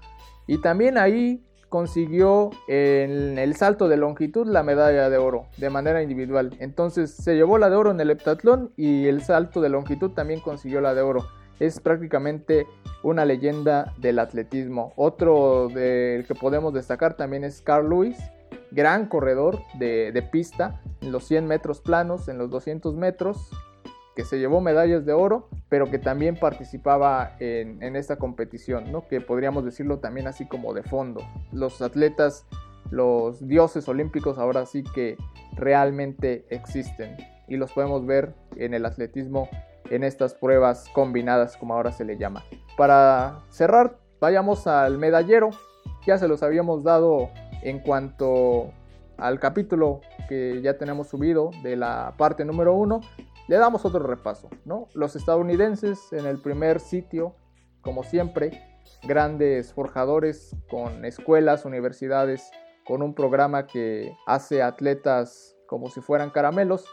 y 0.45 0.57
también 0.57 0.97
ahí 0.97 1.41
consiguió 1.69 2.49
en 2.67 3.37
el 3.39 3.55
salto 3.55 3.87
de 3.87 3.95
longitud 3.95 4.45
la 4.45 4.61
medalla 4.61 5.09
de 5.09 5.17
oro 5.17 5.45
de 5.55 5.69
manera 5.69 6.03
individual. 6.03 6.53
Entonces 6.59 7.11
se 7.11 7.35
llevó 7.35 7.57
la 7.59 7.69
de 7.69 7.77
oro 7.77 7.91
en 7.91 8.01
el 8.01 8.09
heptatlón 8.09 8.73
y 8.75 9.07
el 9.07 9.21
salto 9.21 9.61
de 9.61 9.69
longitud 9.69 10.11
también 10.11 10.41
consiguió 10.41 10.81
la 10.81 10.93
de 10.93 11.01
oro. 11.01 11.25
Es 11.61 11.79
prácticamente 11.79 12.67
una 13.03 13.23
leyenda 13.23 13.93
del 13.99 14.19
atletismo. 14.19 14.91
Otro 14.97 15.69
del 15.69 16.27
que 16.27 16.35
podemos 16.35 16.73
destacar 16.73 17.13
también 17.15 17.45
es 17.45 17.61
Carl 17.61 17.89
Lewis, 17.89 18.17
gran 18.71 19.05
corredor 19.07 19.59
de, 19.79 20.11
de 20.11 20.21
pista 20.23 20.81
en 20.99 21.13
los 21.13 21.23
100 21.23 21.47
metros 21.47 21.79
planos, 21.79 22.27
en 22.27 22.37
los 22.37 22.49
200 22.49 22.95
metros, 22.97 23.49
que 24.15 24.25
se 24.25 24.39
llevó 24.39 24.61
medallas 24.61 25.05
de 25.05 25.13
oro, 25.13 25.47
pero 25.69 25.89
que 25.89 25.99
también 25.99 26.35
participaba 26.35 27.35
en, 27.39 27.95
esta 27.95 28.17
competición, 28.17 28.91
¿no? 28.91 29.07
que 29.07 29.21
podríamos 29.21 29.63
decirlo 29.63 29.99
también 29.99 30.27
así 30.27 30.45
como 30.47 30.73
de 30.73 30.83
fondo. 30.83 31.21
Los 31.51 31.81
atletas, 31.81 32.45
los 32.89 33.47
dioses 33.47 33.87
olímpicos 33.87 34.37
ahora 34.37 34.65
sí 34.65 34.83
que 34.83 35.17
realmente 35.55 36.45
existen 36.49 37.15
y 37.47 37.57
los 37.57 37.71
podemos 37.71 38.05
ver 38.05 38.33
en 38.55 38.73
el 38.73 38.85
atletismo 38.85 39.49
en 39.89 40.03
estas 40.03 40.33
pruebas 40.33 40.89
combinadas 40.93 41.57
como 41.57 41.73
ahora 41.73 41.91
se 41.91 42.05
le 42.05 42.17
llama. 42.17 42.43
Para 42.77 43.39
cerrar, 43.49 43.97
vayamos 44.19 44.67
al 44.67 44.97
medallero, 44.97 45.49
ya 46.05 46.17
se 46.17 46.27
los 46.27 46.43
habíamos 46.43 46.83
dado 46.83 47.29
en 47.61 47.79
cuanto 47.79 48.71
al 49.17 49.39
capítulo 49.39 50.01
que 50.27 50.61
ya 50.61 50.77
tenemos 50.77 51.09
subido 51.09 51.51
de 51.63 51.75
la 51.75 52.13
parte 52.17 52.45
número 52.45 52.73
uno, 52.73 53.01
le 53.47 53.57
damos 53.57 53.85
otro 53.85 53.99
repaso, 53.99 54.49
¿no? 54.65 54.87
Los 54.93 55.15
estadounidenses 55.15 56.13
en 56.13 56.25
el 56.25 56.41
primer 56.41 56.79
sitio, 56.79 57.35
como 57.81 58.03
siempre, 58.03 58.61
grandes 59.03 59.73
forjadores 59.73 60.55
con 60.69 61.05
escuelas, 61.05 61.65
universidades, 61.65 62.51
con 62.85 63.01
un 63.01 63.13
programa 63.13 63.67
que 63.67 64.15
hace 64.25 64.61
atletas 64.61 65.55
como 65.67 65.89
si 65.89 66.01
fueran 66.01 66.29
caramelos. 66.29 66.85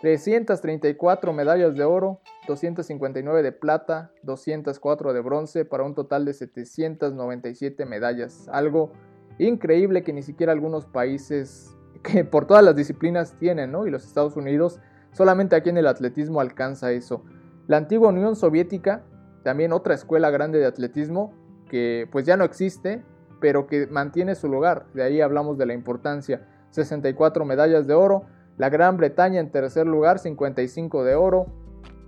334 0.00 1.32
medallas 1.32 1.74
de 1.74 1.82
oro, 1.82 2.20
259 2.46 3.42
de 3.42 3.52
plata, 3.52 4.12
204 4.22 5.12
de 5.12 5.20
bronce 5.20 5.64
para 5.64 5.82
un 5.82 5.94
total 5.94 6.24
de 6.24 6.34
797 6.34 7.84
medallas. 7.84 8.48
Algo 8.52 8.92
increíble 9.38 10.04
que 10.04 10.12
ni 10.12 10.22
siquiera 10.22 10.52
algunos 10.52 10.86
países 10.86 11.74
que 12.02 12.24
por 12.24 12.46
todas 12.46 12.62
las 12.62 12.76
disciplinas 12.76 13.34
tienen, 13.38 13.72
¿no? 13.72 13.86
Y 13.86 13.90
los 13.90 14.04
Estados 14.04 14.36
Unidos 14.36 14.80
Solamente 15.18 15.56
aquí 15.56 15.68
en 15.70 15.78
el 15.78 15.88
atletismo 15.88 16.40
alcanza 16.40 16.92
eso. 16.92 17.24
La 17.66 17.76
antigua 17.76 18.10
Unión 18.10 18.36
Soviética, 18.36 19.02
también 19.42 19.72
otra 19.72 19.94
escuela 19.94 20.30
grande 20.30 20.60
de 20.60 20.66
atletismo, 20.66 21.34
que 21.68 22.08
pues 22.12 22.24
ya 22.24 22.36
no 22.36 22.44
existe, 22.44 23.02
pero 23.40 23.66
que 23.66 23.88
mantiene 23.88 24.36
su 24.36 24.46
lugar. 24.46 24.86
De 24.94 25.02
ahí 25.02 25.20
hablamos 25.20 25.58
de 25.58 25.66
la 25.66 25.74
importancia. 25.74 26.46
64 26.70 27.44
medallas 27.44 27.88
de 27.88 27.94
oro. 27.94 28.26
La 28.58 28.70
Gran 28.70 28.96
Bretaña 28.96 29.40
en 29.40 29.50
tercer 29.50 29.88
lugar, 29.88 30.20
55 30.20 31.02
de 31.02 31.16
oro. 31.16 31.46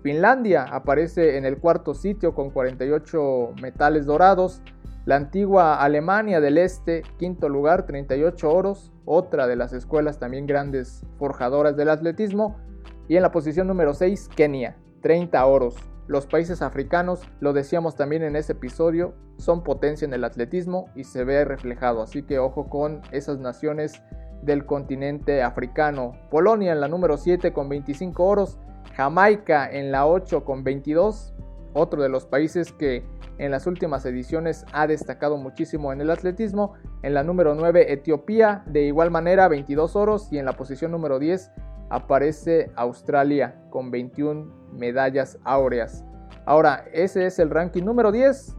Finlandia 0.05 0.63
aparece 0.63 1.37
en 1.37 1.45
el 1.45 1.59
cuarto 1.59 1.95
sitio 1.95 2.33
con 2.33 2.51
48 2.51 3.55
metales 3.61 4.07
dorados. 4.07 4.63
La 5.05 5.17
antigua 5.17 5.83
Alemania 5.83 6.41
del 6.41 6.59
Este, 6.59 7.03
quinto 7.19 7.49
lugar, 7.49 7.87
38 7.87 8.49
oros. 8.49 8.93
Otra 9.05 9.49
de 9.49 9.57
las 9.57 9.73
escuelas 9.73 10.21
también 10.21 10.47
grandes 10.47 11.05
forjadoras 11.19 11.77
del 11.77 11.89
atletismo. 11.89 12.70
Y 13.11 13.17
en 13.17 13.23
la 13.23 13.33
posición 13.33 13.67
número 13.67 13.93
6, 13.93 14.29
Kenia, 14.37 14.77
30 15.03 15.45
oros. 15.45 15.75
Los 16.07 16.27
países 16.27 16.63
africanos, 16.63 17.23
lo 17.41 17.53
decíamos 17.53 17.97
también 17.97 18.23
en 18.23 18.37
ese 18.37 18.53
episodio, 18.53 19.15
son 19.37 19.65
potencia 19.65 20.05
en 20.05 20.15
el 20.15 20.23
atletismo 20.23 20.89
y 20.95 21.03
se 21.03 21.25
ve 21.25 21.45
reflejado. 21.45 22.03
Así 22.03 22.23
que 22.23 22.39
ojo 22.39 22.69
con 22.69 23.03
esas 23.11 23.41
naciones 23.41 24.01
del 24.43 24.65
continente 24.65 25.43
africano. 25.43 26.13
Polonia 26.31 26.71
en 26.71 26.81
la 26.81 26.87
número 26.87 27.17
7 27.17 27.53
con 27.53 27.69
25 27.69 28.25
oros. 28.25 28.61
Jamaica 28.95 29.69
en 29.69 29.91
la 29.91 30.07
8 30.07 30.45
con 30.45 30.63
22. 30.63 31.35
Otro 31.73 32.05
de 32.05 32.11
los 32.11 32.27
países 32.27 32.71
que 32.71 33.05
en 33.39 33.51
las 33.51 33.67
últimas 33.67 34.07
ediciones 34.07 34.65
ha 34.73 34.87
destacado 34.87 35.37
muchísimo 35.37 35.93
en 35.93 36.01
el 36.01 36.11
atletismo. 36.11 36.75
En 37.03 37.15
la 37.15 37.25
número 37.25 37.57
9 37.57 37.93
Etiopía 37.93 38.63
de 38.67 38.83
igual 38.83 39.11
manera 39.11 39.49
22 39.49 39.97
oros 39.97 40.33
y 40.33 40.39
en 40.39 40.45
la 40.45 40.53
posición 40.53 40.93
número 40.93 41.19
10 41.19 41.51
aparece 41.91 42.70
Australia 42.76 43.55
con 43.70 43.91
21 43.91 44.70
medallas 44.72 45.38
áureas. 45.45 46.05
Ahora, 46.47 46.84
ese 46.93 47.26
es 47.26 47.38
el 47.38 47.51
ranking 47.51 47.84
número 47.84 48.11
10, 48.12 48.57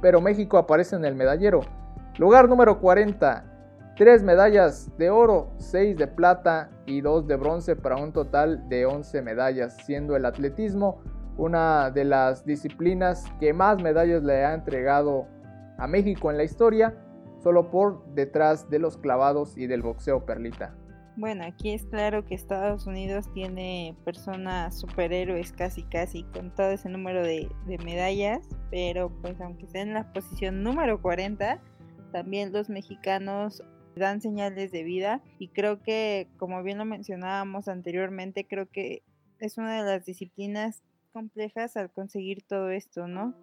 pero 0.00 0.20
México 0.20 0.58
aparece 0.58 0.96
en 0.96 1.04
el 1.04 1.14
medallero. 1.14 1.60
Lugar 2.18 2.48
número 2.48 2.78
40, 2.80 3.44
3 3.96 4.22
medallas 4.22 4.96
de 4.98 5.10
oro, 5.10 5.52
6 5.58 5.96
de 5.96 6.06
plata 6.06 6.70
y 6.86 7.00
2 7.00 7.26
de 7.26 7.36
bronce 7.36 7.74
para 7.74 7.96
un 7.96 8.12
total 8.12 8.68
de 8.68 8.86
11 8.86 9.22
medallas, 9.22 9.76
siendo 9.84 10.14
el 10.14 10.24
atletismo 10.26 11.00
una 11.36 11.90
de 11.90 12.04
las 12.04 12.44
disciplinas 12.44 13.24
que 13.40 13.52
más 13.52 13.82
medallas 13.82 14.22
le 14.22 14.44
ha 14.44 14.54
entregado 14.54 15.26
a 15.78 15.86
México 15.86 16.30
en 16.30 16.36
la 16.36 16.44
historia, 16.44 16.94
solo 17.42 17.70
por 17.70 18.04
detrás 18.14 18.70
de 18.70 18.78
los 18.78 18.96
clavados 18.96 19.56
y 19.58 19.66
del 19.66 19.82
boxeo 19.82 20.24
perlita. 20.24 20.74
Bueno, 21.16 21.44
aquí 21.44 21.70
es 21.70 21.84
claro 21.86 22.24
que 22.24 22.34
Estados 22.34 22.88
Unidos 22.88 23.32
tiene 23.32 23.94
personas 24.04 24.80
superhéroes 24.80 25.52
casi 25.52 25.84
casi 25.84 26.24
con 26.24 26.52
todo 26.52 26.70
ese 26.70 26.88
número 26.88 27.22
de, 27.22 27.48
medallas, 27.84 28.48
pero 28.68 29.10
pues 29.22 29.40
aunque 29.40 29.66
esté 29.66 29.82
en 29.82 29.94
la 29.94 30.12
posición 30.12 30.64
número 30.64 31.00
40, 31.00 31.62
también 32.10 32.52
los 32.52 32.68
mexicanos 32.68 33.62
dan 33.94 34.20
señales 34.20 34.72
de 34.72 34.82
vida 34.82 35.22
y 35.38 35.48
creo 35.48 35.80
que 35.82 36.26
como 36.36 36.60
bien 36.64 36.78
lo 36.78 36.84
mencionábamos 36.84 37.68
anteriormente, 37.68 38.44
creo 38.44 38.68
que 38.68 39.04
es 39.38 39.56
una 39.56 39.84
de 39.84 39.88
las 39.88 40.04
disciplinas 40.04 40.82
complejas 41.12 41.76
al 41.76 41.92
conseguir 41.92 42.42
todo 42.42 42.70
esto, 42.70 43.06
¿no? 43.06 43.34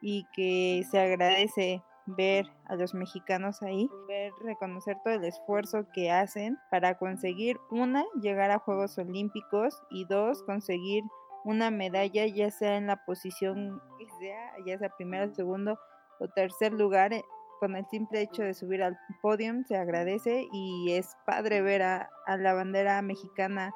Y 0.00 0.24
que 0.34 0.82
se 0.90 0.98
agradece 0.98 1.82
ver 2.06 2.46
a 2.66 2.76
los 2.76 2.94
mexicanos 2.94 3.62
ahí, 3.62 3.88
ver, 4.08 4.32
reconocer 4.42 4.96
todo 5.04 5.14
el 5.14 5.24
esfuerzo 5.24 5.86
que 5.92 6.10
hacen 6.10 6.58
para 6.70 6.98
conseguir 6.98 7.58
una, 7.70 8.04
llegar 8.20 8.50
a 8.50 8.58
Juegos 8.58 8.98
Olímpicos 8.98 9.82
y 9.90 10.04
dos, 10.06 10.42
conseguir 10.42 11.04
una 11.44 11.70
medalla 11.70 12.26
ya 12.26 12.50
sea 12.50 12.76
en 12.76 12.86
la 12.86 13.04
posición 13.04 13.80
que 13.98 14.06
sea, 14.18 14.52
ya 14.66 14.78
sea 14.78 14.90
primero, 14.96 15.32
segundo 15.34 15.78
o 16.20 16.28
tercer 16.28 16.72
lugar, 16.72 17.12
eh, 17.12 17.24
con 17.60 17.76
el 17.76 17.86
simple 17.86 18.22
hecho 18.22 18.42
de 18.42 18.54
subir 18.54 18.82
al 18.82 18.98
podio 19.20 19.52
se 19.66 19.76
agradece 19.76 20.48
y 20.52 20.92
es 20.92 21.16
padre 21.24 21.62
ver 21.62 21.82
a, 21.82 22.10
la 22.26 22.54
bandera 22.54 23.00
mexicana 23.02 23.72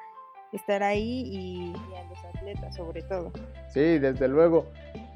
estar 0.51 0.83
ahí 0.83 1.23
y, 1.25 1.73
y 1.91 1.95
a 1.95 2.03
los 2.03 2.25
atletas 2.25 2.75
sobre 2.75 3.01
todo. 3.03 3.31
Sí, 3.69 3.97
desde 3.99 4.27
luego 4.27 4.65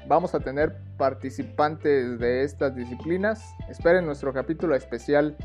vamos 0.06 0.34
a 0.34 0.40
tener 0.40 0.76
participantes 0.96 2.18
de 2.18 2.42
estas 2.44 2.74
disciplinas. 2.74 3.54
Esperen 3.68 4.06
nuestro 4.06 4.32
capítulo 4.32 4.74
especial 4.74 5.36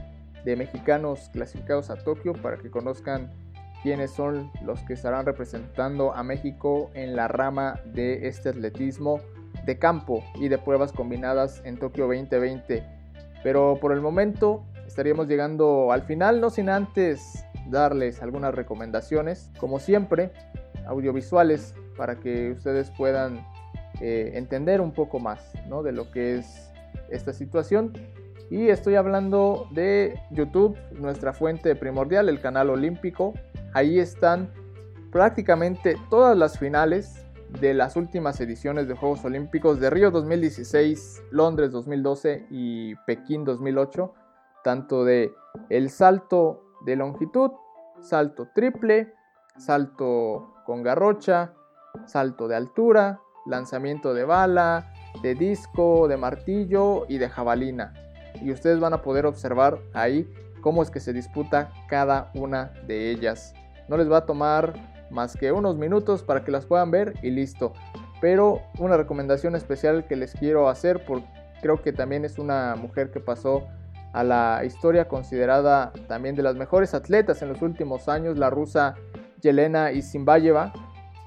de 0.46 0.56
mexicanos 0.56 1.30
clasificados 1.34 1.90
a 1.90 1.96
Tokio 1.98 2.34
para 2.34 2.58
que 2.58 2.70
conozcan 2.70 3.32
quiénes 3.84 4.12
son 4.12 4.52
los 4.64 4.82
que 4.84 4.94
estarán 4.94 5.26
representando 5.26 6.14
a 6.14 6.24
México 6.24 6.90
en 6.94 7.16
la 7.16 7.28
rama 7.28 7.80
de 7.86 8.28
este 8.28 8.50
atletismo 8.50 9.20
de 9.66 9.78
campo 9.78 10.24
y 10.36 10.48
de 10.48 10.58
pruebas 10.58 10.92
combinadas 10.92 11.62
en 11.66 11.78
Tokio 11.78 12.06
2020. 12.06 12.84
Pero 13.44 13.78
por 13.80 13.92
el 13.92 14.02
momento 14.02 14.66
estaríamos 14.88 15.28
llegando 15.28 15.92
al 15.92 16.04
final, 16.04 16.42
no 16.42 16.50
sin 16.50 16.70
antes 16.70 17.46
darles 17.70 18.22
algunas 18.22 18.56
recomendaciones, 18.56 19.52
como 19.60 19.80
siempre, 19.80 20.32
audiovisuales 20.88 21.76
para 21.98 22.16
que 22.20 22.52
ustedes 22.52 22.92
puedan 22.92 23.46
eh, 24.02 24.32
entender 24.36 24.82
un 24.82 24.92
poco 24.92 25.20
más 25.20 25.54
de 25.84 25.92
lo 25.92 26.10
que 26.12 26.38
es 26.38 26.72
esta 27.10 27.34
situación. 27.34 27.94
Y 28.50 28.70
estoy 28.70 28.96
hablando 28.96 29.68
de 29.72 30.20
YouTube, 30.32 30.78
nuestra 30.94 31.34
fuente 31.34 31.76
primordial, 31.76 32.30
el 32.30 32.40
canal 32.40 32.70
olímpico. 32.70 33.34
Ahí 33.74 34.00
están 34.00 34.52
prácticamente 35.12 35.98
todas 36.10 36.38
las 36.38 36.58
finales 36.58 37.26
de 37.60 37.74
las 37.74 37.96
últimas 37.96 38.40
ediciones 38.40 38.88
de 38.88 38.96
Juegos 38.96 39.24
Olímpicos 39.26 39.80
de 39.80 39.90
Río 39.90 40.12
2016, 40.12 41.24
Londres 41.32 41.72
2012 41.72 42.48
y 42.50 42.96
Pekín 43.06 43.44
2008, 43.46 44.14
tanto 44.64 45.04
de 45.04 45.34
el 45.70 45.90
salto 45.90 46.64
de 46.86 46.96
longitud, 46.96 47.52
salto 48.02 48.50
triple, 48.54 49.14
salto 49.58 50.54
con 50.66 50.84
garrocha, 50.84 51.54
salto 52.06 52.48
de 52.48 52.56
altura, 52.56 53.22
lanzamiento 53.48 54.14
de 54.14 54.24
bala, 54.24 54.94
de 55.22 55.36
disco, 55.36 56.08
de 56.08 56.18
martillo 56.18 57.06
y 57.10 57.18
de 57.18 57.30
jabalina. 57.30 57.94
Y 58.42 58.52
ustedes 58.52 58.80
van 58.80 58.94
a 58.94 59.02
poder 59.02 59.26
observar 59.26 59.80
ahí 59.94 60.30
cómo 60.62 60.84
es 60.84 60.92
que 60.92 61.00
se 61.00 61.14
disputa 61.14 61.72
cada 61.88 62.32
una 62.36 62.72
de 62.86 63.12
ellas. 63.12 63.54
No 63.88 63.98
les 63.98 64.12
va 64.12 64.18
a 64.18 64.26
tomar 64.26 64.74
más 65.10 65.36
que 65.36 65.52
unos 65.52 65.78
minutos 65.78 66.24
para 66.24 66.44
que 66.44 66.52
las 66.52 66.66
puedan 66.66 66.92
ver 66.92 67.14
y 67.22 67.32
listo. 67.32 67.74
Pero 68.20 68.62
una 68.80 68.98
recomendación 68.98 69.56
especial 69.56 70.06
que 70.08 70.16
les 70.16 70.34
quiero 70.34 70.70
hacer, 70.70 71.06
porque 71.06 71.28
creo 71.62 71.82
que 71.82 71.94
también 71.94 72.26
es 72.26 72.38
una 72.38 72.76
mujer 72.76 73.12
que 73.12 73.20
pasó 73.20 73.68
a 74.14 74.24
la 74.24 74.64
historia 74.66 75.08
considerada 75.08 75.92
también 76.08 76.36
de 76.36 76.44
las 76.44 76.56
mejores 76.56 76.94
atletas 76.94 77.42
en 77.42 77.50
los 77.50 77.62
últimos 77.62 78.10
años, 78.10 78.38
la 78.38 78.50
rusa 78.50 78.96
Yelena 79.42 79.92
Isinbayeva, 79.92 80.74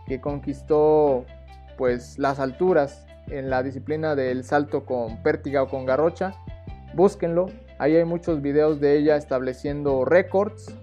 que 0.07 0.21
conquistó 0.21 1.25
pues 1.81 2.19
las 2.19 2.41
alturas 2.41 3.07
en 3.29 3.49
la 3.49 3.63
disciplina 3.63 4.15
del 4.15 4.45
salto 4.45 4.85
con 4.85 5.23
pértiga 5.23 5.63
o 5.63 5.69
con 5.69 5.87
garrocha. 5.87 6.35
Búsquenlo, 6.93 7.47
ahí 7.79 7.97
hay 7.97 8.05
muchos 8.05 8.43
videos 8.43 8.81
de 8.81 8.99
ella 8.99 9.17
estableciendo 9.17 10.05
récords 10.05 10.77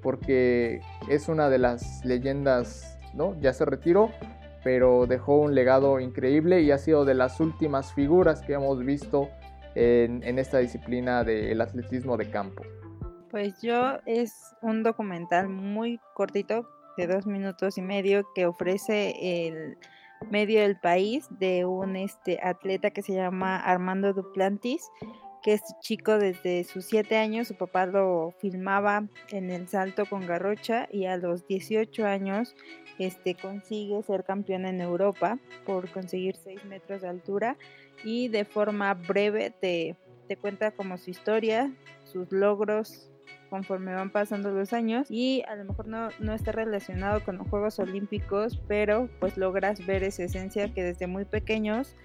porque 0.00 0.80
es 1.08 1.28
una 1.28 1.50
de 1.50 1.58
las 1.58 2.04
leyendas, 2.04 3.00
¿no? 3.14 3.36
Ya 3.40 3.52
se 3.52 3.64
retiró, 3.64 4.12
pero 4.62 5.08
dejó 5.08 5.40
un 5.40 5.56
legado 5.56 5.98
increíble 5.98 6.62
y 6.62 6.70
ha 6.70 6.78
sido 6.78 7.04
de 7.04 7.14
las 7.14 7.40
últimas 7.40 7.92
figuras 7.92 8.40
que 8.42 8.52
hemos 8.52 8.78
visto 8.78 9.30
en, 9.74 10.22
en 10.22 10.38
esta 10.38 10.58
disciplina 10.58 11.24
del 11.24 11.60
atletismo 11.60 12.16
de 12.16 12.30
campo. 12.30 12.62
Pues 13.28 13.60
yo 13.60 13.98
es 14.06 14.54
un 14.62 14.84
documental 14.84 15.48
muy 15.48 15.98
cortito 16.14 16.68
de 16.96 17.08
dos 17.08 17.26
minutos 17.26 17.76
y 17.76 17.82
medio 17.82 18.24
que 18.36 18.46
ofrece 18.46 19.48
el 19.48 19.76
medio 20.30 20.60
del 20.60 20.76
país 20.76 21.26
de 21.30 21.64
un 21.64 21.96
este, 21.96 22.40
atleta 22.42 22.90
que 22.90 23.02
se 23.02 23.14
llama 23.14 23.56
Armando 23.56 24.12
Duplantis, 24.12 24.90
que 25.42 25.52
es 25.52 25.62
chico 25.80 26.18
desde 26.18 26.64
sus 26.64 26.86
7 26.86 27.18
años, 27.18 27.48
su 27.48 27.54
papá 27.54 27.84
lo 27.84 28.32
filmaba 28.38 29.06
en 29.28 29.50
el 29.50 29.68
salto 29.68 30.06
con 30.06 30.26
garrocha 30.26 30.88
y 30.90 31.04
a 31.04 31.18
los 31.18 31.46
18 31.46 32.06
años 32.06 32.56
este, 32.98 33.34
consigue 33.34 34.02
ser 34.02 34.24
campeón 34.24 34.64
en 34.64 34.80
Europa 34.80 35.38
por 35.66 35.90
conseguir 35.90 36.36
6 36.36 36.64
metros 36.64 37.02
de 37.02 37.08
altura 37.08 37.58
y 38.04 38.28
de 38.28 38.46
forma 38.46 38.94
breve 38.94 39.50
te, 39.50 39.96
te 40.28 40.36
cuenta 40.36 40.70
como 40.70 40.96
su 40.96 41.10
historia, 41.10 41.74
sus 42.04 42.32
logros, 42.32 43.10
conforme 43.50 43.94
van 43.94 44.10
pasando 44.10 44.50
los 44.50 44.72
años 44.72 45.10
y 45.10 45.42
a 45.48 45.56
lo 45.56 45.64
mejor 45.64 45.86
no, 45.86 46.08
no 46.18 46.32
está 46.32 46.52
relacionado 46.52 47.24
con 47.24 47.38
los 47.38 47.48
Juegos 47.48 47.78
Olímpicos, 47.78 48.60
pero 48.68 49.08
pues 49.20 49.36
logras 49.36 49.84
ver 49.86 50.02
esa 50.02 50.24
esencia 50.24 50.72
que 50.72 50.82
desde 50.82 51.06
muy 51.06 51.24
pequeños 51.24 51.96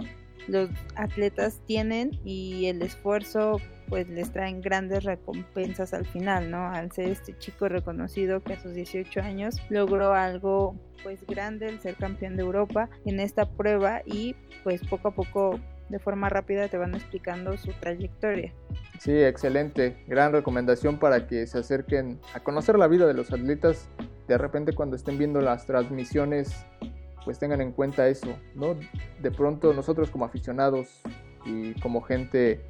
los 0.47 0.69
atletas 0.95 1.61
tienen 1.65 2.19
y 2.23 2.67
el 2.67 2.81
esfuerzo 2.81 3.59
pues 3.87 4.07
les 4.07 4.31
traen 4.31 4.61
grandes 4.61 5.03
recompensas 5.03 5.93
al 5.93 6.05
final, 6.05 6.51
¿no? 6.51 6.67
Al 6.67 6.91
ser 6.91 7.09
este 7.09 7.37
chico 7.37 7.67
reconocido 7.67 8.41
que 8.41 8.53
a 8.53 8.59
sus 8.59 8.73
18 8.73 9.19
años 9.21 9.57
logró 9.69 10.13
algo 10.13 10.75
pues 11.03 11.25
grande, 11.25 11.67
el 11.67 11.79
ser 11.79 11.95
campeón 11.95 12.35
de 12.35 12.43
Europa 12.43 12.89
en 13.05 13.19
esta 13.19 13.49
prueba 13.49 14.01
y 14.05 14.35
pues 14.63 14.85
poco 14.87 15.09
a 15.09 15.15
poco 15.15 15.59
de 15.89 15.99
forma 15.99 16.29
rápida 16.29 16.67
te 16.67 16.77
van 16.77 16.93
explicando 16.95 17.57
su 17.57 17.71
trayectoria. 17.73 18.53
Sí, 18.99 19.11
excelente. 19.11 20.03
Gran 20.07 20.31
recomendación 20.31 20.99
para 20.99 21.27
que 21.27 21.47
se 21.47 21.57
acerquen 21.57 22.19
a 22.33 22.39
conocer 22.41 22.77
la 22.77 22.87
vida 22.87 23.07
de 23.07 23.13
los 23.13 23.31
atletas. 23.31 23.89
De 24.27 24.37
repente 24.37 24.73
cuando 24.73 24.95
estén 24.95 25.17
viendo 25.17 25.41
las 25.41 25.65
transmisiones, 25.65 26.65
pues 27.25 27.39
tengan 27.39 27.61
en 27.61 27.71
cuenta 27.71 28.07
eso, 28.07 28.37
¿no? 28.55 28.75
De 29.21 29.31
pronto 29.31 29.73
nosotros 29.73 30.11
como 30.11 30.25
aficionados 30.25 31.01
y 31.45 31.73
como 31.81 32.01
gente 32.01 32.61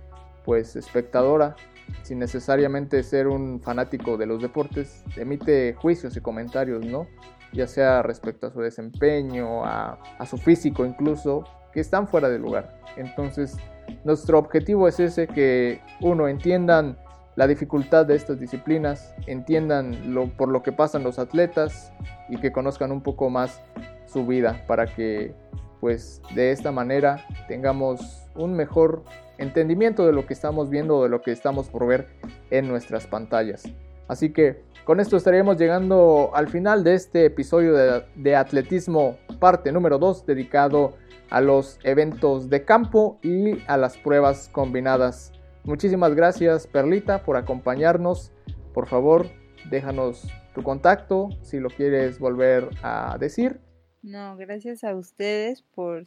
pues 0.45 0.75
espectadora, 0.75 1.55
sin 2.03 2.19
necesariamente 2.19 3.03
ser 3.03 3.27
un 3.27 3.61
fanático 3.61 4.17
de 4.17 4.25
los 4.25 4.41
deportes, 4.41 5.03
emite 5.17 5.73
juicios 5.73 6.15
y 6.15 6.21
comentarios, 6.21 6.85
¿no? 6.85 7.07
Ya 7.51 7.67
sea 7.67 8.01
respecto 8.03 8.47
a 8.47 8.51
su 8.51 8.61
desempeño, 8.61 9.65
a, 9.65 9.99
a 10.17 10.25
su 10.25 10.37
físico 10.37 10.85
incluso, 10.85 11.43
que 11.73 11.79
están 11.79 12.07
fuera 12.07 12.29
de 12.29 12.39
lugar. 12.39 12.79
Entonces, 12.97 13.57
nuestro 14.03 14.39
objetivo 14.39 14.87
es 14.87 14.99
ese, 14.99 15.27
que 15.27 15.81
uno 16.01 16.27
entiendan 16.27 16.97
la 17.35 17.47
dificultad 17.47 18.05
de 18.05 18.15
estas 18.15 18.39
disciplinas, 18.39 19.13
entiendan 19.27 20.13
lo, 20.13 20.27
por 20.27 20.49
lo 20.49 20.61
que 20.61 20.71
pasan 20.71 21.03
los 21.03 21.19
atletas 21.19 21.93
y 22.27 22.37
que 22.37 22.51
conozcan 22.51 22.91
un 22.91 23.01
poco 23.01 23.29
más 23.29 23.61
su 24.05 24.25
vida 24.25 24.63
para 24.67 24.87
que 24.87 25.33
pues 25.79 26.21
de 26.35 26.51
esta 26.51 26.71
manera 26.71 27.25
tengamos 27.47 28.27
un 28.35 28.53
mejor 28.53 29.03
entendimiento 29.37 30.05
de 30.05 30.11
lo 30.11 30.25
que 30.25 30.33
estamos 30.33 30.69
viendo 30.69 30.97
o 30.97 31.03
de 31.03 31.09
lo 31.09 31.21
que 31.21 31.31
estamos 31.31 31.69
por 31.69 31.87
ver 31.87 32.07
en 32.51 32.67
nuestras 32.67 33.07
pantallas. 33.07 33.63
Así 34.09 34.33
que 34.33 34.63
con 34.83 34.99
esto 34.99 35.15
estaríamos 35.15 35.57
llegando 35.57 36.31
al 36.33 36.49
final 36.49 36.83
de 36.83 36.95
este 36.95 37.25
episodio 37.25 37.73
de, 37.73 38.03
de 38.15 38.35
atletismo 38.35 39.17
parte 39.39 39.71
número 39.71 39.97
2 39.97 40.25
dedicado 40.25 40.95
a 41.29 41.41
los 41.41 41.79
eventos 41.83 42.49
de 42.49 42.65
campo 42.65 43.19
y 43.21 43.59
a 43.67 43.77
las 43.77 43.97
pruebas 43.97 44.49
combinadas 44.51 45.31
muchísimas 45.69 46.15
gracias 46.15 46.67
Perlita 46.67 47.23
por 47.23 47.37
acompañarnos. 47.37 48.31
Por 48.73 48.87
favor, 48.87 49.27
déjanos 49.69 50.27
tu 50.55 50.63
contacto 50.63 51.29
si 51.41 51.59
lo 51.59 51.69
quieres 51.69 52.19
volver 52.19 52.69
a 52.81 53.17
decir. 53.19 53.59
No, 54.01 54.35
gracias 54.37 54.83
a 54.83 54.95
ustedes 54.95 55.61
por 55.61 56.05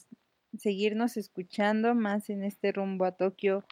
seguirnos 0.58 1.16
escuchando 1.16 1.94
más 1.94 2.28
en 2.28 2.42
este 2.42 2.72
rumbo 2.72 3.04
a 3.04 3.12
Tokio 3.12 3.64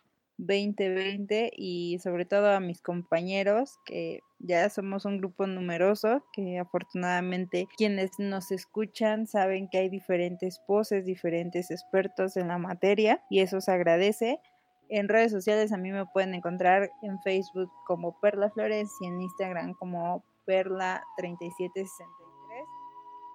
2020 0.47 1.53
y 1.55 1.99
sobre 1.99 2.25
todo 2.25 2.51
a 2.51 2.61
mis 2.61 2.81
compañeros 2.81 3.79
que 3.85 4.21
ya 4.39 4.69
somos 4.71 5.05
un 5.05 5.19
grupo 5.19 5.47
numeroso 5.47 6.25
que 6.33 6.59
afortunadamente 6.59 7.67
quienes 7.77 8.11
nos 8.19 8.51
escuchan 8.51 9.27
saben 9.27 9.69
que 9.69 9.79
hay 9.79 9.89
diferentes 9.89 10.61
voces, 10.67 11.05
diferentes 11.05 11.71
expertos 11.71 12.37
en 12.37 12.49
la 12.49 12.59
materia 12.59 13.23
y 13.29 13.41
eso 13.41 13.61
se 13.61 13.73
agradece. 13.73 14.41
En 14.89 15.09
redes 15.09 15.31
sociales 15.31 15.73
a 15.73 15.77
mí 15.77 15.93
me 15.93 16.07
pueden 16.07 16.35
encontrar 16.35 16.91
en 17.03 17.21
Facebook 17.21 17.71
como 17.87 18.19
Perla 18.21 18.51
Flores 18.51 18.91
y 19.03 19.07
en 19.07 19.21
Instagram 19.21 19.75
como 19.75 20.25
Perla3763. 20.47 21.87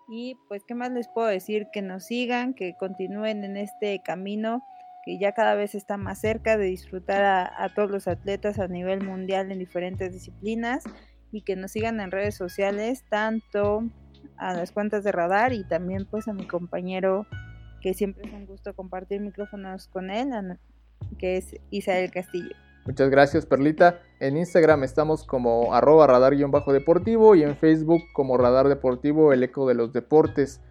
Y 0.08 0.38
pues, 0.47 0.64
¿qué 0.66 0.76
más 0.76 0.91
les 0.91 1.08
puedo 1.08 1.28
decir? 1.28 1.68
Que 1.72 1.82
nos 1.82 2.06
sigan, 2.06 2.53
que 2.53 2.76
continúen 2.78 3.43
en 3.43 3.58
este 3.58 4.01
camino 4.03 4.62
que 5.06 5.20
ya 5.20 5.34
cada 5.34 5.53
vez 5.53 5.76
está 5.76 5.97
más 5.97 6.20
cerca 6.20 6.58
de 6.58 6.66
disfrutar 6.66 7.24
a, 7.24 7.74
todos 7.76 7.91
los 7.91 8.08
atletas 8.08 8.58
a 8.58 8.68
nivel 8.68 9.03
mundial 9.03 9.51
en 9.51 9.60
diferentes 9.60 10.12
disciplinas 10.12 10.84
y 11.32 11.41
que 11.41 11.56
nos 11.56 11.72
sigan 11.72 12.01
en 12.01 12.10
redes 12.10 12.36
sociales, 12.36 13.03
tanto 13.08 13.84
a 14.38 14.56
las 14.56 14.72
cuentas 14.72 15.03
de 15.03 15.12
radar 15.12 15.53
y 15.53 15.64
también 15.64 16.06
pues 16.10 16.28
a 16.28 16.34
mi 16.34 16.47
compañero 16.47 17.28
que 17.82 17.93
siempre 17.93 18.28
es 18.28 18.34
un 18.34 18.47
gusto 18.47 18.74
compartir 18.74 19.22
micrófonos 19.22 19.88
con 19.88 20.10
él, 20.10 20.30
que 21.20 21.38
es 21.38 21.56
Isael 21.70 22.10
Castillo. 22.10 22.56
Muchas 22.86 23.10
gracias 23.12 23.45
Perlita. 23.45 23.99
En 24.20 24.38
Instagram 24.38 24.84
estamos 24.84 25.24
como 25.24 25.74
arroba 25.76 26.08
radar-deportivo 26.08 27.36
y 27.36 27.43
en 27.43 27.56
Facebook 27.58 28.01
como 28.14 28.38
radar 28.38 28.70
deportivo 28.70 29.34
el 29.34 29.43
eco 29.43 29.68
de 29.68 29.76
los 29.76 29.93
deportes. 29.93 30.62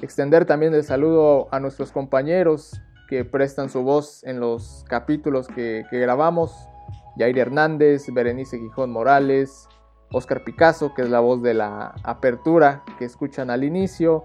Extender 0.00 0.46
también 0.46 0.74
el 0.74 0.84
saludo 0.84 1.48
a 1.52 1.60
nuestros 1.60 1.92
compañeros 1.92 2.80
que 3.08 3.24
prestan 3.24 3.68
su 3.68 3.82
voz 3.82 4.24
en 4.24 4.40
los 4.40 4.84
capítulos 4.88 5.48
que, 5.48 5.84
grabamos. 5.90 6.68
Jair 7.16 7.38
Hernández, 7.38 8.06
Berenice 8.12 8.58
Gijón 8.58 8.90
Morales, 8.90 9.68
Oscar 10.10 10.42
Picasso, 10.42 10.94
que 10.94 11.02
es 11.02 11.10
la 11.10 11.20
voz 11.20 11.42
de 11.42 11.54
la 11.54 11.94
apertura 12.02 12.82
que 12.98 13.04
escuchan 13.04 13.50
al 13.50 13.62
inicio, 13.62 14.24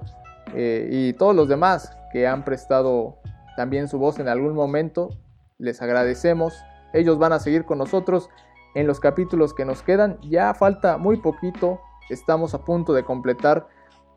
eh, 0.56 0.88
y 0.92 1.14
todos 1.14 1.36
los 1.36 1.48
demás 1.48 1.96
que 2.12 2.28
han 2.28 2.44
prestado 2.44 3.20
también 3.56 3.88
su 3.88 4.00
voz 4.00 4.20
en 4.20 4.28
algún 4.28 4.56
momento. 4.56 5.10
Les 5.58 5.82
agradecemos. 5.82 6.58
Ellos 6.94 7.20
van 7.20 7.34
a 7.34 7.40
seguir 7.40 7.66
con 7.66 7.78
nosotros 7.78 8.30
en 8.74 8.88
los 8.88 9.00
capítulos 9.00 9.54
que 9.54 9.66
nos 9.66 9.84
quedan. 9.84 10.18
Ya 10.22 10.54
falta 10.54 10.98
muy 10.98 11.18
poquito. 11.18 11.80
Estamos 12.10 12.54
a 12.54 12.64
punto 12.66 12.94
de 12.94 13.04
completar 13.04 13.68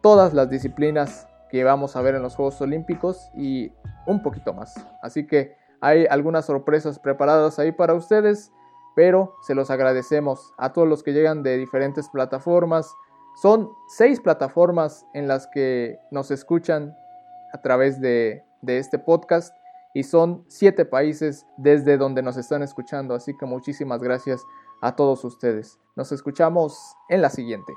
todas 0.00 0.32
las 0.32 0.48
disciplinas 0.48 1.26
que 1.52 1.64
vamos 1.64 1.96
a 1.96 2.00
ver 2.00 2.14
en 2.14 2.22
los 2.22 2.34
Juegos 2.34 2.58
Olímpicos 2.62 3.30
y 3.34 3.70
un 4.06 4.22
poquito 4.22 4.54
más. 4.54 4.74
Así 5.02 5.26
que 5.26 5.54
hay 5.82 6.06
algunas 6.06 6.46
sorpresas 6.46 6.98
preparadas 6.98 7.58
ahí 7.58 7.72
para 7.72 7.92
ustedes, 7.92 8.50
pero 8.96 9.36
se 9.42 9.54
los 9.54 9.70
agradecemos 9.70 10.54
a 10.56 10.72
todos 10.72 10.88
los 10.88 11.02
que 11.02 11.12
llegan 11.12 11.42
de 11.42 11.58
diferentes 11.58 12.08
plataformas. 12.08 12.90
Son 13.42 13.68
seis 13.86 14.18
plataformas 14.18 15.04
en 15.12 15.28
las 15.28 15.46
que 15.46 15.98
nos 16.10 16.30
escuchan 16.30 16.96
a 17.52 17.60
través 17.60 18.00
de, 18.00 18.42
de 18.62 18.78
este 18.78 18.98
podcast 18.98 19.54
y 19.92 20.04
son 20.04 20.46
siete 20.48 20.86
países 20.86 21.46
desde 21.58 21.98
donde 21.98 22.22
nos 22.22 22.38
están 22.38 22.62
escuchando. 22.62 23.14
Así 23.14 23.36
que 23.36 23.44
muchísimas 23.44 24.02
gracias 24.02 24.42
a 24.80 24.96
todos 24.96 25.22
ustedes. 25.22 25.78
Nos 25.96 26.12
escuchamos 26.12 26.96
en 27.10 27.20
la 27.20 27.28
siguiente. 27.28 27.74